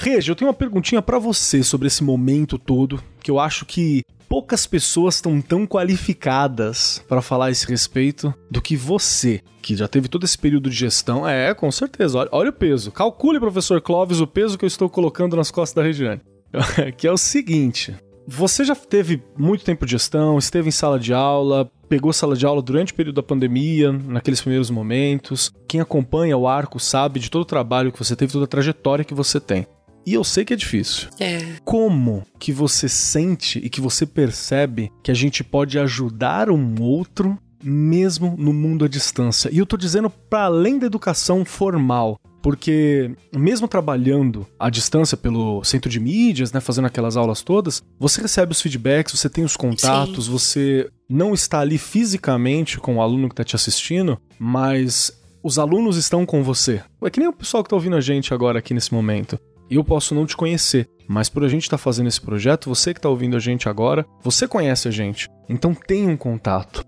Regi, 0.00 0.30
eu 0.30 0.34
tenho 0.34 0.48
uma 0.48 0.56
perguntinha 0.56 1.02
para 1.02 1.18
você 1.18 1.62
sobre 1.62 1.86
esse 1.86 2.02
momento 2.02 2.58
todo, 2.58 3.02
que 3.22 3.30
eu 3.30 3.38
acho 3.38 3.66
que 3.66 4.02
poucas 4.26 4.66
pessoas 4.66 5.16
estão 5.16 5.42
tão 5.42 5.66
qualificadas 5.66 7.04
para 7.06 7.20
falar 7.20 7.46
a 7.46 7.50
esse 7.50 7.66
respeito 7.66 8.32
do 8.50 8.62
que 8.62 8.76
você, 8.76 9.42
que 9.60 9.76
já 9.76 9.86
teve 9.86 10.08
todo 10.08 10.24
esse 10.24 10.38
período 10.38 10.70
de 10.70 10.76
gestão. 10.76 11.28
É, 11.28 11.52
com 11.52 11.70
certeza. 11.70 12.18
Olha, 12.18 12.28
olha 12.32 12.48
o 12.48 12.52
peso. 12.52 12.90
Calcule, 12.90 13.38
professor 13.38 13.78
Clóvis, 13.82 14.22
o 14.22 14.26
peso 14.26 14.56
que 14.56 14.64
eu 14.64 14.68
estou 14.68 14.88
colocando 14.88 15.36
nas 15.36 15.50
costas 15.50 15.74
da 15.74 15.82
Regiane. 15.82 16.22
que 16.96 17.06
é 17.06 17.12
o 17.12 17.18
seguinte: 17.18 17.94
você 18.26 18.64
já 18.64 18.74
teve 18.74 19.22
muito 19.36 19.66
tempo 19.66 19.84
de 19.84 19.92
gestão, 19.92 20.38
esteve 20.38 20.68
em 20.68 20.72
sala 20.72 20.98
de 20.98 21.12
aula, 21.12 21.70
pegou 21.90 22.10
sala 22.10 22.34
de 22.34 22.46
aula 22.46 22.62
durante 22.62 22.94
o 22.94 22.96
período 22.96 23.16
da 23.16 23.22
pandemia, 23.22 23.92
naqueles 23.92 24.40
primeiros 24.40 24.70
momentos. 24.70 25.52
Quem 25.68 25.80
acompanha 25.80 26.38
o 26.38 26.48
arco 26.48 26.80
sabe 26.80 27.20
de 27.20 27.30
todo 27.30 27.42
o 27.42 27.46
trabalho 27.46 27.92
que 27.92 27.98
você 27.98 28.16
teve, 28.16 28.32
toda 28.32 28.46
a 28.46 28.48
trajetória 28.48 29.04
que 29.04 29.12
você 29.12 29.38
tem. 29.38 29.66
E 30.06 30.14
eu 30.14 30.24
sei 30.24 30.44
que 30.44 30.54
é 30.54 30.56
difícil. 30.56 31.08
É. 31.18 31.56
Como 31.64 32.22
que 32.38 32.52
você 32.52 32.88
sente 32.88 33.58
e 33.58 33.68
que 33.68 33.80
você 33.80 34.06
percebe 34.06 34.90
que 35.02 35.10
a 35.10 35.14
gente 35.14 35.44
pode 35.44 35.78
ajudar 35.78 36.50
um 36.50 36.80
outro 36.80 37.38
mesmo 37.62 38.34
no 38.38 38.52
mundo 38.52 38.84
à 38.84 38.88
distância? 38.88 39.50
E 39.52 39.58
eu 39.58 39.66
tô 39.66 39.76
dizendo 39.76 40.08
para 40.08 40.44
além 40.44 40.78
da 40.78 40.86
educação 40.86 41.44
formal, 41.44 42.18
porque 42.42 43.14
mesmo 43.36 43.68
trabalhando 43.68 44.46
à 44.58 44.70
distância 44.70 45.16
pelo 45.16 45.62
centro 45.62 45.90
de 45.90 46.00
mídias, 46.00 46.52
né, 46.52 46.60
fazendo 46.60 46.86
aquelas 46.86 47.16
aulas 47.16 47.42
todas, 47.42 47.82
você 47.98 48.22
recebe 48.22 48.52
os 48.52 48.60
feedbacks, 48.60 49.18
você 49.18 49.28
tem 49.28 49.44
os 49.44 49.56
contatos, 49.56 50.24
Sim. 50.24 50.30
você 50.30 50.90
não 51.08 51.34
está 51.34 51.60
ali 51.60 51.76
fisicamente 51.76 52.78
com 52.78 52.96
o 52.96 53.02
aluno 53.02 53.28
que 53.28 53.34
está 53.34 53.44
te 53.44 53.56
assistindo, 53.56 54.18
mas 54.38 55.12
os 55.42 55.58
alunos 55.58 55.96
estão 55.96 56.24
com 56.24 56.42
você. 56.42 56.82
É 57.02 57.10
que 57.10 57.20
nem 57.20 57.28
o 57.28 57.32
pessoal 57.32 57.62
que 57.62 57.66
está 57.66 57.76
ouvindo 57.76 57.96
a 57.96 58.00
gente 58.00 58.32
agora 58.32 58.58
aqui 58.58 58.74
nesse 58.74 58.92
momento 58.92 59.38
eu 59.76 59.84
posso 59.84 60.14
não 60.14 60.26
te 60.26 60.36
conhecer, 60.36 60.88
mas 61.08 61.28
por 61.28 61.44
a 61.44 61.48
gente 61.48 61.62
estar 61.62 61.76
tá 61.76 61.82
fazendo 61.82 62.08
esse 62.08 62.20
projeto, 62.20 62.68
você 62.68 62.92
que 62.92 62.98
está 62.98 63.08
ouvindo 63.08 63.36
a 63.36 63.40
gente 63.40 63.68
agora, 63.68 64.06
você 64.22 64.46
conhece 64.46 64.88
a 64.88 64.90
gente. 64.90 65.28
Então 65.48 65.74
tenha 65.74 66.08
um 66.08 66.16
contato. 66.16 66.84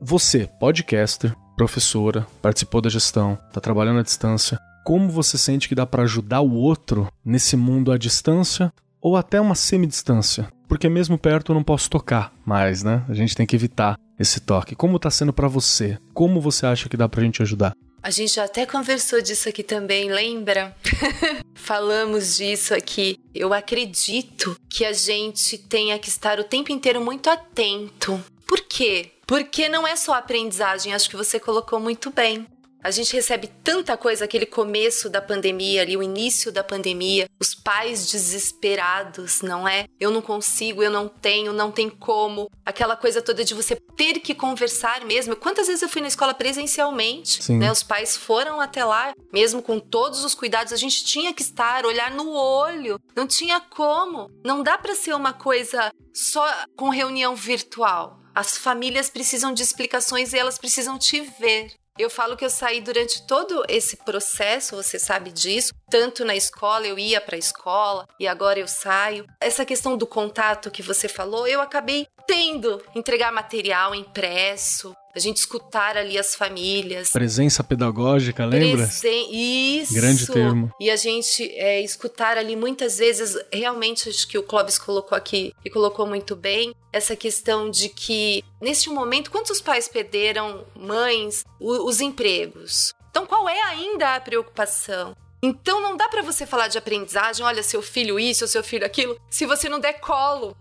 Você, 0.00 0.48
podcaster, 0.58 1.34
professora, 1.56 2.26
participou 2.40 2.80
da 2.80 2.88
gestão, 2.88 3.38
está 3.48 3.60
trabalhando 3.60 4.00
à 4.00 4.02
distância, 4.02 4.58
como 4.84 5.10
você 5.10 5.36
sente 5.36 5.68
que 5.68 5.74
dá 5.74 5.84
para 5.84 6.04
ajudar 6.04 6.40
o 6.40 6.54
outro 6.54 7.06
nesse 7.24 7.56
mundo 7.56 7.92
à 7.92 7.98
distância 7.98 8.72
ou 9.00 9.16
até 9.16 9.40
uma 9.40 9.54
semidistância? 9.54 10.48
Porque 10.66 10.88
mesmo 10.88 11.18
perto 11.18 11.52
eu 11.52 11.54
não 11.54 11.62
posso 11.62 11.90
tocar 11.90 12.32
mais, 12.46 12.82
né? 12.82 13.04
A 13.08 13.14
gente 13.14 13.36
tem 13.36 13.46
que 13.46 13.56
evitar 13.56 13.96
esse 14.18 14.40
toque. 14.40 14.74
Como 14.74 14.96
está 14.96 15.10
sendo 15.10 15.32
para 15.32 15.48
você? 15.48 15.98
Como 16.14 16.40
você 16.40 16.64
acha 16.64 16.88
que 16.88 16.96
dá 16.96 17.08
pra 17.08 17.22
gente 17.22 17.42
ajudar? 17.42 17.74
A 18.02 18.10
gente 18.10 18.34
já 18.34 18.44
até 18.44 18.64
conversou 18.64 19.20
disso 19.20 19.48
aqui 19.48 19.62
também, 19.62 20.10
lembra? 20.10 20.74
Falamos 21.54 22.36
disso 22.36 22.74
aqui. 22.74 23.18
Eu 23.34 23.52
acredito 23.52 24.56
que 24.70 24.86
a 24.86 24.92
gente 24.92 25.58
tenha 25.58 25.98
que 25.98 26.08
estar 26.08 26.40
o 26.40 26.44
tempo 26.44 26.72
inteiro 26.72 27.00
muito 27.00 27.28
atento. 27.28 28.22
Por 28.46 28.60
quê? 28.62 29.12
Porque 29.26 29.68
não 29.68 29.86
é 29.86 29.96
só 29.96 30.14
aprendizagem, 30.14 30.94
acho 30.94 31.10
que 31.10 31.16
você 31.16 31.38
colocou 31.38 31.78
muito 31.78 32.10
bem. 32.10 32.46
A 32.82 32.90
gente 32.90 33.14
recebe 33.14 33.48
tanta 33.62 33.96
coisa, 33.96 34.24
aquele 34.24 34.46
começo 34.46 35.10
da 35.10 35.20
pandemia 35.20 35.82
ali, 35.82 35.96
o 35.96 36.02
início 36.02 36.50
da 36.50 36.64
pandemia, 36.64 37.28
os 37.38 37.54
pais 37.54 38.10
desesperados, 38.10 39.42
não 39.42 39.68
é? 39.68 39.86
Eu 39.98 40.10
não 40.10 40.22
consigo, 40.22 40.82
eu 40.82 40.90
não 40.90 41.06
tenho, 41.06 41.52
não 41.52 41.70
tem 41.70 41.90
como. 41.90 42.50
Aquela 42.64 42.96
coisa 42.96 43.20
toda 43.20 43.44
de 43.44 43.54
você 43.54 43.76
ter 43.96 44.20
que 44.20 44.34
conversar 44.34 45.04
mesmo. 45.04 45.36
Quantas 45.36 45.66
vezes 45.66 45.82
eu 45.82 45.88
fui 45.88 46.00
na 46.00 46.08
escola 46.08 46.32
presencialmente, 46.32 47.42
Sim. 47.42 47.58
né? 47.58 47.70
Os 47.70 47.82
pais 47.82 48.16
foram 48.16 48.60
até 48.60 48.84
lá, 48.84 49.12
mesmo 49.32 49.60
com 49.62 49.78
todos 49.78 50.24
os 50.24 50.34
cuidados, 50.34 50.72
a 50.72 50.76
gente 50.76 51.04
tinha 51.04 51.34
que 51.34 51.42
estar, 51.42 51.84
olhar 51.84 52.10
no 52.10 52.30
olho. 52.30 52.98
Não 53.14 53.26
tinha 53.26 53.60
como. 53.60 54.30
Não 54.44 54.62
dá 54.62 54.78
para 54.78 54.94
ser 54.94 55.14
uma 55.14 55.34
coisa 55.34 55.92
só 56.14 56.46
com 56.76 56.88
reunião 56.88 57.36
virtual. 57.36 58.20
As 58.34 58.56
famílias 58.56 59.10
precisam 59.10 59.52
de 59.52 59.62
explicações 59.62 60.32
e 60.32 60.38
elas 60.38 60.56
precisam 60.56 60.98
te 60.98 61.20
ver. 61.20 61.72
Eu 62.00 62.08
falo 62.08 62.34
que 62.34 62.46
eu 62.46 62.48
saí 62.48 62.80
durante 62.80 63.26
todo 63.26 63.62
esse 63.68 63.98
processo, 63.98 64.74
você 64.74 64.98
sabe 64.98 65.30
disso, 65.30 65.74
tanto 65.90 66.24
na 66.24 66.34
escola, 66.34 66.86
eu 66.86 66.98
ia 66.98 67.20
para 67.20 67.36
a 67.36 67.38
escola 67.38 68.08
e 68.18 68.26
agora 68.26 68.58
eu 68.58 68.66
saio. 68.66 69.26
Essa 69.38 69.66
questão 69.66 69.98
do 69.98 70.06
contato 70.06 70.70
que 70.70 70.80
você 70.80 71.08
falou, 71.08 71.46
eu 71.46 71.60
acabei 71.60 72.06
tendo 72.30 72.80
entregar 72.94 73.32
material 73.32 73.92
impresso, 73.92 74.94
a 75.12 75.18
gente 75.18 75.38
escutar 75.38 75.96
ali 75.96 76.16
as 76.16 76.36
famílias. 76.36 77.10
Presença 77.10 77.64
pedagógica, 77.64 78.46
lembra? 78.46 78.86
Presen... 78.86 79.28
Isso. 79.32 79.94
Grande 79.94 80.26
termo. 80.28 80.72
E 80.78 80.88
a 80.88 80.94
gente 80.94 81.42
é, 81.56 81.80
escutar 81.80 82.38
ali 82.38 82.54
muitas 82.54 82.98
vezes, 82.98 83.36
realmente 83.52 84.08
acho 84.08 84.28
que 84.28 84.38
o 84.38 84.44
Clóvis 84.44 84.78
colocou 84.78 85.18
aqui 85.18 85.52
e 85.64 85.70
colocou 85.70 86.06
muito 86.06 86.36
bem, 86.36 86.72
essa 86.92 87.16
questão 87.16 87.68
de 87.68 87.88
que, 87.88 88.44
neste 88.60 88.88
momento, 88.90 89.28
quantos 89.28 89.60
pais 89.60 89.88
perderam 89.88 90.64
mães, 90.76 91.44
os 91.58 92.00
empregos? 92.00 92.94
Então, 93.10 93.26
qual 93.26 93.48
é 93.48 93.60
ainda 93.62 94.14
a 94.14 94.20
preocupação? 94.20 95.16
Então 95.42 95.80
não 95.80 95.96
dá 95.96 96.08
para 96.08 96.22
você 96.22 96.44
falar 96.46 96.68
de 96.68 96.78
aprendizagem, 96.78 97.44
olha, 97.44 97.62
seu 97.62 97.80
filho 97.80 98.18
isso, 98.18 98.46
seu 98.46 98.62
filho 98.62 98.84
aquilo, 98.84 99.18
se 99.30 99.46
você 99.46 99.68
não 99.68 99.80
der 99.80 99.94
colo. 99.94 100.56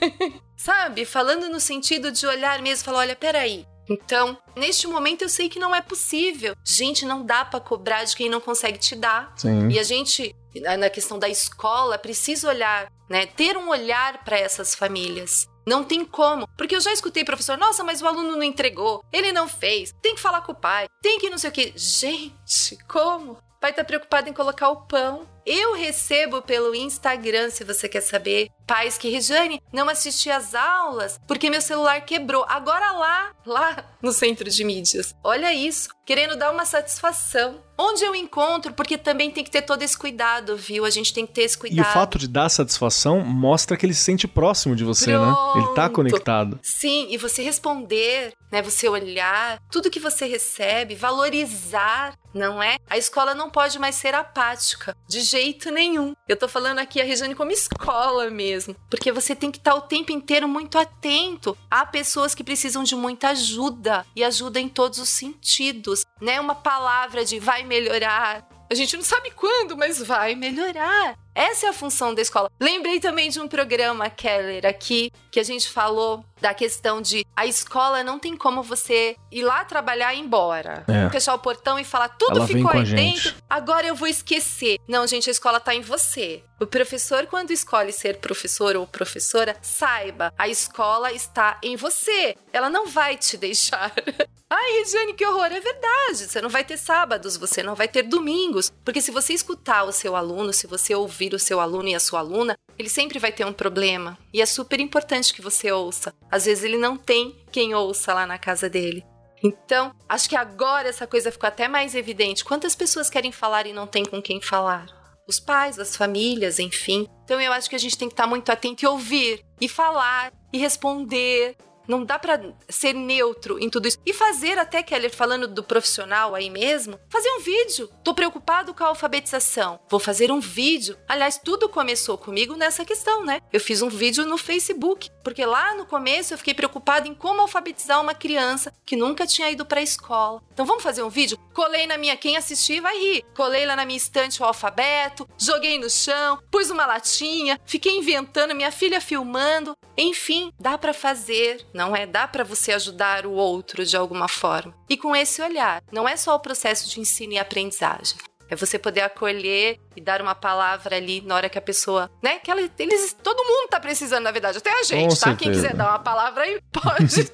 Sabe? 0.56 1.04
Falando 1.04 1.48
no 1.48 1.60
sentido 1.60 2.10
de 2.10 2.26
olhar 2.26 2.60
mesmo, 2.62 2.84
falar, 2.84 3.00
olha, 3.00 3.16
peraí, 3.16 3.66
então, 3.88 4.36
neste 4.56 4.86
momento 4.86 5.22
eu 5.22 5.28
sei 5.28 5.48
que 5.48 5.58
não 5.58 5.74
é 5.74 5.80
possível. 5.80 6.56
Gente, 6.64 7.04
não 7.04 7.24
dá 7.24 7.44
para 7.44 7.60
cobrar 7.60 8.04
de 8.04 8.16
quem 8.16 8.28
não 8.28 8.40
consegue 8.40 8.78
te 8.78 8.96
dar. 8.96 9.32
Sim. 9.36 9.68
E 9.68 9.78
a 9.78 9.82
gente, 9.82 10.34
na 10.78 10.88
questão 10.88 11.18
da 11.18 11.28
escola, 11.28 11.98
precisa 11.98 12.48
olhar, 12.48 12.90
né, 13.08 13.26
ter 13.26 13.56
um 13.56 13.68
olhar 13.68 14.24
para 14.24 14.38
essas 14.38 14.74
famílias. 14.74 15.46
Não 15.66 15.82
tem 15.82 16.04
como. 16.04 16.46
Porque 16.56 16.76
eu 16.76 16.80
já 16.80 16.92
escutei 16.92 17.24
professor, 17.24 17.56
nossa, 17.56 17.82
mas 17.82 18.02
o 18.02 18.06
aluno 18.06 18.32
não 18.32 18.42
entregou, 18.42 19.02
ele 19.12 19.32
não 19.32 19.48
fez, 19.48 19.94
tem 20.02 20.14
que 20.14 20.20
falar 20.20 20.42
com 20.42 20.52
o 20.52 20.54
pai, 20.54 20.86
tem 21.02 21.18
que 21.18 21.30
não 21.30 21.38
sei 21.38 21.50
o 21.50 21.52
quê. 21.52 21.72
Gente, 21.74 22.78
como? 22.86 23.38
O 23.64 23.66
pai 23.66 23.72
tá 23.72 23.82
preocupado 23.82 24.28
em 24.28 24.34
colocar 24.34 24.68
o 24.68 24.82
pão. 24.82 25.26
Eu 25.46 25.72
recebo 25.72 26.42
pelo 26.42 26.74
Instagram, 26.74 27.48
se 27.48 27.64
você 27.64 27.88
quer 27.88 28.02
saber, 28.02 28.50
pais 28.66 28.98
que, 28.98 29.08
Regiane, 29.08 29.58
não 29.72 29.88
assisti 29.88 30.30
às 30.30 30.54
aulas 30.54 31.18
porque 31.26 31.48
meu 31.48 31.62
celular 31.62 31.98
quebrou. 32.02 32.44
Agora 32.46 32.92
lá, 32.92 33.32
lá 33.46 33.84
no 34.02 34.12
centro 34.12 34.50
de 34.50 34.64
mídias. 34.64 35.14
Olha 35.24 35.54
isso, 35.54 35.88
querendo 36.04 36.36
dar 36.36 36.52
uma 36.52 36.66
satisfação. 36.66 37.64
Onde 37.76 38.04
eu 38.04 38.14
encontro, 38.14 38.72
porque 38.72 38.96
também 38.96 39.30
tem 39.30 39.42
que 39.42 39.50
ter 39.50 39.62
todo 39.62 39.82
esse 39.82 39.96
cuidado, 39.96 40.56
viu? 40.56 40.84
A 40.84 40.90
gente 40.90 41.12
tem 41.12 41.26
que 41.26 41.32
ter 41.32 41.42
esse 41.42 41.58
cuidado. 41.58 41.86
E 41.86 41.90
o 41.90 41.92
fato 41.92 42.18
de 42.18 42.28
dar 42.28 42.48
satisfação 42.48 43.20
mostra 43.20 43.76
que 43.76 43.84
ele 43.84 43.94
se 43.94 44.02
sente 44.02 44.28
próximo 44.28 44.76
de 44.76 44.84
você, 44.84 45.12
Pronto. 45.12 45.56
né? 45.56 45.62
Ele 45.64 45.74
tá 45.74 45.88
conectado. 45.88 46.58
Sim, 46.62 47.08
e 47.10 47.16
você 47.16 47.42
responder, 47.42 48.32
né? 48.52 48.62
Você 48.62 48.88
olhar, 48.88 49.58
tudo 49.70 49.90
que 49.90 49.98
você 49.98 50.26
recebe, 50.26 50.94
valorizar, 50.94 52.14
não 52.32 52.62
é? 52.62 52.76
A 52.88 52.96
escola 52.96 53.34
não 53.34 53.50
pode 53.50 53.78
mais 53.78 53.96
ser 53.96 54.14
apática, 54.14 54.96
de 55.08 55.20
jeito 55.20 55.70
nenhum. 55.70 56.14
Eu 56.28 56.36
tô 56.36 56.46
falando 56.46 56.78
aqui 56.78 57.00
a 57.00 57.04
Regiane 57.04 57.34
como 57.34 57.50
escola 57.50 58.30
mesmo, 58.30 58.76
porque 58.88 59.10
você 59.10 59.34
tem 59.34 59.50
que 59.50 59.58
estar 59.58 59.74
o 59.74 59.82
tempo 59.82 60.12
inteiro 60.12 60.48
muito 60.48 60.78
atento. 60.78 61.56
Há 61.70 61.84
pessoas 61.84 62.34
que 62.34 62.44
precisam 62.44 62.84
de 62.84 62.94
muita 62.94 63.30
ajuda 63.30 64.06
e 64.14 64.22
ajuda 64.22 64.60
em 64.60 64.68
todos 64.68 64.98
os 64.98 65.08
sentidos, 65.08 66.04
né? 66.20 66.40
Uma 66.40 66.54
palavra 66.54 67.24
de 67.24 67.38
vai 67.38 67.63
melhorar, 67.64 68.46
a 68.70 68.74
gente 68.74 68.96
não 68.96 69.04
sabe 69.04 69.30
quando, 69.30 69.76
mas 69.76 69.98
vai 69.98 70.34
melhorar. 70.34 71.16
Essa 71.34 71.66
é 71.66 71.68
a 71.68 71.72
função 71.72 72.14
da 72.14 72.22
escola. 72.22 72.50
Lembrei 72.60 73.00
também 73.00 73.28
de 73.28 73.40
um 73.40 73.48
programa, 73.48 74.08
Keller, 74.08 74.64
aqui, 74.64 75.10
que 75.30 75.40
a 75.40 75.42
gente 75.42 75.68
falou 75.68 76.24
da 76.40 76.54
questão 76.54 77.00
de 77.00 77.26
a 77.34 77.46
escola 77.46 78.04
não 78.04 78.18
tem 78.18 78.36
como 78.36 78.62
você 78.62 79.16
ir 79.32 79.42
lá 79.42 79.64
trabalhar 79.64 80.14
e 80.14 80.18
ir 80.18 80.20
embora. 80.20 80.84
É. 80.86 81.10
Fechar 81.10 81.34
o 81.34 81.38
portão 81.38 81.78
e 81.78 81.84
falar, 81.84 82.10
tudo 82.10 82.38
Ela 82.38 82.46
ficou 82.46 82.70
aí 82.70 82.84
dentro, 82.84 83.34
agora 83.48 83.86
eu 83.86 83.94
vou 83.94 84.06
esquecer. 84.06 84.78
Não, 84.86 85.06
gente, 85.06 85.28
a 85.28 85.32
escola 85.32 85.58
tá 85.58 85.74
em 85.74 85.80
você. 85.80 86.44
O 86.60 86.66
professor, 86.66 87.26
quando 87.26 87.50
escolhe 87.50 87.92
ser 87.92 88.18
professor 88.18 88.76
ou 88.76 88.86
professora, 88.86 89.56
saiba, 89.60 90.32
a 90.38 90.48
escola 90.48 91.12
está 91.12 91.58
em 91.62 91.76
você. 91.76 92.36
Ela 92.52 92.70
não 92.70 92.86
vai 92.86 93.16
te 93.16 93.36
deixar. 93.36 93.92
Ai, 94.56 94.72
Regiane, 94.78 95.14
que 95.14 95.26
horror! 95.26 95.46
É 95.46 95.60
verdade. 95.60 96.18
Você 96.28 96.40
não 96.40 96.48
vai 96.48 96.62
ter 96.62 96.76
sábados, 96.76 97.36
você 97.36 97.60
não 97.60 97.74
vai 97.74 97.88
ter 97.88 98.02
domingos. 98.02 98.70
Porque 98.84 99.00
se 99.00 99.10
você 99.10 99.32
escutar 99.32 99.82
o 99.82 99.90
seu 99.90 100.14
aluno, 100.14 100.52
se 100.52 100.66
você 100.68 100.94
ouvir 100.94 101.23
o 101.32 101.38
seu 101.38 101.60
aluno 101.60 101.88
e 101.88 101.94
a 101.94 102.00
sua 102.00 102.18
aluna, 102.18 102.56
ele 102.76 102.88
sempre 102.88 103.18
vai 103.18 103.30
ter 103.30 103.46
um 103.46 103.52
problema. 103.52 104.18
E 104.32 104.42
é 104.42 104.46
super 104.46 104.80
importante 104.80 105.32
que 105.32 105.40
você 105.40 105.70
ouça. 105.70 106.12
Às 106.30 106.46
vezes 106.46 106.64
ele 106.64 106.76
não 106.76 106.96
tem 106.96 107.36
quem 107.52 107.74
ouça 107.74 108.12
lá 108.12 108.26
na 108.26 108.38
casa 108.38 108.68
dele. 108.68 109.04
Então, 109.42 109.94
acho 110.08 110.28
que 110.28 110.36
agora 110.36 110.88
essa 110.88 111.06
coisa 111.06 111.30
ficou 111.30 111.46
até 111.46 111.68
mais 111.68 111.94
evidente. 111.94 112.44
Quantas 112.44 112.74
pessoas 112.74 113.10
querem 113.10 113.30
falar 113.30 113.66
e 113.66 113.72
não 113.72 113.86
tem 113.86 114.04
com 114.04 114.20
quem 114.20 114.40
falar? 114.40 114.86
Os 115.28 115.38
pais, 115.38 115.78
as 115.78 115.94
famílias, 115.94 116.58
enfim. 116.58 117.06
Então, 117.24 117.40
eu 117.40 117.52
acho 117.52 117.68
que 117.68 117.76
a 117.76 117.78
gente 117.78 117.96
tem 117.96 118.08
que 118.08 118.14
estar 118.14 118.26
muito 118.26 118.50
atento 118.50 118.84
e 118.84 118.88
ouvir, 118.88 119.44
e 119.60 119.68
falar, 119.68 120.32
e 120.52 120.58
responder, 120.58 121.56
não 121.86 122.04
dá 122.04 122.18
para 122.18 122.40
ser 122.68 122.92
neutro 122.94 123.58
em 123.58 123.68
tudo 123.68 123.88
isso. 123.88 123.98
E 124.04 124.12
fazer, 124.12 124.58
até 124.58 124.82
Keller, 124.82 125.14
falando 125.14 125.46
do 125.46 125.62
profissional 125.62 126.34
aí 126.34 126.50
mesmo, 126.50 126.98
fazer 127.08 127.30
um 127.30 127.40
vídeo. 127.40 127.88
Tô 128.02 128.14
preocupado 128.14 128.74
com 128.74 128.84
a 128.84 128.88
alfabetização. 128.88 129.78
Vou 129.88 130.00
fazer 130.00 130.30
um 130.30 130.40
vídeo. 130.40 130.96
Aliás, 131.08 131.38
tudo 131.38 131.68
começou 131.68 132.16
comigo 132.16 132.56
nessa 132.56 132.84
questão, 132.84 133.24
né? 133.24 133.40
Eu 133.52 133.60
fiz 133.60 133.82
um 133.82 133.88
vídeo 133.88 134.24
no 134.26 134.38
Facebook, 134.38 135.10
porque 135.24 135.44
lá 135.44 135.74
no 135.74 135.86
começo 135.86 136.34
eu 136.34 136.38
fiquei 136.38 136.54
preocupada 136.54 137.08
em 137.08 137.14
como 137.14 137.40
alfabetizar 137.40 138.00
uma 138.00 138.14
criança 138.14 138.72
que 138.84 138.94
nunca 138.94 139.26
tinha 139.26 139.50
ido 139.50 139.66
para 139.66 139.80
a 139.80 139.82
escola. 139.82 140.42
Então 140.52 140.66
vamos 140.66 140.82
fazer 140.82 141.02
um 141.02 141.08
vídeo? 141.08 141.38
Colei 141.52 141.86
na 141.86 141.98
minha, 141.98 142.16
quem 142.16 142.36
assistir 142.36 142.80
vai 142.80 142.96
rir. 142.96 143.24
Colei 143.34 143.66
lá 143.66 143.74
na 143.74 143.84
minha 143.84 143.96
estante 143.96 144.42
o 144.42 144.44
alfabeto, 144.44 145.28
joguei 145.36 145.78
no 145.78 145.90
chão, 145.90 146.38
pus 146.50 146.70
uma 146.70 146.86
latinha, 146.86 147.58
fiquei 147.64 147.96
inventando, 147.96 148.54
minha 148.54 148.70
filha 148.70 149.00
filmando. 149.00 149.76
Enfim, 149.96 150.52
dá 150.58 150.76
para 150.76 150.92
fazer 150.92 151.64
não 151.72 151.94
é? 151.94 152.06
Dá 152.06 152.26
para 152.26 152.44
você 152.44 152.72
ajudar 152.72 153.26
o 153.26 153.32
outro 153.32 153.84
de 153.84 153.96
alguma 153.96 154.28
forma. 154.28 154.74
E 154.88 154.96
com 154.96 155.14
esse 155.14 155.40
olhar, 155.40 155.82
não 155.90 156.08
é 156.08 156.16
só 156.16 156.34
o 156.34 156.40
processo 156.40 156.88
de 156.88 157.00
ensino 157.00 157.32
e 157.32 157.38
aprendizagem. 157.38 158.16
É 158.48 158.56
você 158.56 158.78
poder 158.78 159.00
acolher 159.00 159.78
e 159.96 160.00
dar 160.00 160.20
uma 160.20 160.34
palavra 160.34 160.96
ali 160.96 161.20
na 161.20 161.34
hora 161.34 161.48
que 161.48 161.58
a 161.58 161.62
pessoa, 161.62 162.10
né? 162.22 162.38
Que 162.38 162.50
ela, 162.50 162.60
eles, 162.78 163.16
todo 163.22 163.44
mundo 163.44 163.68
tá 163.68 163.80
precisando, 163.80 164.24
na 164.24 164.30
verdade, 164.30 164.58
até 164.58 164.70
a 164.70 164.82
gente, 164.82 165.10
com 165.10 165.20
tá? 165.20 165.26
Certeza. 165.28 165.36
Quem 165.36 165.52
quiser 165.52 165.74
dar 165.74 165.88
uma 165.88 165.98
palavra 165.98 166.42
aí, 166.44 166.60
pode. 166.70 167.30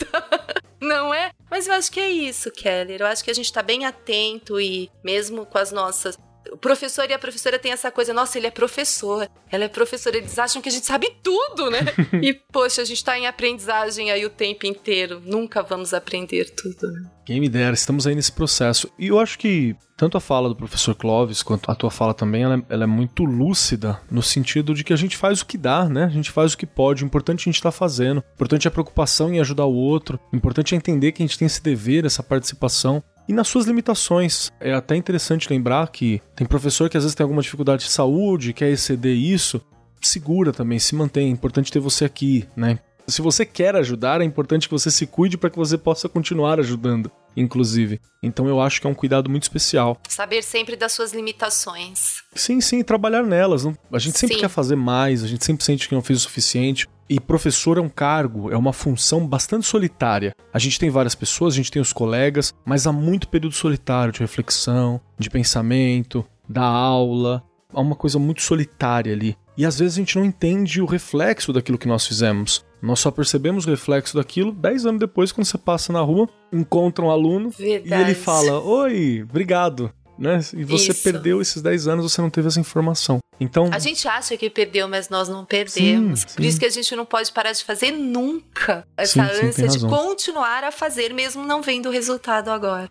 não 0.81 1.13
é? 1.13 1.31
Mas 1.51 1.67
eu 1.67 1.75
acho 1.75 1.91
que 1.91 2.01
é 2.01 2.09
isso, 2.09 2.51
Keller. 2.51 3.01
Eu 3.01 3.07
acho 3.07 3.25
que 3.25 3.31
a 3.31 3.35
gente 3.35 3.53
tá 3.53 3.63
bem 3.63 3.85
atento 3.85 4.61
e 4.61 4.91
mesmo 5.03 5.45
com 5.45 5.59
as 5.59 5.73
nossas 5.73 6.17
o 6.53 6.57
professor 6.57 7.09
e 7.09 7.13
a 7.13 7.19
professora 7.19 7.59
têm 7.59 7.73
essa 7.73 7.91
coisa, 7.91 8.13
nossa, 8.13 8.39
ele 8.39 8.47
é 8.47 8.51
professor, 8.51 9.29
ela 9.51 9.65
é 9.65 9.69
professora, 9.69 10.17
eles 10.17 10.39
acham 10.39 10.61
que 10.61 10.69
a 10.69 10.73
gente 10.73 10.87
sabe 10.87 11.11
tudo, 11.23 11.71
né? 11.71 11.81
e, 12.23 12.35
poxa, 12.53 12.83
a 12.83 12.85
gente 12.85 13.05
tá 13.05 13.19
em 13.19 13.27
aprendizagem 13.27 14.11
aí 14.11 14.25
o 14.25 14.31
tempo 14.31 14.67
inteiro, 14.67 15.23
nunca 15.25 15.63
vamos 15.63 15.95
aprender 15.95 16.51
tudo. 16.51 16.91
Né? 16.93 17.11
Quem 17.25 17.41
me 17.41 17.49
dera, 17.49 17.75
estamos 17.75 18.07
aí 18.07 18.15
nesse 18.15 18.33
processo. 18.33 18.91
E 18.99 19.09
eu 19.09 19.19
acho 19.19 19.39
que 19.39 19.77
tanto 19.97 20.17
a 20.17 20.21
fala 20.21 20.49
do 20.49 20.57
professor 20.57 20.95
Clóvis 20.95 21.43
quanto 21.43 21.71
a 21.71 21.75
tua 21.75 21.91
fala 21.91 22.15
também, 22.15 22.43
ela, 22.43 22.57
é, 22.57 22.63
ela, 22.71 22.85
é 22.85 22.87
muito 22.87 23.23
lúcida 23.23 24.01
no 24.11 24.23
sentido 24.23 24.75
de 24.75 24.83
que 24.83 24.95
a 24.95 24.97
gente 24.97 25.15
faz 25.15 25.43
o 25.43 25.47
que 25.47 25.59
dá, 25.59 25.89
né? 25.89 26.05
A 26.05 26.09
gente 26.09 26.31
faz 26.31 26.55
o 26.55 26.57
que 26.57 26.67
pode. 26.67 27.05
O 27.05 27.07
importante 27.07 27.41
é 27.41 27.51
a 27.51 27.53
gente 27.53 27.63
tá 27.63 27.71
fazendo. 27.71 28.19
O 28.19 28.33
importante 28.33 28.67
é 28.67 28.69
a 28.69 28.73
preocupação 28.73 29.33
em 29.33 29.41
ajudar 29.41 29.67
o 29.67 29.75
outro. 29.75 30.19
O 30.33 30.37
importante 30.37 30.75
é 30.75 30.79
entender 30.79 31.13
que 31.13 31.23
a 31.23 31.27
gente 31.27 31.39
tem 31.39 31.45
esse 31.45 31.63
dever, 31.63 32.07
essa 32.07 32.23
participação 32.23 33.03
e 33.31 33.33
nas 33.33 33.47
suas 33.47 33.65
limitações. 33.65 34.51
É 34.59 34.75
até 34.75 34.97
interessante 34.97 35.49
lembrar 35.49 35.87
que 35.93 36.21
tem 36.35 36.45
professor 36.45 36.91
que 36.91 36.97
às 36.97 37.05
vezes 37.05 37.15
tem 37.15 37.23
alguma 37.23 37.41
dificuldade 37.41 37.85
de 37.85 37.91
saúde, 37.91 38.53
quer 38.53 38.69
exceder 38.71 39.17
isso, 39.17 39.63
segura 40.03 40.53
também, 40.53 40.81
se 40.81 40.97
mantém. 40.97 41.29
É 41.29 41.31
importante 41.31 41.71
ter 41.71 41.79
você 41.79 42.05
aqui, 42.05 42.45
né? 42.57 42.81
Se 43.11 43.21
você 43.21 43.45
quer 43.45 43.75
ajudar, 43.75 44.21
é 44.21 44.25
importante 44.25 44.69
que 44.69 44.73
você 44.73 44.91
se 44.91 45.05
cuide 45.05 45.37
para 45.37 45.51
que 45.51 45.59
você 45.59 45.77
possa 45.77 46.09
continuar 46.09 46.61
ajudando, 46.61 47.11
inclusive. 47.37 48.01
Então 48.23 48.47
eu 48.47 48.61
acho 48.61 48.81
que 48.81 48.87
é 48.87 48.91
um 48.91 48.95
cuidado 48.95 49.29
muito 49.29 49.43
especial. 49.43 49.99
Saber 50.09 50.43
sempre 50.43 50.77
das 50.77 50.93
suas 50.93 51.13
limitações. 51.13 52.23
Sim, 52.35 52.61
sim, 52.61 52.85
trabalhar 52.85 53.25
nelas. 53.25 53.67
A 53.67 53.99
gente 53.99 54.17
sempre 54.17 54.37
sim. 54.37 54.41
quer 54.41 54.49
fazer 54.49 54.77
mais, 54.77 55.25
a 55.25 55.27
gente 55.27 55.45
sempre 55.45 55.65
sente 55.65 55.89
que 55.89 55.95
não 55.95 56.03
fez 56.03 56.21
o 56.21 56.23
suficiente. 56.23 56.89
E 57.09 57.19
professor 57.19 57.77
é 57.77 57.81
um 57.81 57.89
cargo, 57.89 58.53
é 58.53 58.57
uma 58.57 58.73
função 58.73 59.27
bastante 59.27 59.67
solitária. 59.67 60.33
A 60.53 60.61
gente 60.61 60.79
tem 60.79 60.89
várias 60.89 61.17
pessoas, 61.17 61.55
a 61.55 61.57
gente 61.57 61.73
tem 61.73 61.83
os 61.83 61.93
colegas, 61.93 62.55
mas 62.65 62.87
há 62.87 62.93
muito 62.93 63.27
período 63.27 63.57
solitário 63.57 64.13
de 64.13 64.21
reflexão, 64.21 65.01
de 65.19 65.29
pensamento, 65.29 66.25
da 66.49 66.63
aula. 66.63 67.43
Há 67.75 67.81
uma 67.81 67.97
coisa 67.97 68.21
muito 68.21 68.43
solitária 68.43 69.13
ali. 69.13 69.37
E 69.57 69.67
às 69.67 69.81
vezes 69.81 69.97
a 69.97 70.01
gente 70.01 70.17
não 70.17 70.25
entende 70.25 70.81
o 70.81 70.87
reflexo 70.87 71.53
daquilo 71.53 71.77
que 71.77 71.89
nós 71.89 72.07
fizemos. 72.07 72.65
Nós 72.83 73.01
só 73.01 73.11
percebemos 73.11 73.67
o 73.67 73.71
reflexo 73.71 74.17
daquilo 74.17 74.53
10 74.53 74.87
anos 74.87 75.01
depois, 75.01 75.33
quando 75.33 75.47
você 75.47 75.59
passa 75.59 75.93
na 75.93 76.01
rua, 76.01 76.29
encontra 76.53 77.05
um 77.05 77.11
aluno 77.11 77.51
Verdade. 77.51 78.03
e 78.03 78.05
ele 78.07 78.15
fala: 78.15 78.61
Oi, 78.61 79.23
obrigado 79.29 79.93
né? 80.21 80.39
E 80.55 80.65
você 80.65 80.91
Isso. 80.91 81.03
perdeu 81.03 81.41
esses 81.41 81.63
10 81.63 81.89
anos, 81.89 82.13
você 82.13 82.21
não 82.21 82.29
teve 82.29 82.47
essa 82.47 82.61
informação. 82.61 83.19
Então. 83.41 83.71
A 83.73 83.79
gente 83.79 84.07
acha 84.07 84.37
que 84.37 84.51
perdeu, 84.51 84.87
mas 84.87 85.09
nós 85.09 85.31
não 85.31 85.47
perdemos. 85.47 86.21
Sim, 86.21 86.27
Por 86.27 86.43
sim. 86.43 86.49
isso 86.49 86.61
que 86.61 86.67
a 86.67 86.71
gente 86.71 86.95
não 86.95 87.07
pode 87.07 87.33
parar 87.33 87.53
de 87.53 87.65
fazer 87.65 87.91
nunca 87.91 88.87
essa 88.99 89.25
sim, 89.25 89.47
ânsia 89.47 89.67
de 89.67 89.81
continuar 89.81 90.63
a 90.63 90.71
fazer, 90.71 91.15
mesmo 91.15 91.43
não 91.47 91.63
vendo 91.63 91.89
o 91.89 91.93
resultado 91.93 92.51
agora. 92.51 92.91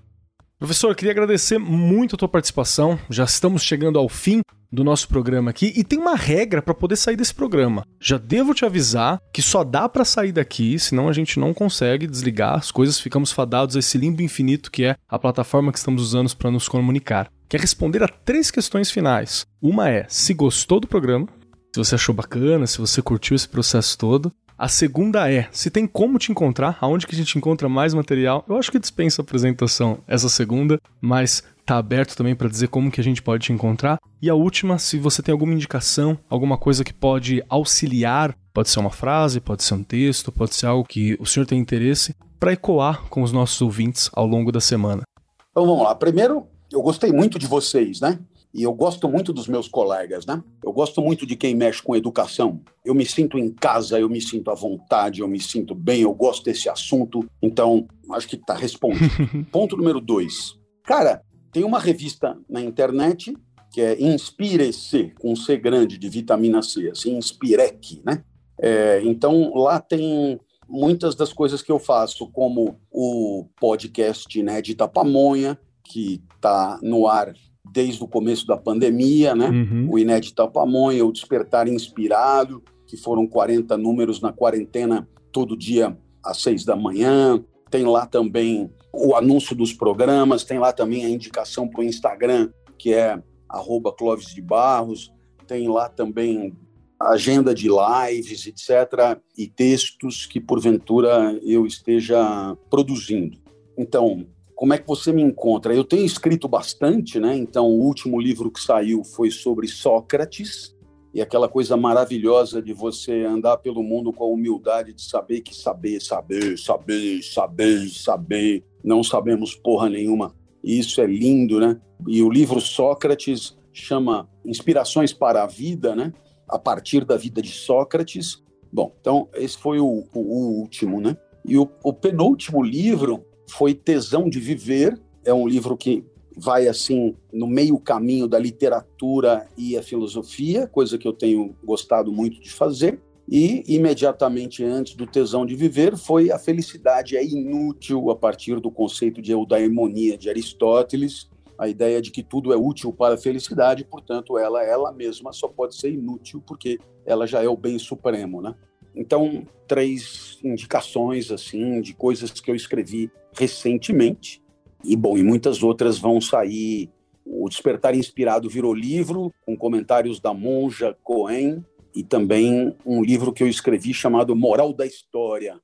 Professor, 0.60 0.93
queria 0.93 1.14
agradecer 1.14 1.57
muito 1.57 2.16
a 2.16 2.18
tua 2.18 2.28
participação. 2.28 2.99
Já 3.10 3.24
estamos 3.24 3.64
chegando 3.64 3.97
ao 3.97 4.10
fim 4.10 4.41
do 4.70 4.84
nosso 4.84 5.07
programa 5.07 5.51
aqui 5.51 5.72
e 5.74 5.86
tem 5.86 5.97
uma 5.97 6.18
regra 6.18 6.62
para 6.62 6.74
poder 6.74 6.97
sair 6.97 7.16
desse 7.16 7.34
programa. 7.34 7.86
Já 7.97 8.18
devo 8.18 8.53
te 8.53 8.66
avisar 8.66 9.22
que 9.34 9.41
só 9.41 9.64
dá 9.64 9.88
para 9.88 10.03
sair 10.03 10.34
daqui, 10.34 10.78
senão 10.78 11.07
a 11.07 11.14
gente 11.14 11.39
não 11.39 11.53
consegue 11.53 12.05
desligar 12.05 12.55
as 12.55 12.72
coisas, 12.72 12.99
ficamos 12.99 13.32
fadados 13.32 13.78
a 13.78 13.80
esse 13.80 13.97
limbo 13.97 14.22
infinito 14.22 14.70
que 14.70 14.84
é 14.84 14.97
a 15.07 15.18
plataforma 15.18 15.72
que 15.72 15.78
estamos 15.78 16.01
usando 16.01 16.36
para 16.36 16.51
nos 16.51 16.68
comunicar. 16.68 17.32
Quer 17.47 17.62
responder 17.62 18.03
a 18.03 18.10
três 18.10 18.51
questões 18.51 18.91
finais. 18.91 19.45
Uma 19.62 19.89
é 19.89 20.05
se 20.10 20.34
gostou 20.34 20.82
do 20.82 20.88
programa, 20.88 21.26
se 21.74 21.78
você 21.78 21.95
achou 21.95 22.14
bacana, 22.14 22.68
se 22.68 22.80
você 22.80 23.01
curtiu 23.01 23.34
esse 23.34 23.47
processo 23.47 23.97
todo. 23.97 24.30
A 24.60 24.68
segunda 24.68 25.32
é, 25.32 25.47
se 25.53 25.70
tem 25.70 25.88
como 25.88 26.20
te 26.20 26.34
encontrar, 26.34 26.78
aonde 26.82 27.07
que 27.07 27.16
a 27.16 27.18
gente 27.18 27.38
encontra 27.38 27.70
mais 27.70 27.93
material. 27.93 28.43
Eu 28.45 28.57
acho 28.57 28.70
que 28.70 28.78
dispensa 28.78 29.22
apresentação 29.22 29.99
essa 30.05 30.28
segunda, 30.28 30.78
mas 30.99 31.41
tá 31.66 31.78
aberto 31.78 32.14
também 32.14 32.36
para 32.36 32.49
dizer 32.49 32.68
como 32.68 32.91
que 32.91 32.99
a 32.99 33.03
gente 33.03 33.22
pode 33.22 33.45
te 33.45 33.53
encontrar. 33.53 33.97
E 34.22 34.30
a 34.30 34.36
última, 34.36 34.78
se 34.78 34.97
você 34.97 35.24
tem 35.24 35.32
alguma 35.32 35.53
indicação, 35.53 36.20
alguma 36.30 36.57
coisa 36.57 36.84
que 36.84 36.93
pode 36.93 37.41
auxiliar, 37.47 38.36
pode 38.53 38.70
ser 38.70 38.82
uma 38.82 38.89
frase, 38.89 39.39
pode 39.39 39.64
ser 39.64 39.76
um 39.76 39.84
texto, 39.84 40.30
pode 40.30 40.53
ser 40.53 40.66
algo 40.66 40.84
que 40.84 41.16
o 41.22 41.26
senhor 41.26 41.45
tem 41.45 41.57
interesse, 41.57 42.14
para 42.38 42.51
ecoar 42.51 43.03
com 43.03 43.22
os 43.22 43.32
nossos 43.32 43.62
ouvintes 43.62 44.10
ao 44.12 44.28
longo 44.28 44.51
da 44.51 44.60
semana. 44.60 45.03
Então 45.51 45.66
vamos 45.66 45.84
lá. 45.86 45.95
Primeiro, 45.95 46.45
eu 46.70 46.82
gostei 46.82 47.14
muito 47.14 47.39
de 47.39 47.47
vocês, 47.47 48.01
né? 48.01 48.20
E 48.54 48.64
eu 48.64 48.74
gosto 48.74 49.08
muito 49.08 49.32
dos 49.32 49.47
meus 49.47 49.68
colegas, 49.68 50.26
né? 50.26 50.43
Eu 50.64 50.74
gosto 50.74 51.02
muito 51.02 51.26
de 51.26 51.36
quem 51.36 51.54
mexe 51.54 51.84
com 51.84 51.95
educação. 51.95 52.62
Eu 52.84 52.95
me 52.95 53.06
sinto 53.06 53.38
em 53.38 53.52
casa, 53.52 54.00
eu 54.00 54.10
me 54.10 54.20
sinto 54.20 54.50
à 54.50 54.56
vontade, 54.56 55.22
eu 55.22 55.28
me 55.28 55.39
sinto 55.39 55.76
bem, 55.76 56.02
eu 56.02 56.14
gosto 56.14 56.43
desse 56.43 56.68
assunto. 56.68 57.24
Então, 57.41 57.88
acho 58.12 58.28
que 58.28 58.36
está 58.36 58.56
respondido. 58.56 59.10
Ponto 59.52 59.78
número 59.78 60.02
dois. 60.02 60.58
Cara, 60.84 61.22
tem 61.52 61.64
uma 61.64 61.80
revista 61.80 62.38
na 62.50 62.62
internet 62.62 63.36
que 63.72 63.82
é 63.82 64.02
Inspire-se, 64.02 65.14
com 65.20 65.36
C 65.36 65.56
grande, 65.56 66.00
de 66.00 66.10
vitamina 66.10 66.62
C, 66.64 66.89
assim, 66.89 67.16
Inspirec, 67.16 68.02
né? 68.04 68.24
É, 68.60 69.00
então, 69.04 69.54
lá 69.54 69.80
tem 69.80 70.39
muitas 70.68 71.16
das 71.16 71.32
coisas 71.32 71.62
que 71.62 71.72
eu 71.72 71.80
faço, 71.80 72.28
como 72.32 72.80
o 72.91 73.45
podcast 73.60 74.41
né, 74.41 74.62
de 74.62 74.76
Pamonha, 74.76 75.58
que 75.84 76.22
está 76.36 76.80
no 76.82 77.08
ar 77.08 77.34
desde 77.72 78.03
o 78.03 78.07
começo 78.07 78.45
da 78.45 78.57
pandemia, 78.57 79.36
né? 79.36 79.49
Uhum. 79.49 79.88
O 79.91 79.99
Inédito 79.99 80.47
Pamonha, 80.49 81.05
o 81.05 81.11
Despertar 81.11 81.67
Inspirado, 81.67 82.63
que 82.88 82.97
foram 82.97 83.28
40 83.28 83.78
números 83.78 84.22
na 84.22 84.34
quarentena, 84.34 85.07
todo 85.32 85.57
dia 85.57 85.97
às 86.24 86.41
seis 86.41 86.65
da 86.65 86.76
manhã. 86.76 87.43
Tem 87.70 87.86
lá 87.86 88.05
também 88.05 88.72
o 88.91 89.15
anúncio 89.15 89.55
dos 89.55 89.74
programas, 89.74 90.43
tem 90.43 90.57
lá 90.57 90.74
também 90.74 91.05
a 91.05 91.09
indicação 91.09 91.67
para 91.67 91.82
o 91.82 91.84
Instagram, 91.84 92.49
que 92.78 92.93
é 92.93 93.22
arroba 93.47 93.93
Clóvis 93.93 94.34
de 94.34 94.41
Barros. 94.41 95.13
Tem 95.45 95.67
lá 95.67 95.88
também 95.88 96.55
agenda 96.99 97.53
de 97.53 97.70
lives, 97.70 98.45
etc., 98.45 99.20
e 99.38 99.47
textos 99.47 100.26
que, 100.26 100.39
porventura, 100.39 101.39
eu 101.43 101.65
esteja 101.65 102.57
produzindo. 102.70 103.38
Então, 103.78 104.28
como 104.60 104.74
é 104.74 104.78
que 104.78 104.86
você 104.86 105.14
me 105.14 105.22
encontra? 105.22 105.74
Eu 105.74 105.86
tenho 105.86 106.03
escrito 106.05 106.45
bastante, 106.45 107.18
né? 107.18 107.34
Então, 107.34 107.66
o 107.68 107.80
último 107.80 108.20
livro 108.20 108.51
que 108.51 108.60
saiu 108.60 109.05
foi 109.05 109.32
sobre 109.32 109.70
Sócrates 109.70 110.76
e 111.14 111.22
aquela 111.22 111.47
coisa 111.47 111.78
maravilhosa 111.78 112.62
de 112.62 112.74
você 112.74 113.24
andar 113.24 113.55
pelo 113.60 113.82
mundo 113.82 114.12
com 114.12 114.26
a 114.26 114.28
humildade 114.28 114.91
de 114.91 115.01
saber 115.01 115.39
que 115.39 115.55
saber, 115.55 116.01
saber, 116.01 116.57
saber, 116.57 117.24
saber, 117.24 117.88
saber, 117.88 118.66
não 118.84 119.01
sabemos 119.01 119.55
porra 119.55 119.89
nenhuma. 119.89 120.36
E 120.62 120.78
isso 120.78 120.99
é 120.99 121.05
lindo, 121.05 121.57
né? 121.62 121.80
E 122.05 122.22
o 122.22 122.30
livro 122.30 122.60
Sócrates 122.60 123.57
chama 123.72 124.30
Inspirações 124.43 125.14
para 125.14 125.41
a 125.41 125.47
Vida, 125.47 125.95
né? 125.95 126.12
A 126.49 126.60
partir 126.60 127.05
da 127.05 127.16
vida 127.16 127.41
de 127.41 127.51
Sócrates. 127.51 128.43
Bom, 128.70 128.93
então 128.99 129.30
esse 129.36 129.57
foi 129.57 129.80
o, 129.80 130.03
o, 130.14 130.20
o 130.20 130.60
último, 130.60 130.99
né? 130.99 131.16
E 131.45 131.57
o, 131.57 131.66
o 131.82 131.93
penúltimo 131.93 132.62
livro 132.62 133.24
foi 133.50 133.74
Tesão 133.74 134.30
de 134.30 134.39
Viver. 134.39 135.00
É 135.26 135.34
um 135.34 135.47
livro 135.47 135.76
que 135.76 136.04
vai 136.36 136.68
assim 136.68 137.16
no 137.34 137.47
meio 137.47 137.78
caminho 137.80 138.28
da 138.28 138.39
literatura 138.39 139.47
e 139.58 139.78
a 139.78 139.84
filosofia, 139.84 140.68
coisa 140.68 140.97
que 140.97 141.08
eu 141.08 141.14
tenho 141.14 141.56
gostado 141.64 142.12
muito 142.12 142.39
de 142.39 142.50
fazer. 142.50 143.00
E 143.32 143.64
imediatamente 143.68 144.64
antes 144.64 144.95
do 144.95 145.06
tesão 145.06 145.45
de 145.45 145.56
viver 145.56 145.95
foi 145.95 146.32
a 146.32 146.39
felicidade 146.39 147.16
é 147.16 147.24
inútil 147.24 148.10
a 148.10 148.16
partir 148.16 148.60
do 148.60 148.72
conceito 148.72 149.22
de 149.22 149.32
eudaimonia 149.32 150.18
de 150.18 150.30
Aristóteles, 150.30 151.30
a 151.56 151.68
ideia 151.68 152.02
de 152.02 152.10
que 152.10 152.24
tudo 152.24 152.52
é 152.52 152.58
útil 152.58 152.91
para 152.91 153.14
a 153.14 153.18
felicidade, 153.18 153.84
portanto 153.84 154.36
ela 154.36 154.64
ela 154.64 154.91
mesma 154.91 155.32
só 155.32 155.47
pode 155.47 155.76
ser 155.76 155.91
inútil 155.91 156.41
porque 156.43 156.80
ela 157.06 157.28
já 157.28 157.43
é 157.43 157.47
o 157.47 157.56
bem 157.56 157.78
supremo, 157.78 158.41
né? 158.41 158.56
Então, 158.95 159.45
três 159.68 160.39
indicações 160.43 161.32
assim 161.32 161.82
de 161.82 161.93
coisas 161.93 162.32
que 162.32 162.50
eu 162.50 162.56
escrevi 162.56 163.12
recentemente 163.39 164.43
e 164.83 164.95
bom, 164.95 165.17
e 165.17 165.23
muitas 165.23 165.63
outras 165.63 165.97
vão 165.97 166.19
sair. 166.19 166.89
O 167.25 167.47
Despertar 167.47 167.95
Inspirado 167.95 168.49
virou 168.49 168.73
livro, 168.73 169.33
com 169.45 169.57
comentários 169.57 170.19
da 170.19 170.33
monja 170.33 170.95
Cohen, 171.03 171.63
e 171.95 172.03
também 172.03 172.75
um 172.85 173.01
livro 173.01 173.31
que 173.31 173.41
eu 173.41 173.47
escrevi 173.47 173.93
chamado 173.93 174.35
Moral 174.35 174.73
da 174.73 174.85
História, 174.85 175.59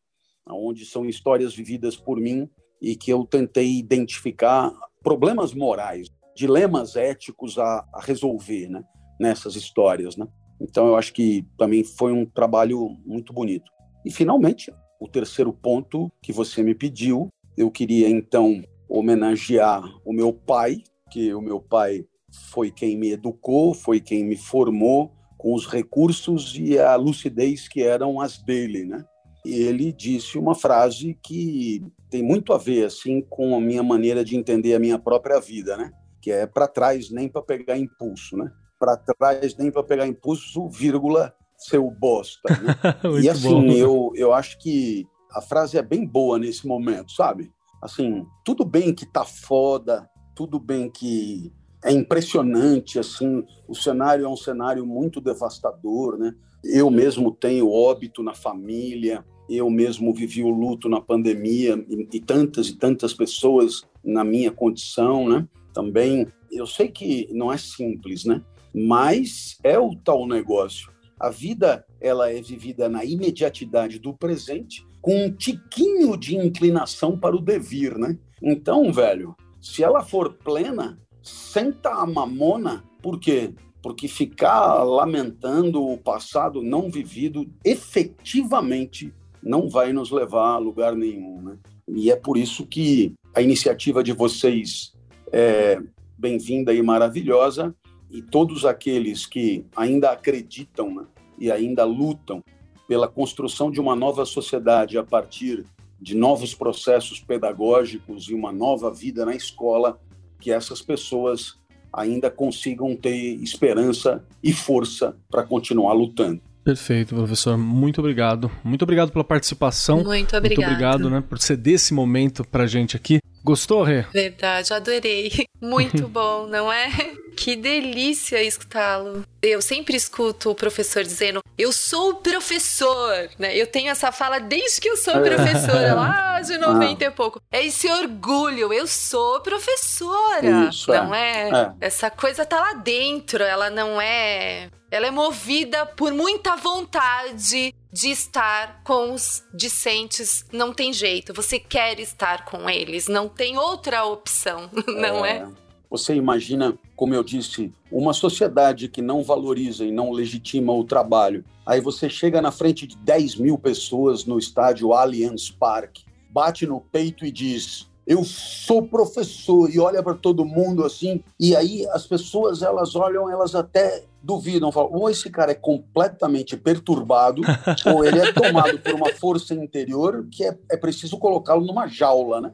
onde 0.47 0.85
são 0.85 1.05
histórias 1.05 1.53
vividas 1.53 1.95
por 1.95 2.19
mim 2.19 2.49
e 2.81 2.95
que 2.95 3.11
eu 3.11 3.25
tentei 3.25 3.77
identificar 3.77 4.71
problemas 5.03 5.53
morais, 5.53 6.07
dilemas 6.35 6.95
éticos 6.95 7.57
a, 7.57 7.85
a 7.93 8.01
resolver 8.01 8.69
né, 8.69 8.83
nessas 9.19 9.55
histórias. 9.55 10.15
Né? 10.15 10.27
Então, 10.59 10.87
eu 10.87 10.95
acho 10.95 11.13
que 11.13 11.45
também 11.57 11.83
foi 11.83 12.11
um 12.11 12.25
trabalho 12.25 12.97
muito 13.05 13.33
bonito. 13.33 13.71
E, 14.05 14.11
finalmente, 14.11 14.71
o 14.99 15.07
terceiro 15.07 15.51
ponto 15.51 16.11
que 16.21 16.31
você 16.31 16.61
me 16.63 16.75
pediu, 16.75 17.29
eu 17.57 17.71
queria 17.71 18.09
então 18.09 18.63
homenagear 18.89 19.83
o 20.05 20.13
meu 20.13 20.33
pai, 20.33 20.83
que 21.11 21.33
o 21.33 21.41
meu 21.41 21.59
pai 21.59 22.05
foi 22.51 22.71
quem 22.71 22.97
me 22.97 23.11
educou, 23.11 23.73
foi 23.73 23.99
quem 23.99 24.23
me 24.23 24.35
formou 24.35 25.11
com 25.37 25.53
os 25.53 25.67
recursos 25.67 26.55
e 26.57 26.77
a 26.77 26.95
lucidez 26.95 27.67
que 27.67 27.83
eram 27.83 28.19
as 28.19 28.37
dele, 28.37 28.85
né? 28.85 29.05
E 29.45 29.61
ele 29.61 29.91
disse 29.91 30.39
uma 30.39 30.55
frase 30.55 31.17
que 31.21 31.85
tem 32.09 32.23
muito 32.23 32.51
a 32.51 32.57
ver 32.57 32.85
assim 32.85 33.21
com 33.21 33.55
a 33.55 33.61
minha 33.61 33.83
maneira 33.83 34.25
de 34.25 34.35
entender 34.35 34.73
a 34.73 34.79
minha 34.79 34.97
própria 34.97 35.39
vida, 35.39 35.77
né? 35.77 35.91
Que 36.19 36.31
é 36.31 36.47
para 36.47 36.67
trás 36.67 37.11
nem 37.11 37.29
para 37.29 37.43
pegar 37.43 37.77
impulso, 37.77 38.35
né? 38.35 38.51
Para 38.79 38.97
trás 38.97 39.55
nem 39.55 39.69
para 39.69 39.83
pegar 39.83 40.07
impulso, 40.07 40.67
vírgula, 40.69 41.33
seu 41.57 41.89
bosta. 41.91 42.49
Né? 42.49 43.21
e 43.21 43.29
assim, 43.29 43.49
bom. 43.49 43.71
eu 43.71 44.11
eu 44.15 44.33
acho 44.33 44.57
que 44.57 45.05
a 45.35 45.41
frase 45.41 45.77
é 45.77 45.81
bem 45.81 46.05
boa 46.05 46.39
nesse 46.39 46.65
momento, 46.65 47.11
sabe? 47.11 47.51
Assim, 47.81 48.25
tudo 48.43 48.63
bem 48.63 48.95
que 48.95 49.05
tá 49.05 49.25
foda, 49.25 50.09
tudo 50.33 50.57
bem 50.57 50.89
que 50.89 51.51
é 51.83 51.91
impressionante, 51.91 52.97
assim, 52.97 53.43
o 53.67 53.75
cenário 53.75 54.25
é 54.25 54.29
um 54.29 54.37
cenário 54.37 54.85
muito 54.85 55.19
devastador, 55.19 56.17
né? 56.17 56.33
Eu 56.63 56.89
mesmo 56.89 57.31
tenho 57.31 57.69
óbito 57.69 58.23
na 58.23 58.33
família, 58.33 59.23
eu 59.49 59.69
mesmo 59.69 60.13
vivi 60.13 60.41
o 60.41 60.49
luto 60.49 60.87
na 60.87 61.01
pandemia 61.01 61.85
e, 61.89 62.07
e 62.13 62.19
tantas 62.19 62.69
e 62.69 62.77
tantas 62.77 63.13
pessoas 63.13 63.83
na 64.03 64.23
minha 64.23 64.51
condição, 64.51 65.27
né? 65.27 65.47
Também, 65.73 66.27
eu 66.49 66.65
sei 66.65 66.87
que 66.87 67.27
não 67.33 67.51
é 67.51 67.57
simples, 67.57 68.23
né? 68.23 68.41
Mas 68.73 69.59
é 69.63 69.77
o 69.77 69.93
tal 69.95 70.25
negócio. 70.25 70.89
A 71.19 71.29
vida, 71.29 71.85
ela 72.01 72.31
é 72.31 72.41
vivida 72.41 72.89
na 72.89 73.05
imediatidade 73.05 73.99
do 73.99 74.13
presente 74.13 74.85
com 75.05 75.25
um 75.25 75.31
tiquinho 75.31 76.17
de 76.17 76.35
inclinação 76.35 77.15
para 77.15 77.35
o 77.35 77.39
devir, 77.39 77.95
né? 77.95 78.17
Então, 78.41 78.91
velho, 78.91 79.35
se 79.61 79.83
ela 79.83 80.01
for 80.01 80.33
plena, 80.33 80.99
senta 81.21 81.91
a 81.91 82.07
mamona, 82.07 82.83
por 83.03 83.19
quê? 83.19 83.53
Porque 83.83 84.07
ficar 84.07 84.81
lamentando 84.81 85.87
o 85.87 85.95
passado 85.95 86.63
não 86.63 86.89
vivido 86.89 87.45
efetivamente 87.63 89.13
não 89.43 89.69
vai 89.69 89.93
nos 89.93 90.09
levar 90.09 90.55
a 90.55 90.57
lugar 90.57 90.95
nenhum, 90.95 91.39
né? 91.39 91.57
E 91.87 92.09
é 92.09 92.15
por 92.15 92.35
isso 92.35 92.65
que 92.65 93.13
a 93.31 93.43
iniciativa 93.43 94.03
de 94.03 94.11
vocês 94.11 94.91
é 95.31 95.79
bem-vinda 96.17 96.73
e 96.73 96.81
maravilhosa, 96.81 97.75
e 98.09 98.23
todos 98.23 98.65
aqueles 98.65 99.27
que 99.27 99.67
ainda 99.75 100.09
acreditam 100.09 100.95
né, 100.95 101.05
e 101.37 101.51
ainda 101.51 101.83
lutam 101.83 102.43
pela 102.87 103.07
construção 103.07 103.71
de 103.71 103.79
uma 103.79 103.95
nova 103.95 104.25
sociedade 104.25 104.97
a 104.97 105.03
partir 105.03 105.65
de 105.99 106.15
novos 106.15 106.53
processos 106.53 107.19
pedagógicos 107.19 108.29
e 108.29 108.33
uma 108.33 108.51
nova 108.51 108.91
vida 108.91 109.25
na 109.25 109.35
escola, 109.35 109.99
que 110.39 110.51
essas 110.51 110.81
pessoas 110.81 111.57
ainda 111.91 112.29
consigam 112.29 112.95
ter 112.95 113.35
esperança 113.41 114.23
e 114.43 114.53
força 114.53 115.17
para 115.29 115.43
continuar 115.43 115.93
lutando. 115.93 116.41
Perfeito, 116.65 117.13
professor. 117.13 117.55
Muito 117.55 117.99
obrigado. 117.99 118.49
Muito 118.63 118.81
obrigado 118.81 119.11
pela 119.11 119.23
participação. 119.23 120.03
Muito 120.03 120.35
obrigado. 120.35 120.57
Muito 120.57 120.73
obrigado, 120.73 121.09
né, 121.11 121.23
por 121.29 121.37
ceder 121.37 121.75
esse 121.75 121.93
momento 121.93 122.43
pra 122.43 122.65
gente 122.65 122.95
aqui. 122.95 123.19
Gostou, 123.43 123.83
Rê? 123.83 124.01
Verdade, 124.11 124.73
adorei. 124.73 125.31
Muito 125.61 126.07
bom, 126.09 126.47
não 126.47 126.73
é? 126.73 126.89
Que 127.37 127.55
delícia 127.55 128.41
escutá-lo. 128.43 129.23
Eu 129.41 129.61
sempre 129.61 129.95
escuto 129.95 130.49
o 130.49 130.55
professor 130.55 131.03
dizendo: 131.03 131.41
Eu 131.55 131.71
sou 131.71 132.11
o 132.11 132.15
professor, 132.15 133.29
né? 133.37 133.55
Eu 133.55 133.67
tenho 133.67 133.89
essa 133.89 134.11
fala 134.11 134.39
desde 134.39 134.81
que 134.81 134.89
eu 134.89 134.97
sou 134.97 135.13
professora, 135.21 135.93
lá 135.95 136.41
de 136.41 136.57
90 136.57 137.05
ah. 137.05 137.07
e 137.07 137.11
pouco. 137.11 137.39
É 137.51 137.63
esse 137.63 137.87
orgulho, 137.87 138.73
eu 138.73 138.87
sou 138.87 139.39
professora. 139.41 140.69
Isso, 140.69 140.91
não 140.91 141.13
é. 141.13 141.49
é? 141.49 141.71
Essa 141.81 142.09
coisa 142.09 142.45
tá 142.45 142.59
lá 142.59 142.73
dentro, 142.73 143.43
ela 143.43 143.69
não 143.69 144.01
é. 144.01 144.69
Ela 144.95 145.07
é 145.07 145.11
movida 145.11 145.85
por 145.85 146.13
muita 146.13 146.55
vontade 146.55 147.75
de 147.91 148.09
estar 148.09 148.81
com 148.81 149.13
os 149.13 149.43
discentes. 149.53 150.45
Não 150.53 150.73
tem 150.73 150.93
jeito, 150.93 151.33
você 151.33 151.59
quer 151.59 151.99
estar 151.99 152.45
com 152.45 152.69
eles, 152.69 153.09
não 153.09 153.27
tem 153.27 153.57
outra 153.57 154.05
opção, 154.05 154.69
não 154.87 155.25
é? 155.25 155.39
é? 155.39 155.47
Você 155.89 156.15
imagina, 156.15 156.79
como 156.95 157.13
eu 157.13 157.25
disse, 157.25 157.73
uma 157.91 158.13
sociedade 158.13 158.87
que 158.87 159.01
não 159.01 159.21
valoriza 159.21 159.83
e 159.83 159.91
não 159.91 160.11
legitima 160.11 160.71
o 160.71 160.85
trabalho. 160.85 161.43
Aí 161.65 161.81
você 161.81 162.09
chega 162.09 162.41
na 162.41 162.51
frente 162.53 162.87
de 162.87 162.95
10 162.95 163.35
mil 163.35 163.57
pessoas 163.57 164.23
no 164.23 164.39
estádio 164.39 164.93
Allianz 164.93 165.51
Parque, 165.51 166.05
bate 166.29 166.65
no 166.65 166.79
peito 166.79 167.25
e 167.25 167.31
diz: 167.33 167.89
eu 168.07 168.23
sou 168.23 168.83
professor 168.83 169.69
e 169.69 169.79
olha 169.79 170.03
para 170.03 170.13
todo 170.13 170.45
mundo 170.45 170.85
assim 170.85 171.23
e 171.39 171.55
aí 171.55 171.87
as 171.89 172.05
pessoas 172.05 172.61
elas 172.61 172.95
olham 172.95 173.29
elas 173.29 173.55
até 173.55 174.03
duvidam 174.25 174.71
falam 174.71 174.91
ou 174.91 175.09
esse 175.09 175.29
cara 175.29 175.51
é 175.51 175.55
completamente 175.55 176.57
perturbado 176.57 177.43
ou 177.85 178.03
ele 178.03 178.19
é 178.19 178.33
tomado 178.33 178.79
por 178.79 178.93
uma 178.95 179.13
força 179.13 179.53
interior 179.53 180.27
que 180.31 180.43
é, 180.43 180.57
é 180.71 180.75
preciso 180.75 181.19
colocá-lo 181.19 181.65
numa 181.65 181.87
jaula 181.87 182.41
né 182.41 182.53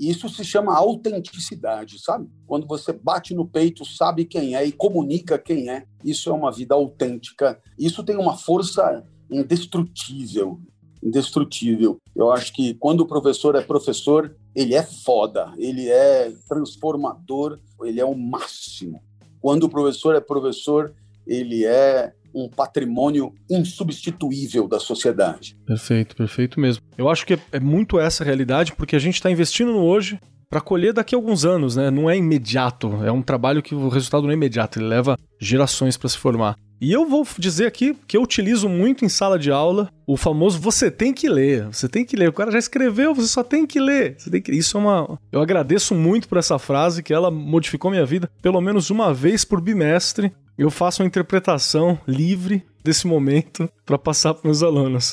isso 0.00 0.30
se 0.30 0.42
chama 0.42 0.74
autenticidade, 0.74 1.98
sabe? 2.02 2.26
Quando 2.46 2.66
você 2.66 2.90
bate 2.90 3.34
no 3.34 3.46
peito, 3.46 3.84
sabe 3.84 4.24
quem 4.24 4.56
é 4.56 4.64
e 4.64 4.72
comunica 4.72 5.38
quem 5.38 5.68
é. 5.68 5.84
Isso 6.02 6.30
é 6.30 6.32
uma 6.32 6.50
vida 6.50 6.74
autêntica. 6.74 7.60
Isso 7.78 8.02
tem 8.02 8.16
uma 8.16 8.34
força 8.34 9.04
indestrutível. 9.30 10.58
Indestrutível. 11.04 11.98
Eu 12.16 12.32
acho 12.32 12.50
que 12.54 12.72
quando 12.72 13.02
o 13.02 13.06
professor 13.06 13.54
é 13.56 13.60
professor, 13.60 14.34
ele 14.54 14.74
é 14.74 14.82
foda, 14.82 15.52
ele 15.58 15.90
é 15.90 16.32
transformador, 16.48 17.58
ele 17.82 18.00
é 18.00 18.04
o 18.04 18.16
máximo. 18.16 19.02
Quando 19.40 19.64
o 19.64 19.68
professor 19.68 20.14
é 20.14 20.20
professor, 20.20 20.92
ele 21.26 21.64
é 21.64 22.12
um 22.34 22.48
patrimônio 22.48 23.32
insubstituível 23.50 24.68
da 24.68 24.78
sociedade. 24.78 25.56
Perfeito, 25.66 26.14
perfeito 26.14 26.60
mesmo. 26.60 26.82
Eu 26.96 27.08
acho 27.08 27.26
que 27.26 27.38
é 27.50 27.60
muito 27.60 27.98
essa 27.98 28.22
a 28.22 28.26
realidade, 28.26 28.72
porque 28.74 28.94
a 28.94 29.00
gente 29.00 29.14
está 29.14 29.30
investindo 29.30 29.72
no 29.72 29.82
hoje 29.82 30.20
para 30.48 30.60
colher 30.60 30.92
daqui 30.92 31.14
a 31.14 31.18
alguns 31.18 31.44
anos, 31.44 31.76
né? 31.76 31.90
Não 31.90 32.10
é 32.10 32.16
imediato, 32.16 33.04
é 33.04 33.12
um 33.12 33.22
trabalho 33.22 33.62
que 33.62 33.74
o 33.74 33.88
resultado 33.88 34.24
não 34.24 34.30
é 34.30 34.34
imediato, 34.34 34.78
ele 34.78 34.88
leva 34.88 35.16
gerações 35.40 35.96
para 35.96 36.08
se 36.08 36.18
formar. 36.18 36.56
E 36.80 36.92
eu 36.92 37.06
vou 37.06 37.26
dizer 37.38 37.66
aqui 37.66 37.94
que 38.06 38.16
eu 38.16 38.22
utilizo 38.22 38.68
muito 38.68 39.04
em 39.04 39.08
sala 39.08 39.38
de 39.38 39.50
aula 39.50 39.90
o 40.06 40.16
famoso 40.16 40.58
você 40.58 40.90
tem 40.90 41.12
que 41.12 41.28
ler, 41.28 41.66
você 41.66 41.88
tem 41.88 42.04
que 42.04 42.16
ler. 42.16 42.30
O 42.30 42.32
cara 42.32 42.50
já 42.50 42.58
escreveu, 42.58 43.14
você 43.14 43.28
só 43.28 43.44
tem 43.44 43.66
que 43.66 43.78
ler. 43.78 44.16
Tem 44.16 44.40
que... 44.40 44.50
Isso 44.52 44.76
é 44.76 44.80
uma. 44.80 45.18
Eu 45.30 45.40
agradeço 45.40 45.94
muito 45.94 46.28
por 46.28 46.38
essa 46.38 46.58
frase, 46.58 47.02
que 47.02 47.12
ela 47.12 47.30
modificou 47.30 47.90
minha 47.90 48.06
vida 48.06 48.30
pelo 48.40 48.60
menos 48.60 48.90
uma 48.90 49.12
vez 49.12 49.44
por 49.44 49.60
bimestre 49.60 50.32
eu 50.60 50.70
faço 50.70 51.02
uma 51.02 51.06
interpretação 51.06 51.98
livre 52.06 52.62
desse 52.84 53.06
momento 53.06 53.66
para 53.86 53.96
passar 53.96 54.34
para 54.34 54.42
meus 54.44 54.62
alunos. 54.62 55.12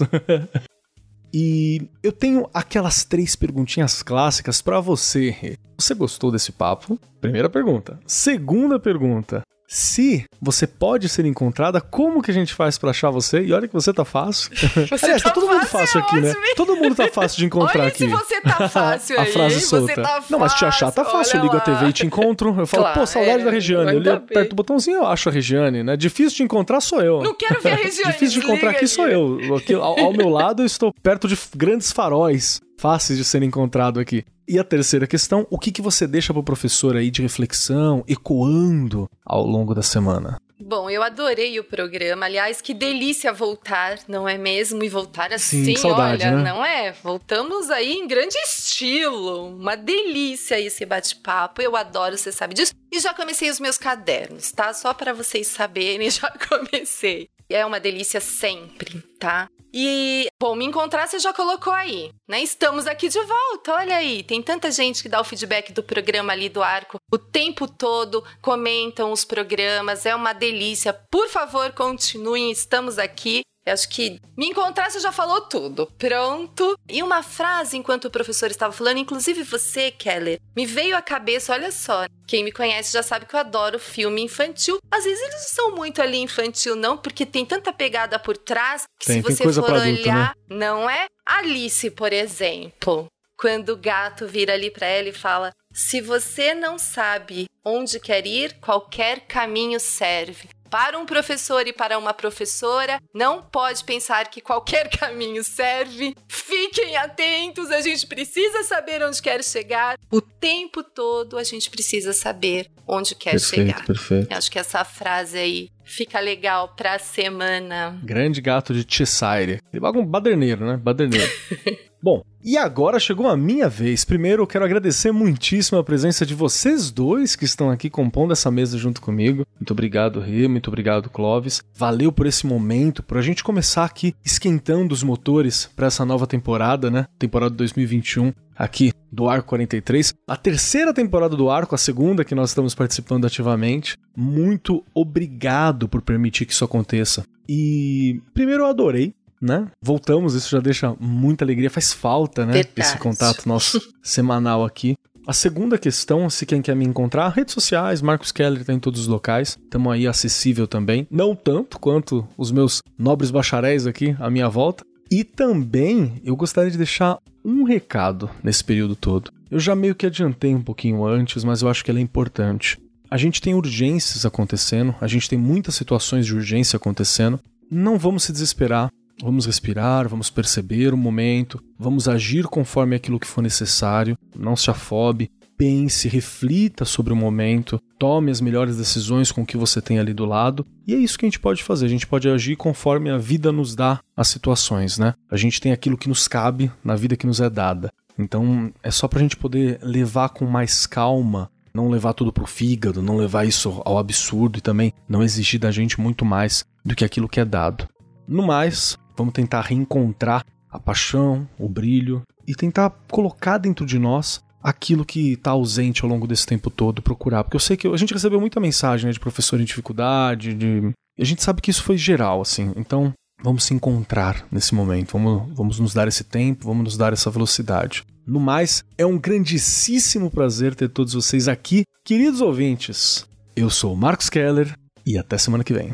e 1.34 1.88
eu 2.04 2.12
tenho 2.12 2.50
aquelas 2.54 3.06
três 3.06 3.34
perguntinhas 3.34 4.04
clássicas 4.04 4.62
para 4.62 4.82
você. 4.82 5.58
Você 5.78 5.94
gostou 5.94 6.34
desse 6.34 6.52
papo? 6.52 7.00
Primeira 7.22 7.50
pergunta. 7.50 7.98
Segunda 8.06 8.78
pergunta. 8.78 9.42
Se 9.70 10.24
você 10.42 10.66
pode 10.66 11.10
ser 11.10 11.26
encontrada, 11.26 11.82
como 11.82 12.22
que 12.22 12.32
a 12.32 12.34
gente 12.34 12.54
faz 12.54 12.78
para 12.78 12.92
achar 12.92 13.10
você? 13.10 13.42
E 13.42 13.52
olha 13.52 13.68
que 13.68 13.74
você 13.74 13.92
tá 13.92 14.06
fácil. 14.06 14.50
Você 14.88 15.06
Aliás, 15.06 15.22
tá, 15.22 15.30
tá 15.30 15.36
todo 15.36 15.48
mundo 15.48 15.66
fácil 15.66 16.00
aqui, 16.00 16.22
né? 16.22 16.34
Todo 16.56 16.76
mundo 16.78 16.96
tá 16.96 17.08
fácil 17.10 17.40
de 17.40 17.46
encontrar 17.48 17.82
olha 17.82 17.88
aqui. 17.90 17.98
se 17.98 18.08
você 18.08 18.42
tá 18.42 18.70
fácil 18.70 19.20
aí. 19.20 19.28
a 19.28 19.34
frase 19.34 19.60
solta. 19.60 19.96
Tá 19.96 20.04
fácil, 20.04 20.32
não, 20.32 20.40
mas 20.40 20.54
te 20.54 20.66
achar 20.66 20.92
tá 20.92 21.04
fácil. 21.04 21.38
Eu 21.38 21.44
ligo 21.44 21.58
a 21.58 21.60
TV 21.60 21.88
e 21.88 21.94
te 21.94 22.06
encontro. 22.06 22.56
Eu 22.58 22.66
falo, 22.66 22.84
claro, 22.84 23.00
pô, 23.00 23.06
saudade 23.06 23.42
é, 23.42 23.46
da 23.46 23.52
Regiane. 23.52 24.06
Eu 24.06 24.14
aperto 24.14 24.54
o 24.54 24.56
botãozinho 24.56 24.98
eu 24.98 25.08
acho 25.08 25.28
a 25.28 25.32
Regiane, 25.32 25.84
né? 25.84 25.98
Difícil 25.98 26.38
de 26.38 26.44
encontrar 26.44 26.80
sou 26.80 27.02
eu. 27.02 27.22
Não 27.22 27.34
quero 27.34 27.60
ver 27.62 27.74
a 27.74 27.76
Regiane. 27.76 28.14
Difícil 28.14 28.40
de 28.40 28.48
encontrar 28.48 28.70
aqui 28.70 28.88
sou 28.88 29.08
eu. 29.08 29.56
Aqui, 29.58 29.74
ao, 29.74 30.00
ao 30.00 30.14
meu 30.14 30.30
lado 30.30 30.62
eu 30.62 30.66
estou 30.66 30.94
perto 31.04 31.28
de 31.28 31.38
grandes 31.56 31.92
faróis 31.92 32.62
fáceis 32.78 33.18
de 33.18 33.26
ser 33.26 33.44
encontrado 33.44 34.00
aqui. 34.00 34.24
E 34.48 34.58
a 34.58 34.64
terceira 34.64 35.06
questão, 35.06 35.46
o 35.50 35.60
que, 35.60 35.72
que 35.72 35.82
você 35.82 36.08
deixa 36.08 36.34
para 36.34 36.40
o 36.40 36.44
professor 36.44 36.96
aí 36.96 37.12
de 37.12 37.22
reflexão, 37.22 38.04
ecoando 38.08 39.10
ao 39.26 39.46
longo 39.46 39.76
da 39.76 39.82
semana? 39.82 40.40
Bom, 40.60 40.90
eu 40.90 41.04
adorei 41.04 41.60
o 41.60 41.64
programa. 41.64 42.26
Aliás, 42.26 42.62
que 42.62 42.74
delícia 42.74 43.32
voltar, 43.32 44.00
não 44.08 44.28
é 44.28 44.38
mesmo? 44.38 44.84
E 44.84 44.90
voltar 44.90 45.32
assim, 45.32 45.64
Sim, 45.64 45.76
saudade, 45.76 46.26
olha, 46.26 46.38
né? 46.38 46.44
não 46.44 46.66
é? 46.66 46.94
Voltamos 47.04 47.70
aí 47.70 47.94
em 47.94 48.08
grande 48.08 48.36
estilo. 48.40 49.50
Uma 49.50 49.76
delícia 49.76 50.60
esse 50.60 50.84
bate-papo. 50.86 51.62
Eu 51.62 51.76
adoro, 51.76 52.18
você 52.18 52.32
sabe 52.32 52.56
disso. 52.56 52.74
E 52.92 53.00
já 53.00 53.14
comecei 53.14 53.50
os 53.50 53.60
meus 53.60 53.78
cadernos, 53.78 54.52
tá? 54.52 54.74
Só 54.74 54.94
para 54.94 55.14
vocês 55.14 55.48
saberem, 55.48 56.10
já 56.12 56.32
comecei. 56.50 57.30
É 57.50 57.66
uma 57.66 57.80
delícia 57.80 58.20
sempre, 58.20 59.02
tá? 59.20 59.48
E, 59.80 60.28
bom, 60.40 60.56
me 60.56 60.66
encontrar 60.66 61.06
você 61.06 61.20
já 61.20 61.32
colocou 61.32 61.72
aí, 61.72 62.12
né? 62.28 62.42
Estamos 62.42 62.88
aqui 62.88 63.10
de 63.10 63.20
volta, 63.20 63.76
olha 63.76 63.96
aí. 63.96 64.24
Tem 64.24 64.42
tanta 64.42 64.72
gente 64.72 65.04
que 65.04 65.08
dá 65.08 65.22
o 65.22 65.24
feedback 65.24 65.72
do 65.72 65.84
programa 65.84 66.34
ali 66.34 66.50
do 66.50 66.64
Arco 66.64 66.98
o 67.12 67.18
tempo 67.20 67.68
todo, 67.68 68.24
comentam 68.42 69.12
os 69.12 69.24
programas, 69.24 70.04
é 70.08 70.16
uma 70.16 70.34
delícia. 70.34 70.94
Por 71.12 71.30
favor, 71.30 71.72
continuem, 71.74 72.50
estamos 72.50 72.98
aqui. 72.98 73.44
Eu 73.68 73.74
acho 73.74 73.90
que 73.90 74.18
me 74.38 74.48
encontrar 74.48 74.90
você 74.90 74.98
já 74.98 75.12
falou 75.12 75.42
tudo. 75.42 75.92
Pronto. 75.98 76.80
E 76.90 77.04
uma 77.04 77.22
frase 77.22 77.76
enquanto 77.76 78.06
o 78.06 78.10
professor 78.10 78.50
estava 78.50 78.72
falando, 78.72 78.98
inclusive 78.98 79.44
você, 79.44 79.92
Keller, 79.92 80.40
me 80.56 80.66
veio 80.66 80.96
à 80.96 81.02
cabeça, 81.02 81.52
olha 81.52 81.70
só. 81.70 82.06
Quem 82.26 82.46
me 82.46 82.52
conhece 82.54 82.94
já 82.94 83.04
sabe 83.04 83.26
que 83.26 83.36
eu 83.36 83.40
adoro 83.42 83.78
filme 83.78 84.22
infantil. 84.22 84.80
Às 84.90 85.04
vezes 85.04 85.22
eles 85.22 85.34
não 85.34 85.50
são 85.50 85.76
muito 85.76 86.02
ali 86.02 86.18
infantil, 86.18 86.78
não, 86.78 86.98
porque 86.98 87.26
tem 87.26 87.46
tanta 87.46 87.74
pegada 87.74 88.18
por 88.18 88.38
trás 88.38 88.84
que 88.98 89.08
tem, 89.08 89.18
se 89.18 89.22
você 89.22 89.44
for 89.44 89.74
olhar, 89.74 90.34
né? 90.50 90.56
não 90.56 90.90
é? 90.90 91.08
Alice, 91.26 91.92
por 91.92 92.14
exemplo. 92.14 93.08
Quando 93.38 93.70
o 93.70 93.78
gato 93.78 94.26
vira 94.26 94.54
ali 94.54 94.72
para 94.72 94.88
ela 94.88 95.10
e 95.10 95.14
fala: 95.14 95.52
Se 95.72 96.00
você 96.00 96.56
não 96.56 96.80
sabe 96.80 97.48
onde 97.64 98.00
quer 98.00 98.26
ir, 98.26 98.58
qualquer 98.62 99.28
caminho 99.28 99.80
serve. 99.80 100.50
Para 100.70 101.00
um 101.00 101.06
professor 101.06 101.66
e 101.68 101.74
para 101.74 101.98
uma 101.98 102.14
professora, 102.14 103.02
não 103.14 103.42
pode 103.42 103.84
pensar 103.84 104.30
que 104.30 104.42
qualquer 104.42 104.90
caminho 104.96 105.44
serve. 105.44 106.16
Fiquem 106.28 106.98
atentos, 106.98 107.72
a 107.72 107.82
gente 107.82 108.06
precisa 108.06 108.64
saber 108.64 109.04
onde 109.04 109.22
quer 109.22 109.44
chegar. 109.44 109.98
O 110.12 110.22
tempo 110.22 110.84
todo 110.84 111.38
a 111.38 111.44
gente 111.44 111.70
precisa 111.70 112.14
saber 112.14 112.70
onde 112.88 113.16
quer 113.16 113.32
perfeito, 113.32 113.68
chegar. 113.68 113.86
Perfeito. 113.86 114.34
Acho 114.34 114.52
que 114.52 114.60
essa 114.60 114.84
frase 114.84 115.38
aí 115.38 115.70
fica 115.84 116.20
legal 116.20 116.74
pra 116.76 117.00
semana. 117.00 118.00
Grande 118.04 118.42
gato 118.42 118.74
de 118.74 118.86
Cheshire. 118.88 119.62
Ele 119.74 119.86
é 119.86 119.90
um 119.90 120.06
baderneiro, 120.06 120.66
né? 120.66 120.78
Baderneiro. 120.78 121.32
Bom, 122.02 122.24
e 122.44 122.56
agora 122.56 123.00
chegou 123.00 123.28
a 123.28 123.36
minha 123.36 123.68
vez. 123.68 124.06
Primeiro, 124.06 124.44
eu 124.44 124.48
quero 124.48 124.64
agradecer 124.64 125.12
muitíssimo 125.12 125.80
a 125.80 125.84
presença 125.84 126.26
de 126.26 126.36
vocês 126.36 126.92
dois 126.92 127.36
que 127.36 127.44
estão 127.44 127.72
aqui 127.72 127.90
compondo 127.90 128.32
essa 128.32 128.52
mesa 128.52 128.78
junto 128.78 129.02
comigo. 129.02 129.46
Muito 129.60 129.72
obrigado, 129.72 130.20
Rê, 130.20 130.48
muito 130.48 130.68
obrigado, 130.68 131.10
Clóvis. 131.10 131.64
Valeu 131.74 132.12
por 132.12 132.28
esse 132.28 132.46
momento, 132.46 133.02
por 133.02 133.18
a 133.18 133.22
gente 133.22 133.44
começar 133.44 133.84
aqui 133.84 134.16
esquentando 134.24 134.94
os 134.94 135.02
motores 135.02 135.70
para 135.76 135.88
essa 135.88 136.06
nova 136.06 136.28
temporada, 136.28 136.92
né? 136.92 137.08
Temporada 137.18 137.56
2021 137.56 138.32
aqui 138.58 138.92
do 139.12 139.30
Arco 139.30 139.48
43, 139.50 140.14
a 140.28 140.36
terceira 140.36 140.94
temporada 140.94 141.36
do 141.36 141.50
Arco, 141.50 141.76
a 141.76 141.78
segunda 141.78 142.26
que 142.26 142.36
nós 142.36 142.50
estamos 142.50 142.76
participando 142.76 143.26
ativamente. 143.26 143.98
Muito 144.16 144.84
obrigado 144.94 145.88
por 145.88 146.02
permitir 146.02 146.46
que 146.46 146.54
isso 146.54 146.66
aconteça. 146.66 147.24
E 147.48 148.22
primeiro 148.34 148.64
eu 148.64 148.68
adorei 148.68 149.14
né? 149.40 149.68
Voltamos, 149.82 150.34
isso 150.34 150.50
já 150.50 150.60
deixa 150.60 150.96
muita 151.00 151.46
alegria, 151.46 151.70
faz 151.70 151.94
falta, 151.94 152.44
né? 152.46 152.54
Verdade. 152.54 152.74
Esse 152.76 152.98
contato 152.98 153.48
nosso 153.48 153.80
semanal 154.02 154.66
aqui. 154.66 154.96
A 155.28 155.34
segunda 155.34 155.78
questão, 155.78 156.30
se 156.30 156.46
quem 156.46 156.62
quer 156.62 156.76
me 156.76 156.86
encontrar, 156.86 157.28
redes 157.30 157.54
sociais, 157.54 158.02
Marcos 158.02 158.32
Keller 158.32 158.64
tá 158.64 158.72
em 158.72 158.80
todos 158.80 159.02
os 159.02 159.08
locais, 159.08 159.58
estamos 159.62 159.92
aí 159.92 160.08
acessível 160.08 160.66
também, 160.68 161.06
não 161.12 161.36
tanto 161.36 161.78
quanto 161.80 162.26
os 162.38 162.50
meus 162.50 162.82
nobres 162.98 163.30
bacharéis 163.30 163.86
aqui 163.86 164.16
à 164.20 164.30
minha 164.30 164.48
volta. 164.48 164.86
E 165.10 165.24
também 165.24 166.22
eu 166.24 166.36
gostaria 166.36 166.72
de 166.72 166.78
deixar 166.78 167.18
um 167.44 167.64
recado 167.64 168.30
nesse 168.44 168.64
período 168.64 168.96
todo. 168.96 169.32
Eu 169.50 169.60
já 169.60 169.76
meio 169.76 169.96
que 169.96 170.06
adiantei 170.06 170.54
um 170.54 170.62
pouquinho 170.62 171.06
antes, 171.06 171.44
mas 171.44 171.62
eu 171.62 171.70
acho 171.70 171.84
que 171.84 171.90
ele 171.90 172.00
é 172.00 172.04
importante. 172.04 172.78
A 173.10 173.18
gente 173.18 173.42
tem 173.42 173.54
urgências 173.54 174.26
acontecendo, 174.26 174.94
a 175.00 175.08
gente 175.08 175.30
tem 175.30 175.40
muitas 175.40 175.76
situações 175.76 176.26
de 176.26 176.36
urgência 176.36 176.76
acontecendo. 176.76 177.40
Não 177.72 177.98
vamos 177.98 178.24
se 178.24 178.32
desesperar, 178.32 178.92
Vamos 179.20 179.48
respirar, 179.48 180.08
vamos 180.08 180.30
perceber 180.30 180.94
o 180.94 180.98
momento, 180.98 181.60
vamos 181.78 182.08
agir 182.08 182.46
conforme 182.46 182.96
aquilo 182.96 183.20
que 183.20 183.26
for 183.26 183.42
necessário, 183.42 184.16
não 184.36 184.56
se 184.56 184.70
afobe, 184.70 185.32
pense, 185.58 186.08
reflita 186.08 186.86
sobre 186.86 187.12
o 187.12 187.16
momento, 187.16 187.82
tome 187.98 188.32
as 188.32 188.40
melhores 188.40 188.78
decisões 188.78 189.32
com 189.32 189.42
o 189.42 189.46
que 189.46 189.58
você 189.58 189.82
tem 189.82 190.00
ali 190.00 190.14
do 190.14 190.26
lado. 190.26 190.66
E 190.86 190.94
é 190.94 190.98
isso 190.98 191.18
que 191.18 191.26
a 191.26 191.28
gente 191.28 191.40
pode 191.40 191.64
fazer. 191.64 191.86
A 191.86 191.90
gente 191.90 192.08
pode 192.08 192.30
agir 192.30 192.56
conforme 192.56 193.10
a 193.10 193.18
vida 193.18 193.52
nos 193.52 193.76
dá 193.76 194.00
as 194.16 194.28
situações, 194.28 194.98
né? 194.98 195.14
A 195.30 195.36
gente 195.36 195.60
tem 195.60 195.72
aquilo 195.72 195.98
que 195.98 196.10
nos 196.10 196.28
cabe 196.28 196.72
na 196.84 196.96
vida 196.96 197.18
que 197.18 197.28
nos 197.28 197.42
é 197.42 197.50
dada. 197.50 197.92
Então 198.18 198.72
é 198.84 198.92
só 198.92 199.08
pra 199.08 199.22
gente 199.22 199.36
poder 199.36 199.80
levar 199.82 200.30
com 200.30 200.46
mais 200.46 200.86
calma, 200.86 201.50
não 201.74 201.90
levar 201.90 202.14
tudo 202.14 202.32
pro 202.32 202.46
fígado, 202.46 203.02
não 203.02 203.18
levar 203.18 203.46
isso 203.46 203.82
ao 203.86 203.98
absurdo 203.98 204.60
e 204.60 204.62
também 204.62 204.94
não 205.10 205.24
exigir 205.24 205.60
da 205.60 205.72
gente 205.72 206.00
muito 206.00 206.24
mais 206.24 206.64
do 206.86 206.96
que 206.96 207.06
aquilo 207.06 207.30
que 207.30 207.40
é 207.40 207.46
dado. 207.46 207.88
No 208.28 208.46
mais, 208.46 208.98
Vamos 209.18 209.34
tentar 209.34 209.62
reencontrar 209.62 210.46
a 210.70 210.80
paixão, 210.80 211.50
o 211.58 211.68
brilho 211.68 212.22
e 212.48 212.54
tentar 212.54 212.92
colocar 213.10 213.58
dentro 213.58 213.84
de 213.84 213.98
nós 213.98 214.40
aquilo 214.62 215.06
que 215.06 215.34
está 215.34 215.52
ausente 215.52 216.04
ao 216.04 216.10
longo 216.10 216.28
desse 216.28 216.46
tempo 216.46 216.70
todo, 216.70 217.02
procurar. 217.02 217.44
Porque 217.44 217.56
eu 217.56 217.62
sei 217.62 217.78
que 217.78 217.88
a 217.88 217.98
gente 217.98 218.14
recebeu 218.14 218.40
muita 218.40 218.60
mensagem 218.60 219.08
né, 219.08 219.12
de 219.12 219.20
professor 219.20 219.60
em 219.60 219.66
dificuldade, 219.66 220.54
de... 220.54 220.92
e 221.18 221.22
a 221.22 221.26
gente 221.26 221.44
sabe 221.44 221.62
que 221.62 221.72
isso 221.72 221.84
foi 221.84 221.98
geral, 221.98 222.42
assim. 222.42 222.72
Então, 222.76 223.14
vamos 223.42 223.64
se 223.64 223.74
encontrar 223.74 224.46
nesse 224.52 224.74
momento, 224.74 225.14
vamos, 225.14 225.56
vamos 225.56 225.80
nos 225.80 225.94
dar 225.94 226.08
esse 226.08 226.24
tempo, 226.24 226.68
vamos 226.68 226.84
nos 226.84 226.98
dar 226.98 227.14
essa 227.14 227.30
velocidade. 227.30 228.04
No 228.26 228.40
mais, 228.40 228.84
é 228.98 229.06
um 229.06 229.18
grandíssimo 229.18 230.30
prazer 230.30 230.76
ter 230.76 230.90
todos 230.90 231.14
vocês 231.14 231.48
aqui. 231.48 231.84
Queridos 232.04 232.42
ouvintes, 232.42 233.26
eu 233.56 233.70
sou 233.70 233.94
o 233.94 233.98
Marcos 233.98 234.30
Keller 234.30 234.78
e 235.06 235.18
até 235.18 235.38
semana 235.38 235.64
que 235.64 235.74
vem. 235.74 235.94